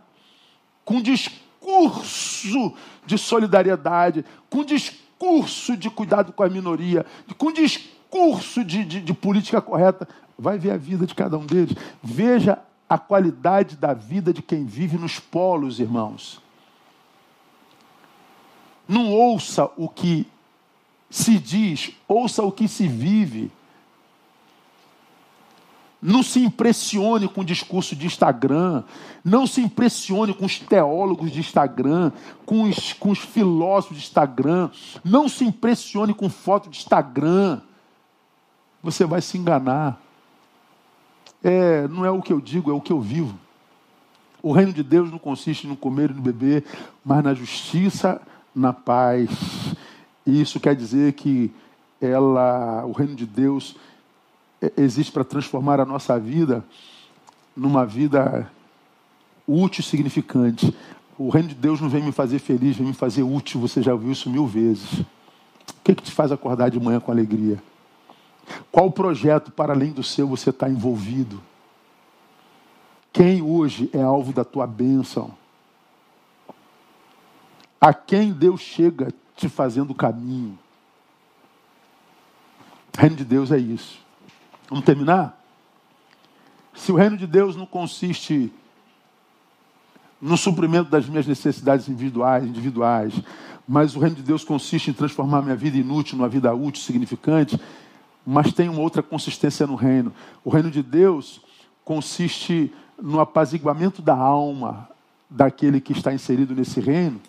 com 0.85 1.01
discurso 1.01 2.75
de 3.05 3.19
solidariedade, 3.19 4.25
com 4.49 4.65
discurso 4.65 5.77
de 5.77 5.91
cuidado 5.91 6.33
com 6.33 6.43
a 6.43 6.49
minoria, 6.49 7.05
com 7.37 7.53
discurso 7.53 8.65
de, 8.65 8.85
de, 8.85 9.01
de 9.01 9.15
política 9.15 9.61
correta, 9.61 10.09
Vai 10.39 10.59
ver 10.59 10.73
a 10.73 10.77
vida 10.77 11.07
de 11.07 11.15
cada 11.15 11.39
um 11.39 11.47
deles. 11.47 11.77
Veja 12.03 12.59
a 12.89 12.99
qualidade 12.99 13.77
da 13.77 13.95
vida 13.95 14.33
de 14.33 14.43
quem 14.43 14.65
vive 14.65 14.99
nos 14.99 15.19
polos, 15.19 15.81
irmãos. 15.81 16.41
Não 18.87 19.11
ouça 19.11 19.71
o 19.77 19.89
que 19.89 20.27
se 21.09 21.39
diz, 21.39 21.93
ouça 22.07 22.43
o 22.43 22.53
que 22.53 22.69
se 22.69 22.87
vive. 22.87 23.51
Não 26.03 26.23
se 26.23 26.41
impressione 26.41 27.29
com 27.29 27.43
o 27.43 27.45
discurso 27.45 27.95
de 27.95 28.07
Instagram. 28.07 28.83
Não 29.25 29.47
se 29.47 29.61
impressione 29.61 30.35
com 30.35 30.45
os 30.45 30.59
teólogos 30.59 31.31
de 31.31 31.39
Instagram, 31.39 32.11
com 32.45 32.65
os, 32.65 32.93
com 32.93 33.11
os 33.11 33.21
filósofos 33.21 33.99
de 33.99 34.03
Instagram. 34.03 34.69
Não 35.05 35.29
se 35.29 35.45
impressione 35.45 36.13
com 36.13 36.29
foto 36.29 36.69
de 36.69 36.79
Instagram. 36.79 37.61
Você 38.83 39.07
vai 39.07 39.23
se 39.23 39.39
enganar 39.39 40.03
é, 41.43 41.89
não 41.89 42.05
é 42.05 42.11
o 42.11 42.23
que 42.23 42.33
eu 42.33 42.41
digo, 42.41 42.71
é 42.71 42.75
o 42.75 42.81
que 42.81 42.93
eu 42.93 43.01
vivo. 43.01 43.39
O 44.43 44.53
reino 44.53 44.73
de 44.73 44.83
Deus 44.83 45.11
não 45.11 45.19
consiste 45.19 45.67
no 45.67 45.77
comer 45.77 46.11
e 46.11 46.15
no 46.15 46.23
beber, 46.23 46.65
mas 47.05 47.23
na 47.23 47.33
justiça, 47.33 48.21
na 48.55 48.73
paz. 48.73 49.31
E 50.27 50.41
isso 50.41 50.59
quer 50.59 50.75
dizer 50.75 51.13
que 51.13 51.53
ela, 52.01 52.85
o 52.85 52.93
reino 52.93 53.15
de 53.15 53.27
Deus 53.27 53.77
é, 54.61 54.73
existe 54.77 55.13
para 55.13 55.25
transformar 55.25 55.81
a 55.81 55.85
nossa 55.85 56.19
vida 56.19 56.65
numa 57.57 57.87
vida 57.87 58.51
útil 59.47 59.81
e 59.81 59.85
significante. 59.85 60.75
O 61.19 61.29
reino 61.29 61.49
de 61.49 61.55
Deus 61.55 61.81
não 61.81 61.89
vem 61.89 62.03
me 62.03 62.13
fazer 62.13 62.39
feliz, 62.39 62.77
vem 62.77 62.89
me 62.89 62.95
fazer 62.95 63.23
útil. 63.23 63.61
Você 63.61 63.83
já 63.83 63.93
ouviu 63.93 64.11
isso 64.11 64.31
mil 64.31 64.47
vezes. 64.47 65.01
O 65.01 65.07
que, 65.85 65.95
que 65.95 66.03
te 66.03 66.11
faz 66.11 66.33
acordar 66.33 66.71
de 66.71 66.81
manhã 66.81 66.99
com 66.99 67.13
alegria? 67.13 67.63
Qual 68.71 68.91
projeto 68.91 69.51
para 69.51 69.73
além 69.73 69.93
do 69.93 70.03
seu 70.03 70.27
você 70.27 70.51
está 70.51 70.69
envolvido? 70.69 71.43
Quem 73.13 73.43
hoje 73.43 73.91
é 73.93 74.01
alvo 74.01 74.33
da 74.33 74.45
tua 74.45 74.67
bênção? 74.67 75.35
A 77.81 77.93
quem 77.93 78.33
Deus 78.33 78.61
chega 78.61 79.13
te 79.37 79.49
fazendo 79.49 79.95
caminho? 79.95 80.59
O 82.97 83.01
reino 83.01 83.17
de 83.17 83.25
Deus 83.25 83.51
é 83.51 83.59
isso. 83.59 83.99
Vamos 84.69 84.85
terminar? 84.85 85.39
Se 86.75 86.91
o 86.91 86.95
reino 86.95 87.17
de 87.17 87.27
Deus 87.27 87.57
não 87.57 87.67
consiste 87.67 88.53
no 90.21 90.37
suprimento 90.37 90.89
das 90.89 91.09
minhas 91.09 91.27
necessidades 91.27 91.89
individuais, 91.89 92.45
individuais, 92.45 93.13
mas 93.67 93.97
o 93.97 93.99
reino 93.99 94.17
de 94.17 94.23
Deus 94.23 94.45
consiste 94.45 94.91
em 94.91 94.95
transformar 94.95 95.43
minha 95.43 95.57
vida 95.57 95.77
inútil 95.77 96.17
numa 96.17 96.29
vida 96.29 96.55
útil, 96.55 96.83
significante, 96.83 97.61
mas 98.27 98.53
tem 98.53 98.69
uma 98.69 98.81
outra 98.81 99.03
consistência 99.03 99.67
no 99.67 99.75
reino. 99.75 100.13
O 100.45 100.51
reino 100.51 100.71
de 100.71 100.83
Deus 100.83 101.41
consiste 101.85 102.73
no 103.01 103.21
apaziguamento 103.21 104.01
da 104.01 104.15
alma 104.15 104.89
daquele 105.29 105.81
que 105.81 105.93
está 105.93 106.13
inserido 106.13 106.55
nesse 106.55 106.81
reino. 106.81 107.21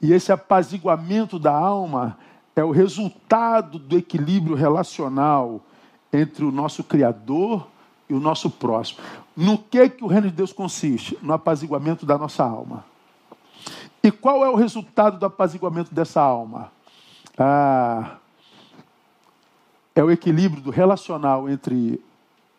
E 0.00 0.12
esse 0.12 0.32
apaziguamento 0.32 1.38
da 1.38 1.52
alma 1.52 2.16
é 2.56 2.64
o 2.64 2.70
resultado 2.70 3.78
do 3.78 3.98
equilíbrio 3.98 4.54
relacional 4.54 5.60
entre 6.12 6.44
o 6.44 6.52
nosso 6.52 6.84
Criador 6.84 7.66
e 8.08 8.14
o 8.14 8.20
nosso 8.20 8.48
próximo. 8.48 9.00
No 9.36 9.58
que, 9.58 9.88
que 9.88 10.04
o 10.04 10.06
reino 10.06 10.28
de 10.28 10.36
Deus 10.36 10.52
consiste? 10.52 11.18
No 11.20 11.32
apaziguamento 11.32 12.06
da 12.06 12.16
nossa 12.16 12.44
alma. 12.44 12.84
E 14.02 14.10
qual 14.10 14.44
é 14.44 14.50
o 14.50 14.54
resultado 14.54 15.18
do 15.18 15.26
apaziguamento 15.26 15.94
dessa 15.94 16.20
alma? 16.20 16.70
Ah, 17.36 18.16
é 19.94 20.02
o 20.02 20.10
equilíbrio 20.10 20.62
do 20.62 20.70
relacional 20.70 21.48
entre 21.48 22.02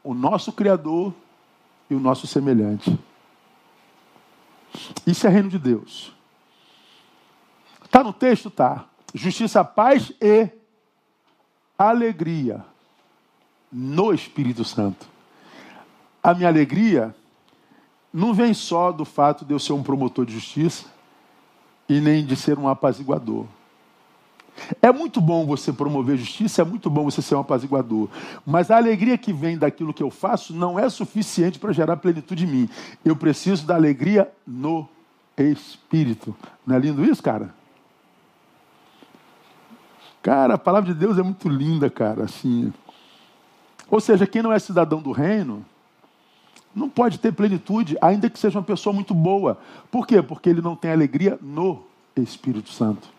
o 0.04 0.14
nosso 0.14 0.54
Criador 0.54 1.14
e 1.90 1.96
o 1.96 2.00
nosso 2.00 2.28
semelhante. 2.28 2.98
Isso 5.06 5.28
é 5.28 5.30
reino 5.30 5.50
de 5.50 5.60
Deus. 5.60 6.14
Está 7.84 8.04
no 8.04 8.14
texto? 8.14 8.50
Tá. 8.50 8.86
Justiça, 9.14 9.64
paz 9.64 10.12
e 10.22 10.50
alegria 11.78 12.66
no 13.72 14.14
Espírito 14.14 14.64
Santo. 14.64 15.06
A 16.22 16.34
minha 16.34 16.48
alegria 16.48 17.16
não 18.14 18.34
vem 18.34 18.54
só 18.54 18.92
do 18.92 19.06
fato 19.06 19.44
de 19.46 19.54
eu 19.54 19.60
ser 19.60 19.74
um 19.74 19.84
promotor 19.84 20.26
de 20.26 20.34
justiça 20.34 20.86
e 21.88 22.00
nem 22.00 22.26
de 22.26 22.36
ser 22.36 22.58
um 22.58 22.68
apaziguador. 22.68 23.46
É 24.82 24.92
muito 24.92 25.20
bom 25.20 25.46
você 25.46 25.72
promover 25.74 26.18
justiça, 26.18 26.62
é 26.62 26.66
muito 26.66 26.90
bom 26.90 27.04
você 27.04 27.22
ser 27.22 27.36
um 27.36 27.40
apaziguador. 27.40 28.10
Mas 28.46 28.72
a 28.72 28.78
alegria 28.78 29.18
que 29.18 29.34
vem 29.34 29.58
daquilo 29.58 29.94
que 29.94 30.04
eu 30.04 30.10
faço 30.10 30.54
não 30.54 30.80
é 30.80 30.90
suficiente 30.90 31.60
para 31.60 31.74
gerar 31.74 31.98
plenitude 31.98 32.46
em 32.46 32.48
mim. 32.48 32.70
Eu 33.04 33.16
preciso 33.16 33.66
da 33.66 33.76
alegria 33.76 34.32
no 34.46 34.88
Espírito. 35.38 36.36
Não 36.66 36.76
é 36.76 36.80
lindo 36.80 37.04
isso, 37.04 37.22
cara? 37.22 37.54
Cara, 40.22 40.56
a 40.56 40.58
palavra 40.58 40.94
de 40.94 41.00
Deus 41.00 41.18
é 41.20 41.24
muito 41.24 41.48
linda, 41.48 41.90
cara. 41.90 42.24
Assim. 42.24 42.74
Ou 43.90 44.00
seja, 44.00 44.26
quem 44.26 44.42
não 44.42 44.52
é 44.52 44.60
cidadão 44.60 45.02
do 45.02 45.12
reino 45.12 45.64
não 46.74 46.90
pode 46.90 47.20
ter 47.20 47.32
plenitude, 47.32 47.98
ainda 48.02 48.30
que 48.30 48.38
seja 48.38 48.58
uma 48.60 48.66
pessoa 48.66 48.94
muito 48.94 49.14
boa. 49.14 49.58
Por 49.90 50.06
quê? 50.06 50.22
Porque 50.22 50.50
ele 50.50 50.62
não 50.62 50.76
tem 50.76 50.92
alegria 50.92 51.40
no 51.42 51.84
Espírito 52.16 52.70
Santo. 52.70 53.15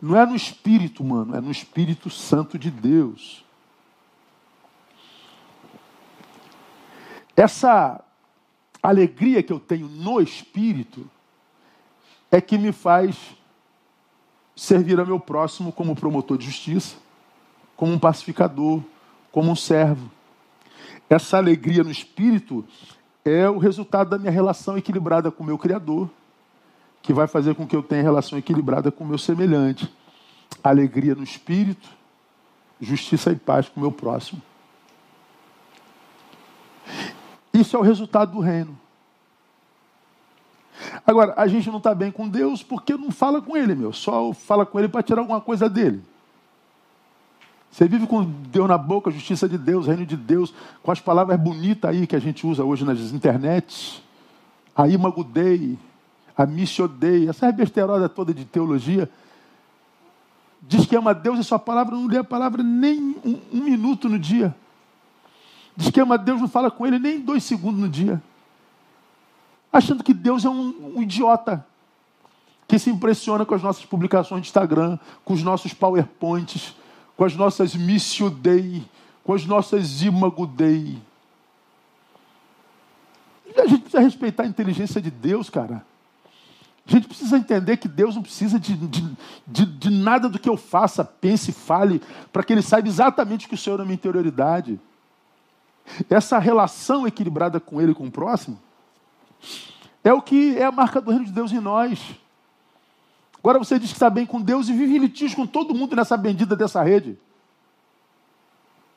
Não 0.00 0.16
é 0.16 0.24
no 0.24 0.34
Espírito 0.34 1.02
humano, 1.02 1.36
é 1.36 1.40
no 1.40 1.50
Espírito 1.50 2.08
Santo 2.10 2.58
de 2.58 2.70
Deus. 2.70 3.44
Essa 7.36 8.02
alegria 8.82 9.42
que 9.42 9.52
eu 9.52 9.60
tenho 9.60 9.88
no 9.88 10.20
Espírito 10.20 11.08
é 12.30 12.40
que 12.40 12.58
me 12.58 12.72
faz 12.72 13.16
servir 14.54 15.00
ao 15.00 15.06
meu 15.06 15.18
próximo 15.18 15.72
como 15.72 15.96
promotor 15.96 16.36
de 16.36 16.46
justiça, 16.46 16.96
como 17.76 17.92
um 17.92 17.98
pacificador, 17.98 18.82
como 19.32 19.50
um 19.50 19.56
servo. 19.56 20.10
Essa 21.08 21.38
alegria 21.38 21.82
no 21.82 21.90
Espírito 21.90 22.64
é 23.24 23.48
o 23.48 23.58
resultado 23.58 24.10
da 24.10 24.18
minha 24.18 24.30
relação 24.30 24.76
equilibrada 24.76 25.30
com 25.30 25.42
o 25.42 25.46
meu 25.46 25.56
Criador 25.56 26.10
que 27.02 27.12
vai 27.12 27.26
fazer 27.26 27.54
com 27.54 27.66
que 27.66 27.74
eu 27.74 27.82
tenha 27.82 28.02
relação 28.02 28.38
equilibrada 28.38 28.90
com 28.90 29.04
o 29.04 29.06
meu 29.06 29.18
semelhante. 29.18 29.92
Alegria 30.62 31.14
no 31.14 31.22
espírito, 31.22 31.88
justiça 32.80 33.32
e 33.32 33.36
paz 33.36 33.68
com 33.68 33.80
o 33.80 33.82
meu 33.82 33.92
próximo. 33.92 34.42
Isso 37.52 37.76
é 37.76 37.78
o 37.80 37.82
resultado 37.82 38.32
do 38.32 38.40
reino. 38.40 38.78
Agora, 41.06 41.34
a 41.36 41.46
gente 41.46 41.68
não 41.68 41.78
está 41.78 41.94
bem 41.94 42.10
com 42.10 42.28
Deus 42.28 42.62
porque 42.62 42.94
não 42.94 43.10
fala 43.10 43.40
com 43.40 43.56
Ele, 43.56 43.74
meu. 43.74 43.92
Só 43.92 44.32
fala 44.32 44.64
com 44.64 44.78
Ele 44.78 44.88
para 44.88 45.02
tirar 45.02 45.20
alguma 45.20 45.40
coisa 45.40 45.68
dele. 45.68 46.02
Você 47.70 47.86
vive 47.86 48.06
com 48.06 48.24
Deus 48.24 48.68
na 48.68 48.76
boca, 48.76 49.10
justiça 49.10 49.48
de 49.48 49.56
Deus, 49.56 49.86
reino 49.86 50.04
de 50.04 50.16
Deus, 50.16 50.52
com 50.82 50.90
as 50.90 51.00
palavras 51.00 51.38
bonitas 51.38 51.90
aí 51.90 52.06
que 52.06 52.16
a 52.16 52.18
gente 52.18 52.46
usa 52.46 52.64
hoje 52.64 52.84
nas 52.84 52.98
internets. 53.12 54.02
Aí 54.74 54.98
magudei, 54.98 55.78
a 56.36 56.46
missa 56.46 56.84
odeia, 56.84 57.30
essa 57.30 57.50
besteirada 57.52 58.08
toda 58.08 58.32
de 58.32 58.44
teologia. 58.44 59.10
Diz 60.62 60.86
que 60.86 60.94
ama 60.94 61.14
Deus 61.14 61.38
e 61.38 61.44
sua 61.44 61.58
palavra 61.58 61.94
não 61.94 62.06
lê 62.06 62.18
a 62.18 62.24
palavra 62.24 62.62
nem 62.62 63.16
um, 63.24 63.40
um 63.52 63.62
minuto 63.62 64.08
no 64.08 64.18
dia. 64.18 64.54
Diz 65.76 65.90
que 65.90 66.00
ama 66.00 66.18
Deus, 66.18 66.40
não 66.40 66.48
fala 66.48 66.70
com 66.70 66.86
ele 66.86 66.98
nem 66.98 67.20
dois 67.20 67.42
segundos 67.44 67.80
no 67.80 67.88
dia. 67.88 68.22
Achando 69.72 70.04
que 70.04 70.12
Deus 70.12 70.44
é 70.44 70.50
um, 70.50 70.96
um 70.96 71.02
idiota 71.02 71.66
que 72.66 72.78
se 72.78 72.90
impressiona 72.90 73.44
com 73.44 73.54
as 73.54 73.62
nossas 73.62 73.84
publicações 73.84 74.42
de 74.42 74.48
Instagram, 74.48 74.98
com 75.24 75.34
os 75.34 75.42
nossos 75.42 75.72
PowerPoints, 75.72 76.74
com 77.16 77.24
as 77.24 77.34
nossas 77.34 77.74
missio 77.74 78.30
dei, 78.30 78.84
com 79.24 79.32
as 79.32 79.44
nossas 79.44 80.02
imago 80.02 80.46
dei. 80.46 80.98
A 83.56 83.66
gente 83.66 83.80
precisa 83.80 84.00
respeitar 84.00 84.44
a 84.44 84.46
inteligência 84.46 85.00
de 85.00 85.10
Deus, 85.10 85.50
cara. 85.50 85.84
A 86.90 86.92
gente 86.92 87.06
precisa 87.06 87.36
entender 87.36 87.76
que 87.76 87.86
Deus 87.86 88.16
não 88.16 88.22
precisa 88.22 88.58
de, 88.58 88.74
de, 88.74 89.16
de, 89.46 89.64
de 89.64 89.90
nada 89.90 90.28
do 90.28 90.40
que 90.40 90.48
eu 90.48 90.56
faça, 90.56 91.04
pense, 91.04 91.52
fale, 91.52 92.02
para 92.32 92.42
que 92.42 92.52
Ele 92.52 92.62
saiba 92.62 92.88
exatamente 92.88 93.46
o 93.46 93.48
que 93.48 93.54
o 93.54 93.58
Senhor 93.58 93.78
é 93.78 93.82
a 93.82 93.84
minha 93.84 93.94
interioridade. 93.94 94.80
Essa 96.10 96.36
relação 96.40 97.06
equilibrada 97.06 97.60
com 97.60 97.80
Ele 97.80 97.92
e 97.92 97.94
com 97.94 98.08
o 98.08 98.10
próximo 98.10 98.60
é 100.02 100.12
o 100.12 100.20
que 100.20 100.58
é 100.58 100.64
a 100.64 100.72
marca 100.72 101.00
do 101.00 101.12
reino 101.12 101.26
de 101.26 101.32
Deus 101.32 101.52
em 101.52 101.60
nós. 101.60 102.00
Agora 103.38 103.60
você 103.60 103.78
diz 103.78 103.90
que 103.90 103.96
está 103.96 104.10
bem 104.10 104.26
com 104.26 104.40
Deus 104.40 104.68
e 104.68 104.72
vive 104.72 104.96
em 104.96 104.98
litígio 104.98 105.36
com 105.36 105.46
todo 105.46 105.74
mundo 105.74 105.94
nessa 105.94 106.16
bendita 106.16 106.56
dessa 106.56 106.82
rede. 106.82 107.16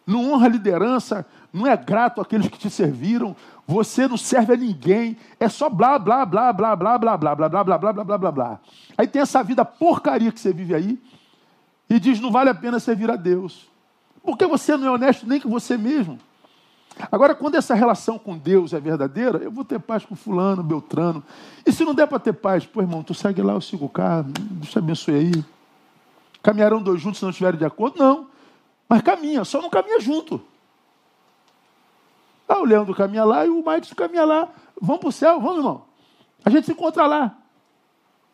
Não 0.06 0.34
honra 0.34 0.48
a 0.48 0.50
liderança, 0.50 1.26
não 1.54 1.68
é 1.68 1.78
grato 1.78 2.20
àqueles 2.20 2.48
que 2.48 2.58
te 2.58 2.72
serviram, 2.72 3.36
você 3.66 4.08
não 4.08 4.18
serve 4.18 4.54
a 4.54 4.58
ninguém, 4.58 5.18
é 5.40 5.48
só 5.48 5.70
blá, 5.70 5.98
blá, 5.98 6.26
blá, 6.26 6.52
blá, 6.52 6.76
blá, 6.76 6.98
blá, 6.98 7.18
blá, 7.18 7.36
blá, 7.36 7.36
blá, 7.36 7.64
blá, 7.64 7.64
blá, 7.64 7.78
blá, 7.78 8.04
blá, 8.04 8.18
blá, 8.18 8.32
blá. 8.32 8.60
Aí 8.98 9.08
tem 9.08 9.22
essa 9.22 9.42
vida 9.44 9.64
porcaria 9.64 10.32
que 10.32 10.40
você 10.40 10.52
vive 10.52 10.76
aí 10.76 11.00
e 11.90 12.00
diz 12.00 12.20
não 12.20 12.32
vale 12.32 12.50
a 12.50 12.56
pena 12.56 12.80
servir 12.80 13.10
a 13.10 13.16
Deus. 13.16 13.70
Porque 14.24 14.46
você 14.46 14.76
não 14.78 14.88
é 14.88 14.92
honesto 14.92 15.28
nem 15.28 15.40
com 15.40 15.50
você 15.50 15.78
mesmo. 15.78 16.20
Agora, 17.12 17.34
quando 17.34 17.56
essa 17.56 17.74
relação 17.74 18.20
com 18.20 18.38
Deus 18.38 18.74
é 18.74 18.80
verdadeira, 18.80 19.40
eu 19.40 19.52
vou 19.52 19.66
ter 19.66 19.80
paz 19.80 20.06
com 20.06 20.16
fulano, 20.16 20.62
Beltrano. 20.62 21.24
E 21.66 21.72
se 21.72 21.84
não 21.84 21.94
der 21.94 22.08
para 22.08 22.20
ter 22.20 22.34
paz, 22.34 22.66
pô, 22.66 22.82
irmão, 22.82 23.02
tu 23.02 23.14
segue 23.14 23.42
lá, 23.42 23.54
eu 23.54 23.62
sigo 23.62 23.90
carro, 23.90 24.26
Deus 24.26 24.70
te 24.70 24.78
abençoe 24.78 25.16
aí. 25.16 25.46
Caminharão 26.42 26.82
dois 26.82 27.02
juntos 27.02 27.20
se 27.20 27.24
não 27.24 27.32
estiverem 27.32 27.58
de 27.58 27.66
acordo? 27.66 27.98
Não. 27.98 28.28
Mas 28.88 29.02
caminha, 29.02 29.44
só 29.44 29.62
não 29.62 29.70
caminha 29.70 30.00
junto. 30.00 30.42
Ah, 32.54 32.60
o 32.60 32.66
Leandro 32.66 32.94
caminha 32.94 33.26
lá 33.26 33.46
e 33.46 33.50
o 33.50 33.64
Mike 33.66 33.96
caminha 33.96 34.26
lá. 34.26 34.48
Vamos 34.80 35.00
para 35.00 35.10
o 35.10 35.12
céu, 35.12 35.40
vamos, 35.40 35.58
irmão. 35.58 35.82
A 36.46 36.50
gente 36.52 36.66
se 36.66 36.72
encontra 36.72 37.08
lá. 37.08 37.36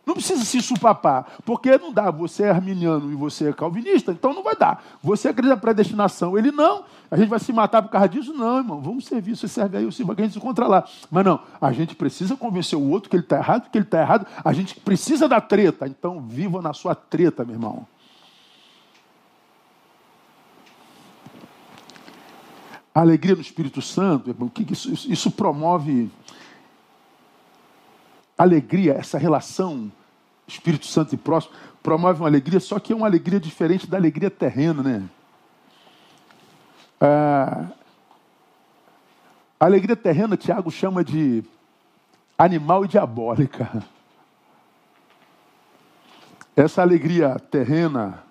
Não 0.06 0.14
precisa 0.16 0.44
se 0.44 0.62
supapar, 0.62 1.38
porque 1.46 1.78
não 1.78 1.94
dá. 1.94 2.10
Você 2.10 2.44
é 2.44 2.50
arminiano 2.50 3.12
e 3.12 3.16
você 3.16 3.50
é 3.50 3.54
calvinista, 3.54 4.12
então 4.12 4.34
não 4.34 4.44
vai 4.44 4.56
dar. 4.56 4.84
Você 5.02 5.30
acredita 5.30 5.56
na 5.56 5.62
predestinação, 5.62 6.38
ele 6.38 6.52
não. 6.52 6.84
A 7.10 7.16
gente 7.16 7.30
vai 7.30 7.40
se 7.40 7.54
matar 7.54 7.82
por 7.82 7.90
causa 7.90 8.10
disso? 8.10 8.34
Não, 8.34 8.58
irmão. 8.58 8.82
Vamos 8.82 9.06
servir. 9.06 9.38
Você 9.38 9.48
serve 9.48 9.78
aí, 9.78 9.84
eu 9.84 9.92
sirvo 9.92 10.14
que 10.16 10.22
a 10.22 10.26
gente 10.26 10.34
se 10.34 10.40
encontra 10.40 10.68
lá. 10.68 10.84
Mas 11.10 11.24
não, 11.24 11.40
a 11.62 11.72
gente 11.72 11.96
precisa 11.96 12.36
convencer 12.36 12.78
o 12.78 12.90
outro 12.90 13.10
que 13.10 13.16
ele 13.16 13.24
está 13.24 13.38
errado, 13.38 13.70
que 13.70 13.78
ele 13.78 13.86
está 13.86 14.02
errado. 14.02 14.26
A 14.44 14.52
gente 14.52 14.80
precisa 14.80 15.30
da 15.30 15.40
treta. 15.40 15.88
Então 15.88 16.20
viva 16.20 16.62
na 16.62 16.74
sua 16.74 16.94
treta, 16.94 17.46
meu 17.46 17.56
irmão. 17.56 17.88
A 23.00 23.02
alegria 23.02 23.34
no 23.34 23.40
Espírito 23.40 23.82
Santo, 23.82 24.36
isso, 24.70 25.10
isso 25.10 25.32
promove 25.32 26.12
alegria, 28.38 28.96
essa 28.96 29.18
relação 29.18 29.90
Espírito 30.46 30.86
Santo 30.86 31.16
e 31.16 31.18
próximo, 31.18 31.54
promove 31.82 32.20
uma 32.20 32.28
alegria, 32.28 32.60
só 32.60 32.78
que 32.78 32.92
é 32.92 32.96
uma 32.98 33.08
alegria 33.08 33.40
diferente 33.40 33.88
da 33.88 33.96
alegria 33.96 34.30
terrena, 34.30 34.84
né? 34.84 35.10
Ah, 37.00 37.68
a 39.58 39.66
alegria 39.66 39.96
terrena, 39.96 40.36
Tiago 40.36 40.70
chama 40.70 41.02
de 41.02 41.42
animal 42.38 42.84
e 42.84 42.90
diabólica. 42.90 43.82
Essa 46.54 46.82
alegria 46.82 47.40
terrena, 47.50 48.22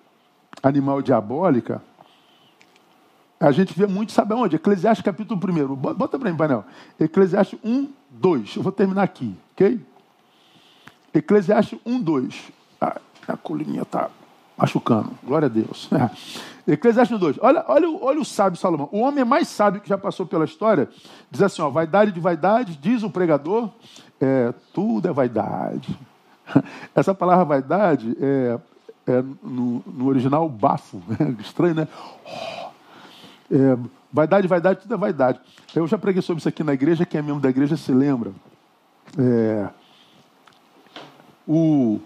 animal 0.61 0.99
e 0.99 1.03
diabólica, 1.03 1.81
a 3.39 3.51
gente 3.51 3.73
vê 3.77 3.87
muito, 3.87 4.11
sabe 4.11 4.33
aonde? 4.33 4.57
Eclesiastes 4.57 5.03
capítulo 5.03 5.39
1. 5.39 5.75
Bota 5.75 6.19
para 6.19 6.29
mim, 6.29 6.35
painel. 6.35 6.65
Eclesiastes 6.99 7.57
1, 7.63 7.89
2. 8.11 8.55
Eu 8.57 8.63
vou 8.63 8.71
terminar 8.71 9.03
aqui, 9.03 9.33
ok? 9.53 9.79
Eclesiastes 11.13 11.79
1, 11.85 12.01
2. 12.01 12.51
Ah, 12.81 12.99
a 13.27 13.37
colinha 13.37 13.83
está 13.83 14.09
machucando. 14.57 15.11
Glória 15.23 15.45
a 15.45 15.49
Deus. 15.49 15.89
Eclesiastes 16.67 17.17
2. 17.17 17.37
Olha, 17.41 17.63
olha, 17.67 17.89
olha 18.01 18.19
o 18.19 18.25
sábio 18.25 18.59
Salomão. 18.59 18.89
O 18.91 18.99
homem 18.99 19.23
mais 19.23 19.47
sábio 19.47 19.79
que 19.79 19.87
já 19.87 19.97
passou 19.97 20.25
pela 20.25 20.43
história 20.43 20.89
diz 21.31 21.41
assim: 21.41 21.61
ó, 21.61 21.69
vaidade 21.69 22.11
de 22.11 22.19
vaidade, 22.19 22.77
diz 22.77 23.03
o 23.03 23.09
pregador, 23.09 23.69
é, 24.19 24.53
tudo 24.73 25.07
é 25.07 25.13
vaidade. 25.13 25.97
Essa 26.93 27.15
palavra 27.15 27.45
vaidade 27.45 28.17
é, 28.19 28.59
é 29.07 29.21
no, 29.41 29.81
no, 29.87 30.07
original 30.07 30.47
bafo. 30.49 31.01
Estranho, 31.39 31.75
né? 31.75 31.87
É, 33.51 33.77
vaidade, 34.11 34.47
vaidade, 34.47 34.81
tudo 34.81 34.93
é 34.93 34.97
vaidade. 34.97 35.39
Eu 35.75 35.87
já 35.87 35.97
preguei 35.97 36.21
sobre 36.21 36.39
isso 36.39 36.49
aqui 36.49 36.63
na 36.63 36.73
igreja, 36.73 37.05
quem 37.05 37.19
é 37.19 37.21
membro 37.21 37.41
da 37.41 37.49
igreja 37.49 37.75
se 37.75 37.91
lembra. 37.91 38.31
É, 39.17 39.69
o 41.47 41.99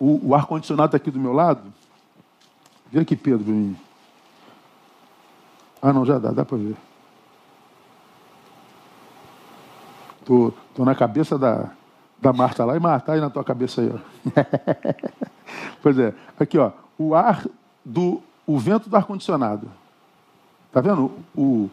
o, 0.00 0.30
o 0.30 0.34
ar-condicionado 0.34 0.86
está 0.86 0.96
aqui 0.96 1.10
do 1.10 1.20
meu 1.20 1.34
lado. 1.34 1.62
Vê 2.90 3.00
aqui, 3.00 3.14
Pedro, 3.14 3.44
para 3.44 3.52
mim. 3.52 3.76
Ah, 5.82 5.92
não, 5.92 6.06
já 6.06 6.18
dá, 6.18 6.30
dá 6.32 6.44
para 6.44 6.56
ver. 6.56 6.76
Tô, 10.24 10.52
tô 10.74 10.84
na 10.84 10.94
cabeça 10.94 11.38
da, 11.38 11.70
da 12.18 12.32
Marta 12.32 12.64
lá. 12.64 12.74
E 12.76 12.80
Marta, 12.80 13.12
aí 13.12 13.20
na 13.20 13.28
tua 13.28 13.44
cabeça 13.44 13.82
aí, 13.82 13.92
ó. 13.92 13.98
pois 15.82 15.98
é, 15.98 16.14
aqui, 16.38 16.56
ó. 16.56 16.72
O 16.98 17.14
ar 17.14 17.46
do. 17.84 18.22
O 18.46 18.58
vento 18.58 18.88
do 18.88 18.96
ar-condicionado. 18.96 19.70
Tá 20.72 20.80
vendo 20.80 21.12
o, 21.34 21.68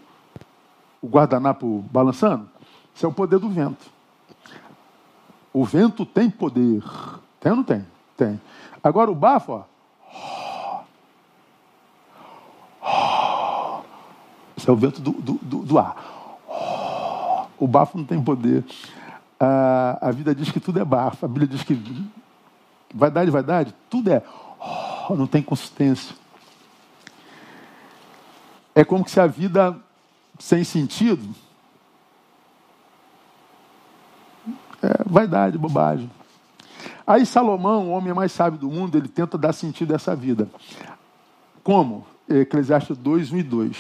o 1.02 1.08
guardanapo 1.08 1.84
balançando? 1.92 2.50
Isso 2.94 3.06
é 3.06 3.10
o 3.10 3.14
poder 3.14 3.40
do 3.40 3.50
vento. 3.50 3.86
O 5.54 5.64
vento 5.64 6.06
tem 6.06 6.30
poder. 6.30 6.84
Tem 7.40 7.52
ou 7.52 7.58
não 7.58 7.64
tem? 7.64 7.86
Tem. 8.16 8.42
Agora 8.84 9.12
o 9.12 9.16
bafo, 9.16 9.54
ó. 9.54 9.78
Esse 14.56 14.70
é 14.70 14.72
o 14.72 14.76
vento 14.76 15.02
do, 15.02 15.12
do, 15.12 15.34
do, 15.42 15.58
do 15.64 15.80
ar. 15.80 15.96
O 17.60 17.68
bafo 17.68 17.98
não 17.98 18.06
tem 18.06 18.22
poder. 18.22 18.66
A, 19.40 20.10
a 20.10 20.12
vida 20.12 20.34
diz 20.34 20.52
que 20.52 20.60
tudo 20.60 20.80
é 20.80 20.86
bafo. 20.86 21.26
A 21.26 21.28
Bíblia 21.28 21.48
diz 21.48 21.64
que 21.64 21.80
vaidade, 22.94 23.30
vaidade, 23.30 23.76
tudo 23.90 24.12
é. 24.12 24.24
Não 25.10 25.28
tem 25.28 25.42
consistência. 25.42 26.16
É 28.78 28.86
como 28.86 29.10
se 29.10 29.20
a 29.20 29.26
vida 29.26 29.76
sem 30.38 30.64
sentido 30.64 31.34
é 34.84 35.04
vaidade, 35.04 35.58
bobagem. 35.58 36.12
Aí 37.08 37.26
Salomão, 37.26 37.88
o 37.88 37.90
homem 37.90 38.14
mais 38.14 38.32
sábio 38.32 38.60
do 38.60 38.70
mundo, 38.70 38.96
ele 38.96 39.08
tenta 39.08 39.36
dar 39.36 39.52
sentido 39.52 39.94
a 39.94 39.96
essa 39.96 40.16
vida. 40.16 40.48
Como? 41.64 42.06
Eclesiastes 42.30 42.96
2, 42.96 43.32
1 43.32 43.38
e 43.38 43.44
2. 43.44 43.78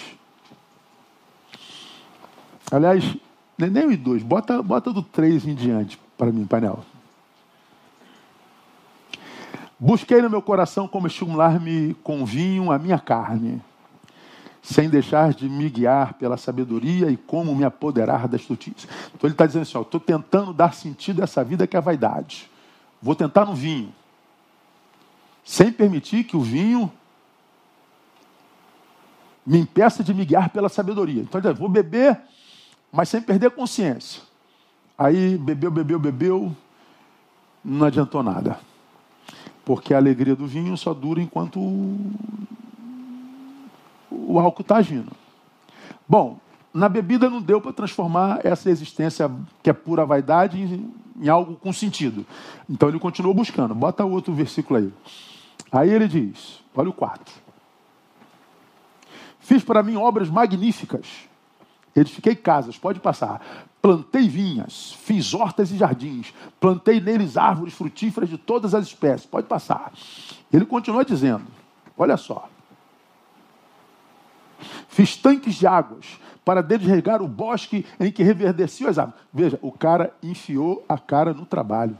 Aliás, 2.71 3.15
nem 3.55 3.85
o 3.85 3.95
2, 3.95 4.23
bota, 4.23 4.63
bota 4.63 4.91
do 4.91 5.03
3 5.03 5.45
em 5.45 5.53
diante 5.53 5.99
para 6.17 6.31
mim, 6.31 6.47
painel. 6.47 6.83
Busquei 9.79 10.23
no 10.23 10.29
meu 10.31 10.41
coração 10.41 10.87
como 10.87 11.05
estimular-me 11.05 11.93
com 12.01 12.25
vinho 12.25 12.71
a 12.71 12.79
minha 12.79 12.97
carne, 12.97 13.61
sem 14.69 14.89
deixar 14.89 15.33
de 15.33 15.47
me 15.47 15.69
guiar 15.69 16.15
pela 16.15 16.35
sabedoria 16.35 17.09
e 17.09 17.15
como 17.15 17.55
me 17.55 17.63
apoderar 17.63 18.27
da 18.27 18.37
justiça. 18.37 18.85
Então 19.15 19.25
ele 19.25 19.33
está 19.33 19.45
dizendo 19.45 19.61
assim: 19.61 19.79
estou 19.79 19.99
tentando 19.99 20.51
dar 20.51 20.73
sentido 20.73 21.21
a 21.21 21.23
essa 21.23 21.41
vida 21.41 21.65
que 21.65 21.77
é 21.77 21.79
a 21.79 21.81
vaidade. 21.81 22.51
Vou 23.01 23.15
tentar 23.15 23.45
no 23.45 23.55
vinho. 23.55 23.95
Sem 25.41 25.71
permitir 25.71 26.25
que 26.25 26.35
o 26.35 26.41
vinho 26.41 26.91
me 29.45 29.59
impeça 29.59 30.03
de 30.03 30.13
me 30.13 30.25
guiar 30.25 30.49
pela 30.49 30.67
sabedoria. 30.67 31.21
Então, 31.21 31.39
vou 31.55 31.69
beber, 31.69 32.19
mas 32.91 33.07
sem 33.07 33.21
perder 33.21 33.51
consciência. 33.51 34.21
Aí, 34.97 35.37
bebeu, 35.37 35.71
bebeu, 35.71 35.97
bebeu, 35.97 36.53
não 37.63 37.87
adiantou 37.87 38.21
nada. 38.21 38.59
Porque 39.63 39.93
a 39.93 39.97
alegria 39.97 40.35
do 40.35 40.45
vinho 40.45 40.75
só 40.75 40.93
dura 40.93 41.21
enquanto 41.21 41.57
o, 44.11 44.39
álcool 44.39 44.61
está 44.61 44.77
agindo. 44.77 45.11
Bom, 46.07 46.39
na 46.73 46.87
bebida 46.87 47.29
não 47.29 47.41
deu 47.41 47.59
para 47.59 47.73
transformar 47.73 48.39
essa 48.43 48.69
existência 48.69 49.29
que 49.61 49.69
é 49.69 49.73
pura 49.73 50.05
vaidade 50.05 50.59
em, 50.59 50.93
em, 51.21 51.29
algo 51.29 51.55
com 51.55 51.73
sentido. 51.73 52.25
Então 52.69 52.89
ele 52.89 52.99
continuou 52.99 53.33
buscando. 53.33 53.73
Bota 53.73 54.05
outro 54.05 54.33
versículo 54.33 54.79
aí. 54.79 54.93
Aí 55.71 55.89
ele 55.89 56.07
diz: 56.07 56.61
olha 56.75 56.89
o 56.89 56.93
4. 56.93 57.33
Fiz 59.39 59.63
para 59.63 59.81
mim 59.81 59.95
obras 59.95 60.29
magníficas. 60.29 61.07
Edifiquei 61.95 62.35
casas, 62.35 62.77
pode 62.77 62.99
passar. 62.99 63.41
Plantei 63.81 64.27
vinhas, 64.27 64.93
fiz 64.93 65.33
hortas 65.33 65.71
e 65.71 65.77
jardins. 65.77 66.33
Plantei 66.59 66.99
neles 66.99 67.37
árvores 67.37 67.73
frutíferas 67.73 68.29
de 68.29 68.37
todas 68.37 68.75
as 68.75 68.85
espécies, 68.85 69.25
pode 69.25 69.47
passar. 69.47 69.91
Ele 70.51 70.65
continua 70.65 71.03
dizendo: 71.03 71.45
olha 71.97 72.17
só. 72.17 72.49
Fiz 74.87 75.15
tanques 75.15 75.55
de 75.55 75.67
águas 75.67 76.19
para 76.43 76.61
desregar 76.61 77.21
o 77.21 77.27
bosque 77.27 77.85
em 77.99 78.11
que 78.11 78.23
reverdeciam 78.23 78.89
as 78.89 78.97
árvores. 78.97 79.19
Veja, 79.33 79.59
o 79.61 79.71
cara 79.71 80.13
enfiou 80.23 80.83
a 80.87 80.97
cara 80.97 81.33
no 81.33 81.45
trabalho. 81.45 81.97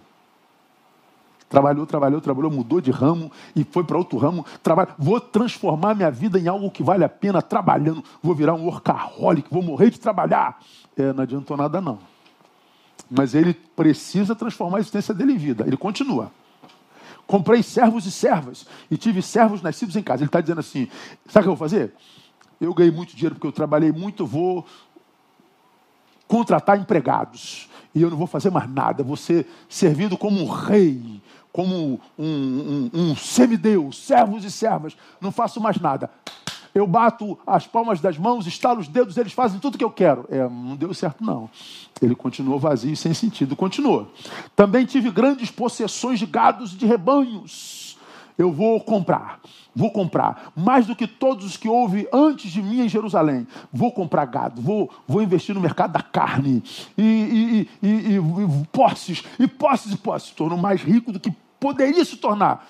Trabalhou, 1.50 1.86
trabalhou, 1.86 2.20
trabalhou, 2.20 2.52
mudou 2.52 2.82
de 2.82 2.92
ramo 2.92 3.32
e 3.56 3.64
foi 3.64 3.84
para 3.84 3.98
outro 3.98 4.18
ramo. 4.18 4.46
Trabalho. 4.62 4.90
Vou 4.98 5.20
transformar 5.20 5.96
minha 5.96 6.12
vida 6.12 6.38
em 6.38 6.48
algo 6.48 6.70
que 6.70 6.84
vale 6.84 7.06
a 7.06 7.10
pena 7.10 7.42
trabalhando. 7.42 8.04
Vou 8.22 8.36
virar 8.36 8.54
um 8.54 8.66
workaholic, 8.66 9.48
vou 9.50 9.64
morrer 9.64 9.90
de 9.90 10.00
trabalhar. 10.00 10.60
É, 10.96 11.14
não 11.14 11.24
adiantou 11.24 11.56
nada, 11.56 11.80
não. 11.80 12.00
Mas 13.10 13.34
ele 13.34 13.54
precisa 13.54 14.36
transformar 14.36 14.78
a 14.78 14.80
existência 14.82 15.14
dele 15.14 15.34
em 15.34 15.38
vida. 15.38 15.64
Ele 15.66 15.78
continua. 15.78 16.32
Comprei 17.26 17.64
servos 17.64 18.06
e 18.06 18.12
servas 18.12 18.66
e 18.90 18.98
tive 18.98 19.22
servos 19.22 19.62
nascidos 19.62 19.96
em 19.96 20.04
casa. 20.04 20.24
Ele 20.24 20.30
está 20.30 20.42
dizendo 20.42 20.60
assim: 20.60 20.90
sabe 21.28 21.40
o 21.40 21.44
que 21.44 21.50
eu 21.50 21.56
vou 21.56 21.58
fazer? 21.58 21.94
Eu 22.60 22.74
ganhei 22.74 22.92
muito 22.92 23.16
dinheiro 23.16 23.36
porque 23.36 23.48
eu 23.48 23.52
trabalhei 23.52 23.92
muito, 23.92 24.26
vou 24.26 24.66
contratar 26.28 26.80
empregados. 26.80 27.70
E 27.94 28.02
eu 28.02 28.10
não 28.10 28.18
vou 28.18 28.28
fazer 28.28 28.50
mais 28.52 28.70
nada, 28.70 29.04
vou 29.04 29.16
ser 29.16 29.48
servido 29.70 30.18
como 30.18 30.42
um 30.42 30.48
rei, 30.48 31.22
como 31.52 32.00
um, 32.18 32.24
um, 32.24 32.90
um 32.94 33.16
semideus, 33.16 33.98
servos 33.98 34.44
e 34.44 34.52
servas. 34.52 34.96
Não 35.20 35.32
faço 35.32 35.60
mais 35.60 35.80
nada. 35.80 36.10
Eu 36.76 36.86
bato 36.86 37.40
as 37.48 37.66
palmas 37.66 38.00
das 38.00 38.20
mãos, 38.20 38.46
estalo 38.46 38.80
os 38.80 38.88
dedos, 38.88 39.18
eles 39.18 39.34
fazem 39.34 39.60
tudo 39.60 39.76
o 39.76 39.78
que 39.80 39.84
eu 39.84 39.90
quero. 39.90 40.26
É, 40.30 40.48
não 40.48 40.76
deu 40.76 40.94
certo, 40.94 41.24
não. 41.24 41.50
Ele 42.00 42.14
continuou 42.14 42.60
vazio 42.60 42.94
e 42.94 42.96
sem 42.96 43.16
sentido. 43.16 43.56
Continuou. 43.56 44.12
Também 44.56 44.86
tive 44.86 45.10
grandes 45.10 45.50
possessões 45.50 46.20
de 46.20 46.28
gados 46.28 46.74
e 46.74 46.78
de 46.78 46.86
rebanhos. 46.86 47.87
Eu 48.38 48.52
vou 48.52 48.80
comprar 48.80 49.40
vou 49.78 49.92
comprar 49.92 50.52
mais 50.56 50.88
do 50.88 50.96
que 50.96 51.06
todos 51.06 51.46
os 51.46 51.56
que 51.56 51.70
houve 51.70 52.10
antes 52.12 52.52
de 52.52 52.64
mim 52.64 52.82
em 52.82 52.90
Jerusalém. 52.90 53.48
Vou 53.72 53.92
comprar 53.92 54.26
gado, 54.26 54.60
vou, 54.60 54.90
vou 55.08 55.22
investir 55.22 55.54
no 55.54 55.62
mercado 55.62 55.92
da 55.92 56.02
carne 56.02 56.64
e, 56.98 57.04
e, 57.04 57.70
e, 57.84 57.88
e, 57.88 58.16
e 58.16 58.66
posses, 58.72 59.24
e 59.40 59.48
posses 59.48 59.94
e 59.94 59.98
posses. 59.98 60.32
Tornou 60.32 60.58
mais 60.58 60.82
rico 60.82 61.12
do 61.12 61.20
que 61.20 61.32
poderia 61.60 62.04
se 62.04 62.18
tornar. 62.18 62.68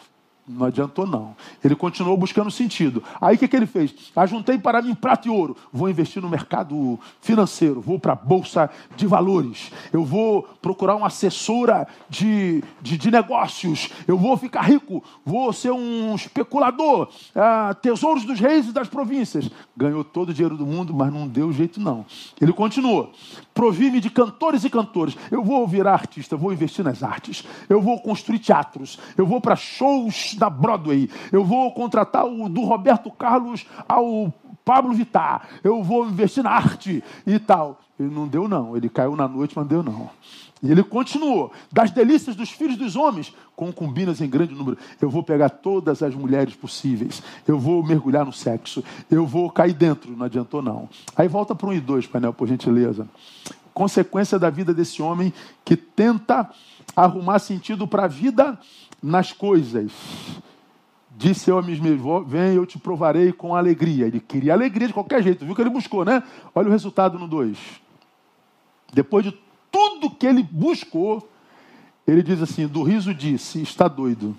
Não 0.47 0.67
adiantou, 0.67 1.05
não. 1.05 1.35
Ele 1.61 1.75
continuou 1.75 2.15
buscando 2.15 2.49
sentido. 2.49 3.03
Aí 3.19 3.35
o 3.35 3.39
que, 3.39 3.49
que 3.49 3.55
ele 3.55 3.65
fez? 3.65 3.93
Ajuntei 4.15 4.57
para 4.57 4.81
mim 4.81 4.95
prata 4.95 5.27
e 5.27 5.31
ouro. 5.31 5.57
Vou 5.73 5.89
investir 5.89 6.21
no 6.21 6.29
mercado 6.29 6.97
financeiro. 7.19 7.81
Vou 7.81 7.99
para 7.99 8.13
a 8.13 8.15
Bolsa 8.15 8.69
de 8.95 9.05
Valores. 9.05 9.73
Eu 9.91 10.05
vou 10.05 10.43
procurar 10.61 10.95
uma 10.95 11.07
assessora 11.07 11.85
de, 12.09 12.63
de, 12.81 12.97
de 12.97 13.11
negócios. 13.11 13.89
Eu 14.07 14.17
vou 14.17 14.37
ficar 14.37 14.61
rico. 14.61 15.03
Vou 15.25 15.51
ser 15.51 15.71
um 15.71 16.15
especulador. 16.15 17.09
Ah, 17.35 17.75
tesouros 17.81 18.23
dos 18.23 18.39
reis 18.39 18.69
e 18.69 18.71
das 18.71 18.87
províncias. 18.87 19.49
Ganhou 19.75 20.01
todo 20.01 20.29
o 20.29 20.33
dinheiro 20.33 20.55
do 20.55 20.65
mundo, 20.65 20.93
mas 20.93 21.11
não 21.11 21.27
deu 21.27 21.51
jeito, 21.51 21.81
não. 21.81 22.05
Ele 22.39 22.53
continuou. 22.53 23.11
Provi-me 23.53 23.99
de 23.99 24.09
cantores 24.09 24.63
e 24.63 24.69
cantores. 24.69 25.17
Eu 25.29 25.43
vou 25.43 25.67
virar 25.67 25.91
artista. 25.91 26.37
Vou 26.37 26.53
investir 26.53 26.85
nas 26.85 27.03
artes. 27.03 27.43
Eu 27.67 27.81
vou 27.81 27.99
construir 27.99 28.39
teatros. 28.39 28.97
Eu 29.17 29.25
vou 29.25 29.41
para 29.41 29.57
shows 29.57 30.36
da 30.37 30.49
Broadway. 30.49 31.09
Eu 31.31 31.43
vou 31.43 31.71
contratar 31.73 32.25
o 32.25 32.47
do 32.49 32.61
Roberto 32.61 33.11
Carlos 33.11 33.65
ao 33.87 34.33
Pablo 34.63 34.93
Vittar. 34.93 35.47
Eu 35.63 35.81
vou 35.81 36.05
investir 36.05 36.43
na 36.43 36.51
arte 36.51 37.03
e 37.25 37.39
tal. 37.39 37.79
Ele 37.99 38.13
não 38.13 38.27
deu, 38.27 38.47
não. 38.47 38.75
Ele 38.75 38.89
caiu 38.89 39.15
na 39.15 39.27
noite, 39.27 39.53
mas 39.55 39.63
não 39.63 39.69
deu, 39.69 39.83
não. 39.83 40.09
E 40.61 40.71
ele 40.71 40.83
continuou: 40.83 41.51
das 41.71 41.91
delícias 41.91 42.35
dos 42.35 42.49
filhos 42.49 42.77
dos 42.77 42.95
homens, 42.95 43.33
concubinas 43.55 44.21
em 44.21 44.29
grande 44.29 44.53
número. 44.53 44.77
Eu 45.01 45.09
vou 45.09 45.23
pegar 45.23 45.49
todas 45.49 46.01
as 46.03 46.13
mulheres 46.13 46.55
possíveis. 46.55 47.21
Eu 47.47 47.59
vou 47.59 47.83
mergulhar 47.83 48.25
no 48.25 48.33
sexo. 48.33 48.83
Eu 49.09 49.25
vou 49.25 49.49
cair 49.49 49.73
dentro. 49.73 50.11
Não 50.15 50.25
adiantou, 50.25 50.61
não. 50.61 50.89
Aí 51.15 51.27
volta 51.27 51.55
para 51.55 51.69
um 51.69 51.73
e 51.73 51.79
dois, 51.79 52.05
painel, 52.05 52.33
por 52.33 52.47
gentileza. 52.47 53.07
Consequência 53.73 54.39
da 54.39 54.49
vida 54.49 54.73
desse 54.73 55.01
homem 55.01 55.31
que 55.63 55.75
tenta 55.75 56.49
arrumar 56.95 57.37
sentido 57.39 57.87
para 57.87 58.05
a 58.05 58.07
vida 58.07 58.57
nas 59.01 59.31
coisas. 59.31 59.91
Disse 61.11 61.49
eu 61.49 61.57
a 61.57 61.61
mim 61.61 61.79
mesmo, 61.79 62.23
vem, 62.23 62.55
eu 62.55 62.65
te 62.65 62.77
provarei 62.77 63.31
com 63.31 63.55
alegria. 63.55 64.05
Ele 64.05 64.19
queria 64.19 64.53
alegria 64.53 64.87
de 64.87 64.93
qualquer 64.93 65.23
jeito, 65.23 65.45
viu 65.45 65.55
que 65.55 65.61
ele 65.61 65.69
buscou, 65.69 66.05
né? 66.05 66.21
Olha 66.53 66.67
o 66.67 66.71
resultado 66.71 67.17
no 67.17 67.27
2. 67.27 67.57
Depois 68.93 69.25
de 69.25 69.37
tudo 69.71 70.11
que 70.11 70.25
ele 70.25 70.43
buscou, 70.43 71.27
ele 72.05 72.21
diz 72.21 72.41
assim: 72.41 72.67
do 72.67 72.83
riso 72.83 73.13
disse, 73.13 73.61
está 73.61 73.87
doido, 73.87 74.37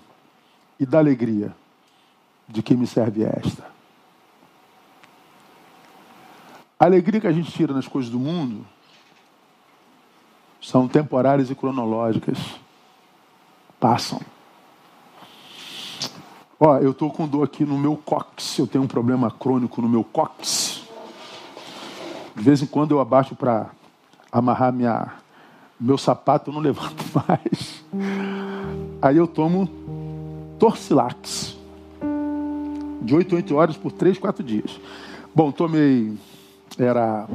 e 0.79 0.85
da 0.85 0.97
alegria, 0.97 1.53
de 2.47 2.63
quem 2.63 2.77
me 2.77 2.87
serve 2.87 3.23
esta. 3.23 3.67
A 6.79 6.85
alegria 6.85 7.19
que 7.19 7.27
a 7.27 7.31
gente 7.31 7.51
tira 7.51 7.73
nas 7.73 7.87
coisas 7.89 8.09
do 8.09 8.17
mundo 8.17 8.65
são 10.61 10.87
temporárias 10.87 11.49
e 11.49 11.55
cronológicas. 11.55 12.37
Passam. 13.79 14.21
Ó, 16.59 16.77
eu 16.79 16.91
estou 16.91 17.09
com 17.09 17.25
dor 17.25 17.43
aqui 17.43 17.63
no 17.63 17.77
meu 17.77 17.95
cóccix, 17.95 18.57
eu 18.57 18.67
tenho 18.67 18.83
um 18.83 18.87
problema 18.87 19.31
crônico 19.31 19.81
no 19.81 19.87
meu 19.87 20.03
cóccix. 20.03 20.83
De 22.35 22.43
vez 22.43 22.61
em 22.61 22.65
quando 22.65 22.91
eu 22.91 22.99
abaixo 22.99 23.33
para 23.33 23.69
amarrar 24.29 24.73
minha, 24.73 25.13
meu 25.79 25.97
sapato, 25.97 26.49
eu 26.49 26.53
não 26.53 26.59
levanto 26.61 27.05
mais. 27.13 27.83
Aí 29.01 29.15
eu 29.15 29.25
tomo 29.25 29.69
Torcilax. 30.59 31.57
De 33.01 33.15
8 33.15 33.33
a 33.33 33.37
8 33.37 33.55
horas 33.55 33.77
por 33.77 33.93
3, 33.93 34.17
4 34.17 34.43
dias. 34.43 34.79
Bom, 35.33 35.53
tomei. 35.53 36.13
Era. 36.77 37.25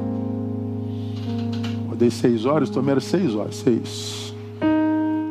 Eu 1.89 1.95
dei 1.97 2.11
6 2.11 2.45
horas, 2.45 2.69
tomei 2.69 2.91
era 2.91 3.01
6 3.01 3.33
horas. 3.33 3.55
6. 3.55 4.35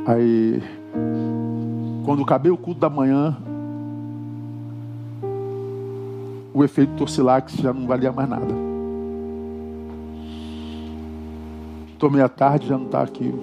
Aí. 0.07 0.61
Quando 2.05 2.23
acabei 2.23 2.51
o 2.51 2.57
culto 2.57 2.81
da 2.81 2.91
manhã, 2.91 3.37
o 6.55 6.63
efeito 6.63 6.95
Torcilax 6.95 7.55
já 7.55 7.73
não 7.73 7.85
valia 7.85 8.13
mais 8.13 8.29
nada. 8.29 8.55
Tomei 11.99 12.23
a 12.23 12.29
tarde, 12.29 12.69
já 12.69 12.79
não 12.79 12.87
está 12.87 13.03
aqui 13.03 13.35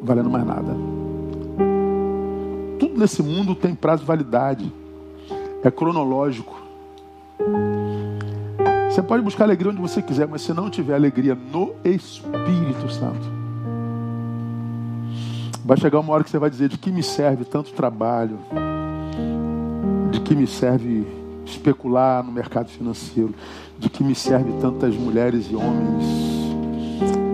valendo 0.00 0.30
mais 0.30 0.46
nada. 0.46 0.72
Tudo 2.78 2.96
nesse 2.96 3.24
mundo 3.24 3.56
tem 3.56 3.74
prazo 3.74 4.02
de 4.02 4.06
validade. 4.06 4.72
É 5.64 5.70
cronológico. 5.70 6.62
Você 8.88 9.02
pode 9.02 9.24
buscar 9.24 9.44
alegria 9.44 9.72
onde 9.72 9.80
você 9.80 10.00
quiser, 10.00 10.28
mas 10.28 10.42
se 10.42 10.52
não 10.54 10.70
tiver 10.70 10.94
alegria 10.94 11.34
no 11.34 11.74
Espírito 11.84 12.88
Santo, 12.92 13.26
vai 15.64 15.76
chegar 15.76 15.98
uma 15.98 16.12
hora 16.12 16.22
que 16.22 16.30
você 16.30 16.38
vai 16.38 16.50
dizer: 16.50 16.68
de 16.68 16.78
que 16.78 16.92
me 16.92 17.02
serve 17.02 17.44
tanto 17.44 17.72
trabalho? 17.72 18.38
De 20.12 20.20
que 20.20 20.36
me 20.36 20.46
serve 20.46 21.23
especular 21.44 22.22
no 22.24 22.32
mercado 22.32 22.68
financeiro, 22.68 23.34
de 23.78 23.88
que 23.88 24.02
me 24.02 24.14
serve 24.14 24.52
tantas 24.60 24.94
mulheres 24.94 25.48
e 25.50 25.56
homens, 25.56 26.04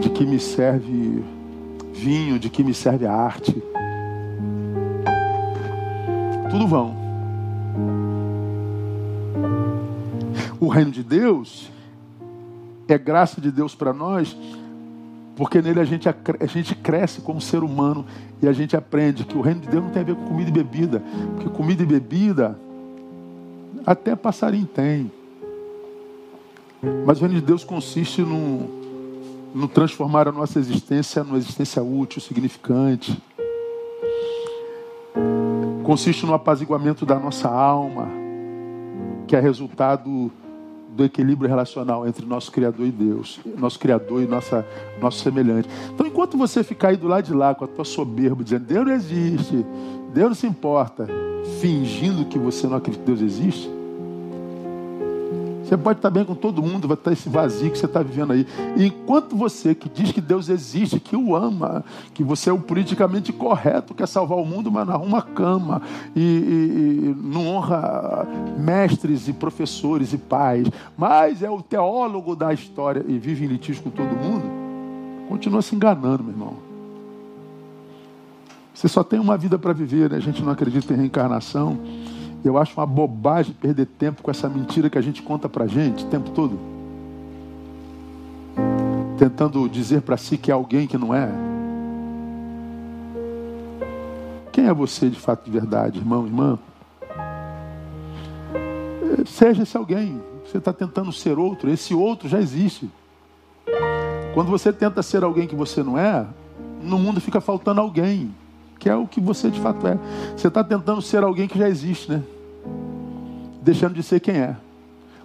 de 0.01 0.11
que 0.11 0.25
me 0.25 0.39
serve 0.39 1.23
vinho, 1.93 2.39
de 2.39 2.49
que 2.49 2.65
me 2.65 2.75
serve 2.75 3.07
a 3.07 3.13
arte. 3.13 3.63
Tudo 6.51 6.67
vão. 6.67 6.97
O 10.59 10.69
reino 10.69 10.91
de 10.91 11.03
Deus 11.03 11.71
é 12.89 12.99
graça 12.99 13.41
de 13.41 13.51
Deus 13.51 13.75
para 13.75 13.93
nós, 13.93 14.37
porque 15.37 15.63
nele 15.63 15.81
a 15.81 15.85
gente, 15.85 16.09
a 16.09 16.47
gente 16.47 16.75
cresce 16.75 17.21
como 17.21 17.41
ser 17.41 17.63
humano 17.63 18.05
e 18.43 18.49
a 18.49 18.53
gente 18.53 18.77
aprende 18.77 19.25
que 19.25 19.39
o 19.39 19.41
reino 19.41 19.61
de 19.61 19.69
Deus 19.69 19.85
não 19.85 19.91
tem 19.91 20.03
a 20.03 20.05
ver 20.05 20.15
com 20.17 20.27
comida 20.27 20.51
e 20.51 20.53
bebida, 20.53 21.03
porque 21.35 21.49
comida 21.51 21.83
e 21.83 21.87
bebida 21.87 22.59
até 23.87 24.15
passarinho 24.15 24.67
tem. 24.67 25.11
Mas 27.05 27.19
o 27.19 27.23
reino 27.23 27.41
de 27.41 27.47
Deus 27.47 27.65
consiste 27.65 28.23
no, 28.23 28.69
no 29.55 29.69
transformar 29.69 30.29
a 30.29 30.33
nossa 30.33 30.59
existência 30.59 31.23
numa 31.23 31.37
existência 31.37 31.83
útil, 31.83 32.21
significante. 32.21 33.21
Consiste 35.83 36.25
no 36.25 36.35
apaziguamento 36.35 37.05
da 37.05 37.19
nossa 37.19 37.49
alma, 37.49 38.09
que 39.27 39.37
é 39.37 39.41
resultado 39.41 40.31
do 40.91 41.05
equilíbrio 41.05 41.49
relacional 41.49 42.07
entre 42.07 42.27
nosso 42.27 42.51
Criador 42.51 42.87
e 42.87 42.91
Deus, 42.91 43.41
nosso 43.57 43.79
Criador 43.79 44.23
e 44.23 44.27
nossa, 44.27 44.67
nosso 45.01 45.21
semelhante. 45.21 45.69
Então, 45.93 46.07
enquanto 46.07 46.37
você 46.37 46.65
ficar 46.65 46.89
aí 46.89 46.97
do 46.97 47.07
lado 47.07 47.25
de 47.25 47.35
lá 47.35 47.55
com 47.55 47.65
a 47.65 47.69
tua 47.69 47.85
soberba, 47.85 48.43
dizendo 48.43 48.65
Deus 48.65 48.87
não 48.87 48.93
existe, 48.93 49.65
Deus 50.13 50.29
não 50.29 50.35
se 50.35 50.47
importa, 50.47 51.09
fingindo 51.61 52.25
que 52.25 52.39
você 52.39 52.67
não 52.67 52.77
acredita 52.77 53.05
que 53.05 53.11
Deus 53.11 53.21
existe, 53.21 53.71
você 55.71 55.77
pode 55.77 56.01
estar 56.01 56.11
bem 56.11 56.25
com 56.25 56.35
todo 56.35 56.61
mundo, 56.61 56.89
vai 56.89 56.97
estar 56.97 57.13
esse 57.13 57.29
vazio 57.29 57.71
que 57.71 57.79
você 57.79 57.87
está 57.87 58.03
vivendo 58.03 58.33
aí. 58.33 58.45
E 58.77 58.87
enquanto 58.87 59.37
você 59.37 59.73
que 59.73 59.89
diz 59.89 60.11
que 60.11 60.21
Deus 60.21 60.49
existe, 60.49 60.99
que 60.99 61.15
o 61.15 61.37
ama, 61.37 61.85
que 62.13 62.25
você 62.25 62.51
é 62.51 62.53
o 62.53 62.59
politicamente 62.59 63.33
correto, 63.33 63.95
quer 63.95 64.09
salvar 64.09 64.37
o 64.39 64.45
mundo, 64.45 64.69
mas 64.69 64.85
não 64.85 64.95
arruma 64.95 65.23
cama 65.23 65.81
e, 66.17 66.21
e, 66.21 67.05
e 67.05 67.15
não 67.17 67.47
honra 67.47 68.27
mestres 68.59 69.29
e 69.29 69.33
professores 69.33 70.13
e 70.13 70.19
pais, 70.19 70.67
mas 70.99 71.41
é 71.41 71.49
o 71.49 71.63
teólogo 71.63 72.35
da 72.35 72.53
história 72.53 73.05
e 73.07 73.17
vive 73.17 73.45
em 73.45 73.49
litígio 73.49 73.85
com 73.85 73.91
todo 73.91 74.09
mundo, 74.09 74.51
continua 75.29 75.63
se 75.63 75.77
enganando, 75.77 76.25
meu 76.25 76.33
irmão. 76.33 76.70
Você 78.81 78.89
só 78.89 79.05
tem 79.05 79.21
uma 79.21 79.37
vida 79.37 79.59
para 79.59 79.75
viver, 79.75 80.09
né? 80.09 80.17
a 80.17 80.21
gente 80.21 80.43
não 80.43 80.51
acredita 80.51 80.95
em 80.95 80.97
reencarnação. 80.97 81.79
Eu 82.43 82.57
acho 82.57 82.73
uma 82.81 82.87
bobagem 82.87 83.53
perder 83.53 83.85
tempo 83.85 84.23
com 84.23 84.31
essa 84.31 84.49
mentira 84.49 84.89
que 84.89 84.97
a 84.97 85.03
gente 85.03 85.21
conta 85.21 85.51
pra 85.51 85.67
gente 85.67 86.03
o 86.03 86.09
tempo 86.09 86.31
todo. 86.31 86.59
Tentando 89.19 89.69
dizer 89.69 90.01
para 90.01 90.17
si 90.17 90.39
que 90.39 90.51
é 90.51 90.55
alguém 90.55 90.87
que 90.87 90.97
não 90.97 91.15
é. 91.15 91.29
Quem 94.51 94.67
é 94.67 94.73
você 94.73 95.11
de 95.11 95.21
fato 95.21 95.45
de 95.45 95.51
verdade, 95.51 95.99
irmão, 95.99 96.25
irmã? 96.25 96.59
Seja 99.27 99.63
esse 99.63 99.77
alguém. 99.77 100.23
Você 100.47 100.57
está 100.57 100.73
tentando 100.73 101.13
ser 101.13 101.39
outro, 101.39 101.69
esse 101.69 101.93
outro 101.93 102.31
já 102.31 102.41
existe. 102.41 102.91
Quando 104.33 104.49
você 104.49 104.73
tenta 104.73 105.03
ser 105.03 105.23
alguém 105.23 105.47
que 105.47 105.55
você 105.55 105.83
não 105.83 105.99
é, 105.99 106.27
no 106.83 106.99
mundo 106.99 107.21
fica 107.21 107.43
faltando 107.43 107.83
alguém 107.83 108.35
que 108.81 108.89
é 108.89 108.97
o 108.97 109.07
que 109.07 109.21
você 109.21 109.51
de 109.51 109.61
fato 109.61 109.87
é. 109.87 109.99
Você 110.35 110.49
está 110.49 110.65
tentando 110.65 111.03
ser 111.03 111.23
alguém 111.23 111.47
que 111.47 111.59
já 111.59 111.69
existe, 111.69 112.11
né? 112.11 112.23
Deixando 113.63 113.95
de 113.95 114.03
ser 114.03 114.19
quem 114.21 114.37
é. 114.37 114.57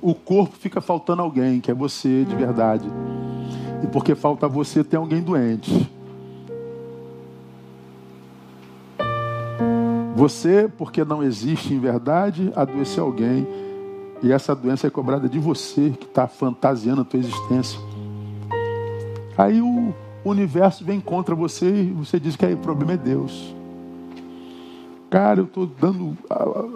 O 0.01 0.14
corpo 0.14 0.56
fica 0.58 0.82
faltando 0.82 1.22
alguém, 1.22 1.62
que 1.62 1.72
é 1.72 1.74
você 1.74 2.26
de 2.26 2.36
verdade. 2.36 2.86
E 3.82 3.88
porque 3.88 4.14
falta 4.14 4.47
você, 4.47 4.84
tem 4.84 4.99
alguém 4.99 5.22
doente. 5.22 5.89
Você, 10.16 10.70
porque 10.78 11.03
não 11.06 11.24
existe 11.24 11.74
em 11.74 11.80
verdade, 11.80 12.51
adoeceu 12.56 13.06
alguém. 13.06 13.47
E 14.22 14.34
essa 14.34 14.53
doença 14.53 14.88
é 14.88 14.89
cobrada 14.89 15.30
de 15.30 15.39
você, 15.39 15.91
que 15.97 16.06
está 16.06 16.28
fantasiando 16.28 17.01
a 17.01 17.06
tua 17.06 17.20
existência. 17.20 17.80
Aí 19.38 19.62
o 19.62 19.93
universo 20.30 20.84
vem 20.84 20.99
contra 20.99 21.36
você 21.36 21.84
e 21.84 21.91
você 21.91 22.19
diz 22.19 22.36
que 22.36 22.45
aí 22.45 22.53
o 22.53 22.57
problema 22.57 22.93
é 22.93 22.97
Deus. 22.97 23.53
Cara, 25.09 25.39
eu 25.39 25.45
estou 25.45 25.65
dando 25.65 26.17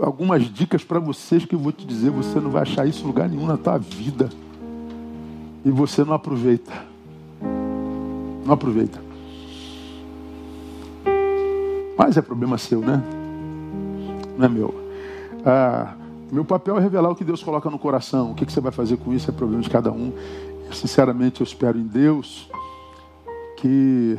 algumas 0.01 0.43
dicas 0.43 0.83
para 0.83 0.99
vocês 0.99 1.45
que 1.45 1.55
eu 1.55 1.59
vou 1.59 1.71
te 1.71 1.85
dizer, 1.85 2.11
você 2.11 2.39
não 2.39 2.51
vai 2.51 2.61
achar 2.61 2.87
isso 2.87 3.03
em 3.03 3.07
lugar 3.07 3.27
nenhum 3.27 3.45
na 3.45 3.57
tua 3.57 3.77
vida. 3.77 4.29
E 5.65 5.71
você 5.71 6.03
não 6.03 6.13
aproveita. 6.13 6.71
Não 8.45 8.53
aproveita. 8.53 9.01
Mas 11.97 12.15
é 12.15 12.21
problema 12.21 12.57
seu, 12.57 12.79
né? 12.79 13.03
Não 14.37 14.45
é 14.45 14.47
meu. 14.47 14.73
Ah, 15.45 15.95
meu 16.31 16.45
papel 16.45 16.77
é 16.77 16.79
revelar 16.79 17.09
o 17.09 17.15
que 17.15 17.25
Deus 17.25 17.43
coloca 17.43 17.69
no 17.69 17.79
coração. 17.79 18.31
O 18.31 18.35
que, 18.35 18.45
que 18.45 18.53
você 18.53 18.61
vai 18.61 18.71
fazer 18.71 18.97
com 18.97 19.11
isso 19.11 19.29
é 19.29 19.33
problema 19.33 19.61
de 19.61 19.69
cada 19.69 19.91
um. 19.91 20.13
sinceramente, 20.71 21.41
eu 21.41 21.43
espero 21.43 21.77
em 21.77 21.87
Deus 21.87 22.47
que 23.61 24.17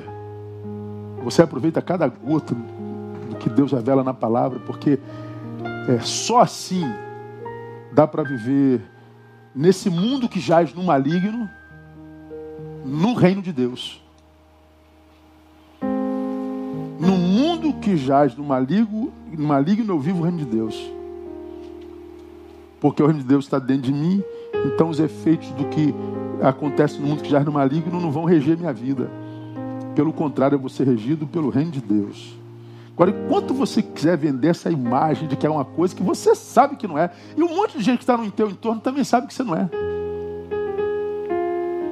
você 1.23 1.43
aproveita 1.43 1.81
cada 1.81 2.07
gota 2.09 2.55
do 2.55 3.37
que 3.37 3.49
Deus 3.49 3.73
revela 3.73 4.05
na 4.05 4.13
palavra, 4.13 4.59
porque 4.61 4.99
é 5.89 6.01
só 6.01 6.41
assim 6.41 6.85
dá 7.93 8.07
para 8.07 8.23
viver 8.23 8.83
nesse 9.55 9.91
mundo 9.91 10.29
que 10.29 10.39
jaz 10.39 10.75
no 10.75 10.83
maligno, 10.83 11.49
no 12.85 13.15
reino 13.15 13.43
de 13.43 13.53
Deus. 13.53 14.03
No 17.01 17.17
mundo 17.17 17.75
que 17.81 17.97
jaz 17.97 18.37
no 18.37 18.45
maligno, 18.45 19.13
no 19.33 19.47
maligno 19.47 19.95
eu 19.95 19.99
vivo 19.99 20.21
o 20.21 20.23
reino 20.23 20.39
de 20.39 20.45
Deus. 20.45 20.93
Porque 22.79 23.03
o 23.03 23.07
reino 23.07 23.21
de 23.21 23.27
Deus 23.27 23.47
está 23.47 23.59
dentro 23.59 23.83
de 23.83 23.93
mim, 23.93 24.23
então 24.67 24.89
os 24.89 25.01
efeitos 25.01 25.51
do 25.53 25.65
que 25.67 25.95
acontece 26.43 26.99
no 26.99 27.07
mundo 27.07 27.23
que 27.23 27.31
jaz 27.31 27.45
no 27.45 27.53
maligno 27.53 28.01
não 28.01 28.11
vão 28.11 28.25
reger 28.25 28.57
minha 28.57 28.73
vida. 28.73 29.11
Pelo 30.01 30.15
contrário, 30.15 30.55
eu 30.55 30.59
vou 30.59 30.71
ser 30.71 30.87
regido 30.87 31.27
pelo 31.27 31.51
reino 31.51 31.73
de 31.73 31.81
Deus. 31.83 32.35
Agora, 32.95 33.11
enquanto 33.11 33.53
você 33.53 33.83
quiser 33.83 34.17
vender 34.17 34.49
essa 34.49 34.71
imagem 34.71 35.29
de 35.29 35.37
que 35.37 35.47
é 35.47 35.51
uma 35.51 35.63
coisa 35.63 35.95
que 35.95 36.03
você 36.03 36.35
sabe 36.35 36.77
que 36.77 36.89
não 36.89 36.97
é, 36.97 37.11
e 37.37 37.43
um 37.43 37.55
monte 37.55 37.77
de 37.77 37.85
gente 37.85 37.99
que 37.99 38.05
está 38.05 38.17
no 38.17 38.31
teu 38.31 38.49
entorno 38.49 38.81
também 38.81 39.05
sabe 39.05 39.27
que 39.27 39.35
você 39.35 39.43
não 39.43 39.55
é. 39.55 39.69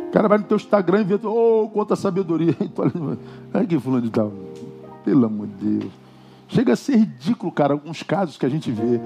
O 0.09 0.11
cara 0.11 0.27
vai 0.27 0.39
no 0.39 0.45
teu 0.45 0.57
Instagram 0.57 1.03
e 1.03 1.05
vê, 1.05 1.21
oh, 1.23 1.69
quanta 1.71 1.95
sabedoria. 1.97 2.57
Ai, 3.53 3.67
que 3.67 3.79
fulano 3.79 4.01
de 4.01 4.11
tal. 4.11 4.33
Pelo 5.05 5.27
amor 5.27 5.47
de 5.47 5.67
Deus. 5.67 5.93
Chega 6.49 6.73
a 6.73 6.77
ser 6.77 6.97
ridículo, 6.97 7.53
cara, 7.53 7.75
alguns 7.75 8.03
casos 8.03 8.39
que 8.39 8.47
a 8.47 8.49
gente 8.49 8.71
vê. 8.71 8.99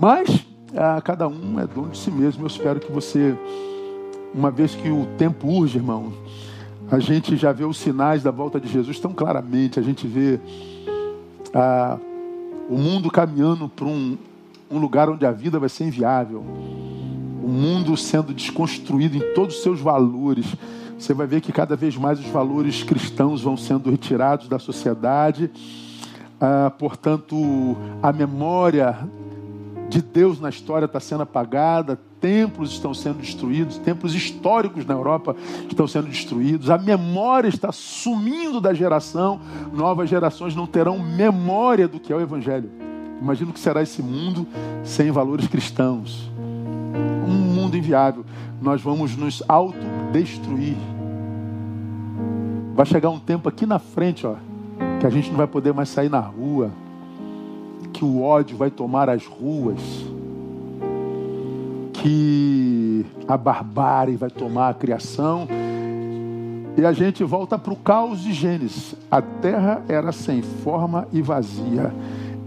Mas, 0.00 0.44
ah, 0.76 1.00
cada 1.00 1.28
um 1.28 1.60
é 1.60 1.66
dono 1.68 1.90
de 1.90 1.98
si 1.98 2.10
mesmo. 2.10 2.42
Eu 2.42 2.48
espero 2.48 2.80
que 2.80 2.90
você, 2.90 3.38
uma 4.34 4.50
vez 4.50 4.74
que 4.74 4.90
o 4.90 5.06
tempo 5.16 5.46
urge, 5.46 5.78
irmão, 5.78 6.12
a 6.90 6.98
gente 6.98 7.36
já 7.36 7.52
vê 7.52 7.64
os 7.64 7.78
sinais 7.78 8.22
da 8.22 8.30
volta 8.30 8.60
de 8.60 8.68
Jesus 8.68 8.98
tão 9.00 9.12
claramente. 9.12 9.80
A 9.80 9.82
gente 9.82 10.06
vê 10.06 10.38
ah, 11.52 11.98
o 12.68 12.78
mundo 12.78 13.10
caminhando 13.10 13.68
para 13.68 13.86
um, 13.86 14.16
um 14.70 14.78
lugar 14.78 15.10
onde 15.10 15.26
a 15.26 15.32
vida 15.32 15.58
vai 15.58 15.68
ser 15.68 15.84
inviável. 15.84 16.40
O 17.42 17.48
mundo 17.48 17.96
sendo 17.96 18.32
desconstruído 18.32 19.16
em 19.16 19.34
todos 19.34 19.56
os 19.56 19.62
seus 19.62 19.80
valores. 19.80 20.46
Você 20.98 21.12
vai 21.12 21.26
ver 21.26 21.40
que 21.40 21.52
cada 21.52 21.76
vez 21.76 21.96
mais 21.96 22.20
os 22.20 22.26
valores 22.26 22.82
cristãos 22.82 23.42
vão 23.42 23.56
sendo 23.56 23.90
retirados 23.90 24.48
da 24.48 24.58
sociedade. 24.58 25.50
Ah, 26.40 26.72
portanto, 26.78 27.76
a 28.02 28.12
memória 28.12 28.96
de 29.88 30.02
Deus 30.02 30.40
na 30.40 30.48
história 30.48 30.86
está 30.86 30.98
sendo 30.98 31.22
apagada, 31.22 31.98
templos 32.20 32.72
estão 32.72 32.92
sendo 32.92 33.18
destruídos, 33.18 33.78
templos 33.78 34.14
históricos 34.14 34.84
na 34.84 34.94
Europa 34.94 35.36
estão 35.68 35.86
sendo 35.86 36.08
destruídos, 36.08 36.70
a 36.70 36.78
memória 36.78 37.48
está 37.48 37.70
sumindo 37.70 38.60
da 38.60 38.74
geração, 38.74 39.40
novas 39.72 40.10
gerações 40.10 40.54
não 40.54 40.66
terão 40.66 40.98
memória 40.98 41.86
do 41.86 42.00
que 42.00 42.12
é 42.12 42.16
o 42.16 42.20
Evangelho. 42.20 42.70
Imagina 43.20 43.50
o 43.50 43.54
que 43.54 43.60
será 43.60 43.82
esse 43.82 44.02
mundo 44.02 44.46
sem 44.84 45.10
valores 45.10 45.46
cristãos. 45.48 46.30
Um 47.26 47.32
mundo 47.32 47.76
inviável. 47.76 48.24
Nós 48.60 48.82
vamos 48.82 49.16
nos 49.16 49.42
autodestruir. 49.48 50.76
Vai 52.74 52.84
chegar 52.84 53.08
um 53.08 53.18
tempo 53.18 53.48
aqui 53.48 53.64
na 53.64 53.78
frente, 53.78 54.26
ó, 54.26 54.34
que 55.00 55.06
a 55.06 55.10
gente 55.10 55.30
não 55.30 55.38
vai 55.38 55.46
poder 55.46 55.72
mais 55.72 55.88
sair 55.88 56.10
na 56.10 56.20
rua 56.20 56.70
que 57.96 58.04
o 58.04 58.22
ódio 58.22 58.58
vai 58.58 58.70
tomar 58.70 59.08
as 59.08 59.24
ruas, 59.24 59.80
que 61.94 63.06
a 63.26 63.38
barbárie 63.38 64.16
vai 64.16 64.28
tomar 64.28 64.68
a 64.68 64.74
criação. 64.74 65.48
E 66.76 66.84
a 66.84 66.92
gente 66.92 67.24
volta 67.24 67.58
para 67.58 67.72
o 67.72 67.76
caos 67.76 68.20
de 68.20 68.34
Gênesis. 68.34 68.94
A 69.10 69.22
terra 69.22 69.82
era 69.88 70.12
sem 70.12 70.42
forma 70.42 71.08
e 71.10 71.22
vazia, 71.22 71.90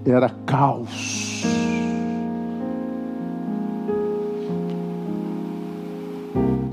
era 0.05 0.29
caos. 0.45 1.43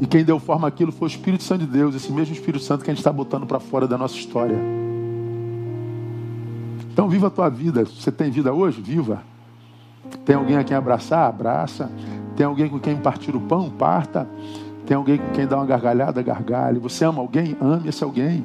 E 0.03 0.07
quem 0.07 0.22
deu 0.22 0.39
forma 0.39 0.68
àquilo 0.68 0.93
foi 0.93 1.09
o 1.09 1.11
Espírito 1.11 1.45
Santo 1.45 1.64
de 1.64 1.72
Deus, 1.72 1.95
esse 1.95 2.12
mesmo 2.12 2.35
Espírito 2.35 2.62
Santo 2.62 2.85
que 2.85 2.91
a 2.91 2.93
gente 2.93 3.01
está 3.01 3.11
botando 3.11 3.47
para 3.47 3.59
fora 3.59 3.89
da 3.89 3.97
nossa 3.97 4.16
história. 4.16 4.86
Então 6.97 7.11
viva 7.11 7.26
a 7.26 7.30
tua 7.30 7.51
vida. 7.51 7.84
Você 7.84 8.11
tem 8.11 8.30
vida 8.30 8.55
hoje? 8.55 8.80
Viva. 8.80 9.22
Tem 10.24 10.34
alguém 10.34 10.57
a 10.57 10.64
quem 10.64 10.74
abraçar? 10.74 11.28
Abraça. 11.28 11.92
Tem 12.34 12.47
alguém 12.47 12.70
com 12.70 12.78
quem 12.78 12.97
partir 12.97 13.36
o 13.36 13.40
pão? 13.40 13.68
Parta. 13.68 14.26
Tem 14.86 14.97
alguém 14.97 15.18
com 15.18 15.30
quem 15.32 15.47
dar 15.47 15.57
uma 15.57 15.66
gargalhada? 15.66 16.22
Gargalhe. 16.22 16.78
Você 16.78 17.05
ama 17.05 17.20
alguém? 17.20 17.55
Ame 17.61 17.90
esse 17.90 18.03
alguém. 18.03 18.42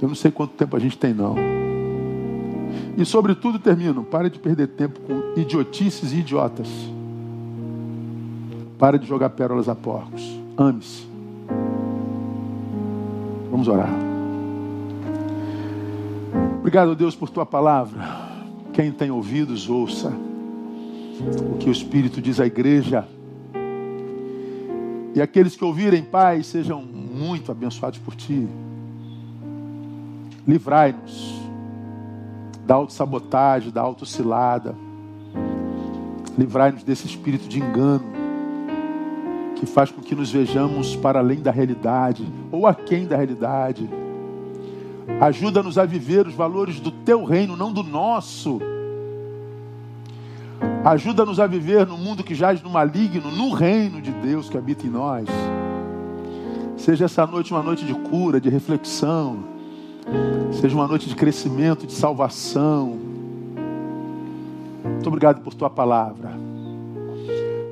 Eu 0.00 0.06
não 0.06 0.14
sei 0.14 0.30
quanto 0.30 0.52
tempo 0.52 0.76
a 0.76 0.78
gente 0.78 0.96
tem, 0.96 1.12
não. 1.12 1.34
E 2.96 3.04
sobretudo, 3.04 3.58
termino, 3.58 4.04
pare 4.04 4.30
de 4.30 4.38
perder 4.38 4.68
tempo 4.68 5.00
com 5.00 5.40
idiotices 5.40 6.12
e 6.12 6.18
idiotas. 6.18 6.68
Pare 8.78 9.00
de 9.00 9.06
jogar 9.08 9.30
pérolas 9.30 9.68
a 9.68 9.74
porcos. 9.74 10.40
Ame-se. 10.56 11.08
Vamos 13.50 13.66
orar. 13.66 14.07
Obrigado, 16.58 16.94
Deus, 16.96 17.14
por 17.14 17.30
tua 17.30 17.46
palavra. 17.46 18.04
Quem 18.72 18.90
tem 18.90 19.10
ouvidos, 19.10 19.68
ouça 19.68 20.12
o 21.52 21.56
que 21.56 21.68
o 21.68 21.72
Espírito 21.72 22.20
diz 22.20 22.40
à 22.40 22.46
igreja. 22.46 23.06
E 25.14 25.22
aqueles 25.22 25.56
que 25.56 25.64
ouvirem, 25.64 26.02
Pai, 26.02 26.42
sejam 26.42 26.82
muito 26.82 27.50
abençoados 27.50 27.98
por 27.98 28.14
ti. 28.14 28.46
Livrai-nos 30.46 31.40
da 32.66 32.74
autossabotagem, 32.74 33.70
da 33.70 33.80
autocilada. 33.80 34.74
Livrai-nos 36.36 36.82
desse 36.82 37.06
espírito 37.06 37.48
de 37.48 37.58
engano 37.58 38.04
que 39.56 39.66
faz 39.66 39.90
com 39.90 40.00
que 40.00 40.14
nos 40.14 40.30
vejamos 40.30 40.94
para 40.94 41.18
além 41.18 41.40
da 41.40 41.50
realidade 41.50 42.24
ou 42.52 42.66
aquém 42.66 43.06
da 43.06 43.16
realidade 43.16 43.88
Ajuda-nos 45.20 45.76
a 45.78 45.84
viver 45.84 46.28
os 46.28 46.34
valores 46.34 46.78
do 46.78 46.92
teu 46.92 47.24
reino, 47.24 47.56
não 47.56 47.72
do 47.72 47.82
nosso. 47.82 48.60
Ajuda-nos 50.84 51.40
a 51.40 51.46
viver 51.46 51.86
no 51.86 51.98
mundo 51.98 52.22
que 52.22 52.36
jaz 52.36 52.62
no 52.62 52.70
maligno, 52.70 53.30
no 53.32 53.50
reino 53.50 54.00
de 54.00 54.12
Deus 54.12 54.48
que 54.48 54.56
habita 54.56 54.86
em 54.86 54.90
nós. 54.90 55.28
Seja 56.76 57.06
essa 57.06 57.26
noite 57.26 57.52
uma 57.52 57.64
noite 57.64 57.84
de 57.84 57.94
cura, 57.94 58.40
de 58.40 58.48
reflexão. 58.48 59.38
Seja 60.52 60.76
uma 60.76 60.86
noite 60.86 61.08
de 61.08 61.16
crescimento, 61.16 61.84
de 61.84 61.92
salvação. 61.92 62.96
Muito 64.84 65.06
obrigado 65.08 65.42
por 65.42 65.52
tua 65.52 65.68
palavra. 65.68 66.30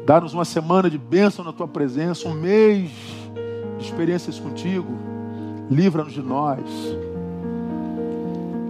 Dá-nos 0.05 0.35
uma 0.35 0.45
semana 0.45 0.91
de 0.91 0.99
bênção 0.99 1.45
na 1.45 1.53
tua 1.53 1.69
presença, 1.69 2.29
um 2.29 2.35
mês 2.35 2.91
de 3.79 3.85
experiências 3.85 4.41
contigo. 4.41 4.93
Livra-nos 5.71 6.13
de 6.13 6.23
nós 6.23 6.61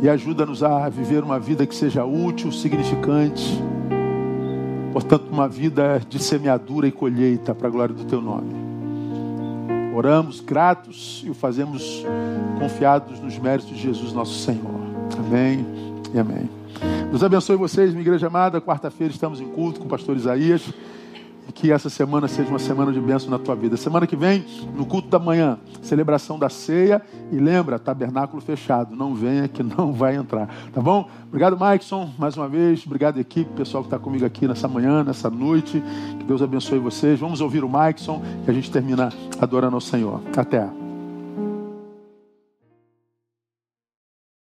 e 0.00 0.08
ajuda-nos 0.08 0.62
a 0.62 0.88
viver 0.88 1.22
uma 1.22 1.38
vida 1.38 1.66
que 1.66 1.74
seja 1.74 2.04
útil, 2.04 2.52
significante, 2.52 3.62
portanto, 4.92 5.28
uma 5.30 5.48
vida 5.48 6.00
de 6.08 6.18
semeadura 6.18 6.86
e 6.86 6.92
colheita 6.92 7.54
para 7.54 7.68
a 7.68 7.70
glória 7.70 7.94
do 7.94 8.04
Teu 8.04 8.20
nome. 8.20 8.54
Oramos 9.94 10.40
gratos 10.40 11.22
e 11.24 11.30
o 11.30 11.34
fazemos 11.34 12.04
confiados 12.58 13.18
nos 13.20 13.38
méritos 13.38 13.70
de 13.70 13.80
Jesus, 13.80 14.12
nosso 14.12 14.38
Senhor. 14.38 14.80
Amém 15.18 15.64
e 16.14 16.18
amém. 16.18 16.50
Deus 17.08 17.22
abençoe 17.22 17.56
vocês, 17.56 17.90
minha 17.90 18.02
igreja 18.02 18.26
amada. 18.26 18.60
Quarta-feira 18.60 19.12
estamos 19.12 19.40
em 19.40 19.48
culto 19.48 19.80
com 19.80 19.86
o 19.86 19.88
pastor 19.88 20.16
Isaías 20.16 20.62
que 21.54 21.70
essa 21.70 21.88
semana 21.88 22.28
seja 22.28 22.48
uma 22.48 22.58
semana 22.58 22.92
de 22.92 23.00
bênção 23.00 23.30
na 23.30 23.38
tua 23.38 23.54
vida. 23.54 23.76
Semana 23.76 24.06
que 24.06 24.16
vem, 24.16 24.44
no 24.74 24.86
culto 24.86 25.08
da 25.08 25.18
manhã, 25.18 25.58
celebração 25.82 26.38
da 26.38 26.48
ceia. 26.48 27.02
E 27.32 27.36
lembra, 27.36 27.78
tabernáculo 27.78 28.42
fechado. 28.42 28.94
Não 28.94 29.14
venha 29.14 29.48
que 29.48 29.62
não 29.62 29.92
vai 29.92 30.16
entrar. 30.16 30.48
Tá 30.72 30.80
bom? 30.80 31.08
Obrigado, 31.28 31.56
Maikson, 31.56 32.10
mais 32.18 32.36
uma 32.36 32.48
vez. 32.48 32.84
Obrigado, 32.86 33.18
equipe, 33.18 33.50
pessoal 33.54 33.82
que 33.82 33.88
está 33.88 33.98
comigo 33.98 34.24
aqui 34.24 34.46
nessa 34.46 34.68
manhã, 34.68 35.02
nessa 35.02 35.30
noite. 35.30 35.82
Que 36.18 36.24
Deus 36.24 36.42
abençoe 36.42 36.78
vocês. 36.78 37.18
Vamos 37.18 37.40
ouvir 37.40 37.64
o 37.64 37.68
Maikson 37.68 38.22
e 38.46 38.50
a 38.50 38.54
gente 38.54 38.70
termina 38.70 39.12
adorando 39.40 39.76
ao 39.76 39.80
Senhor. 39.80 40.20
Até. 40.36 40.85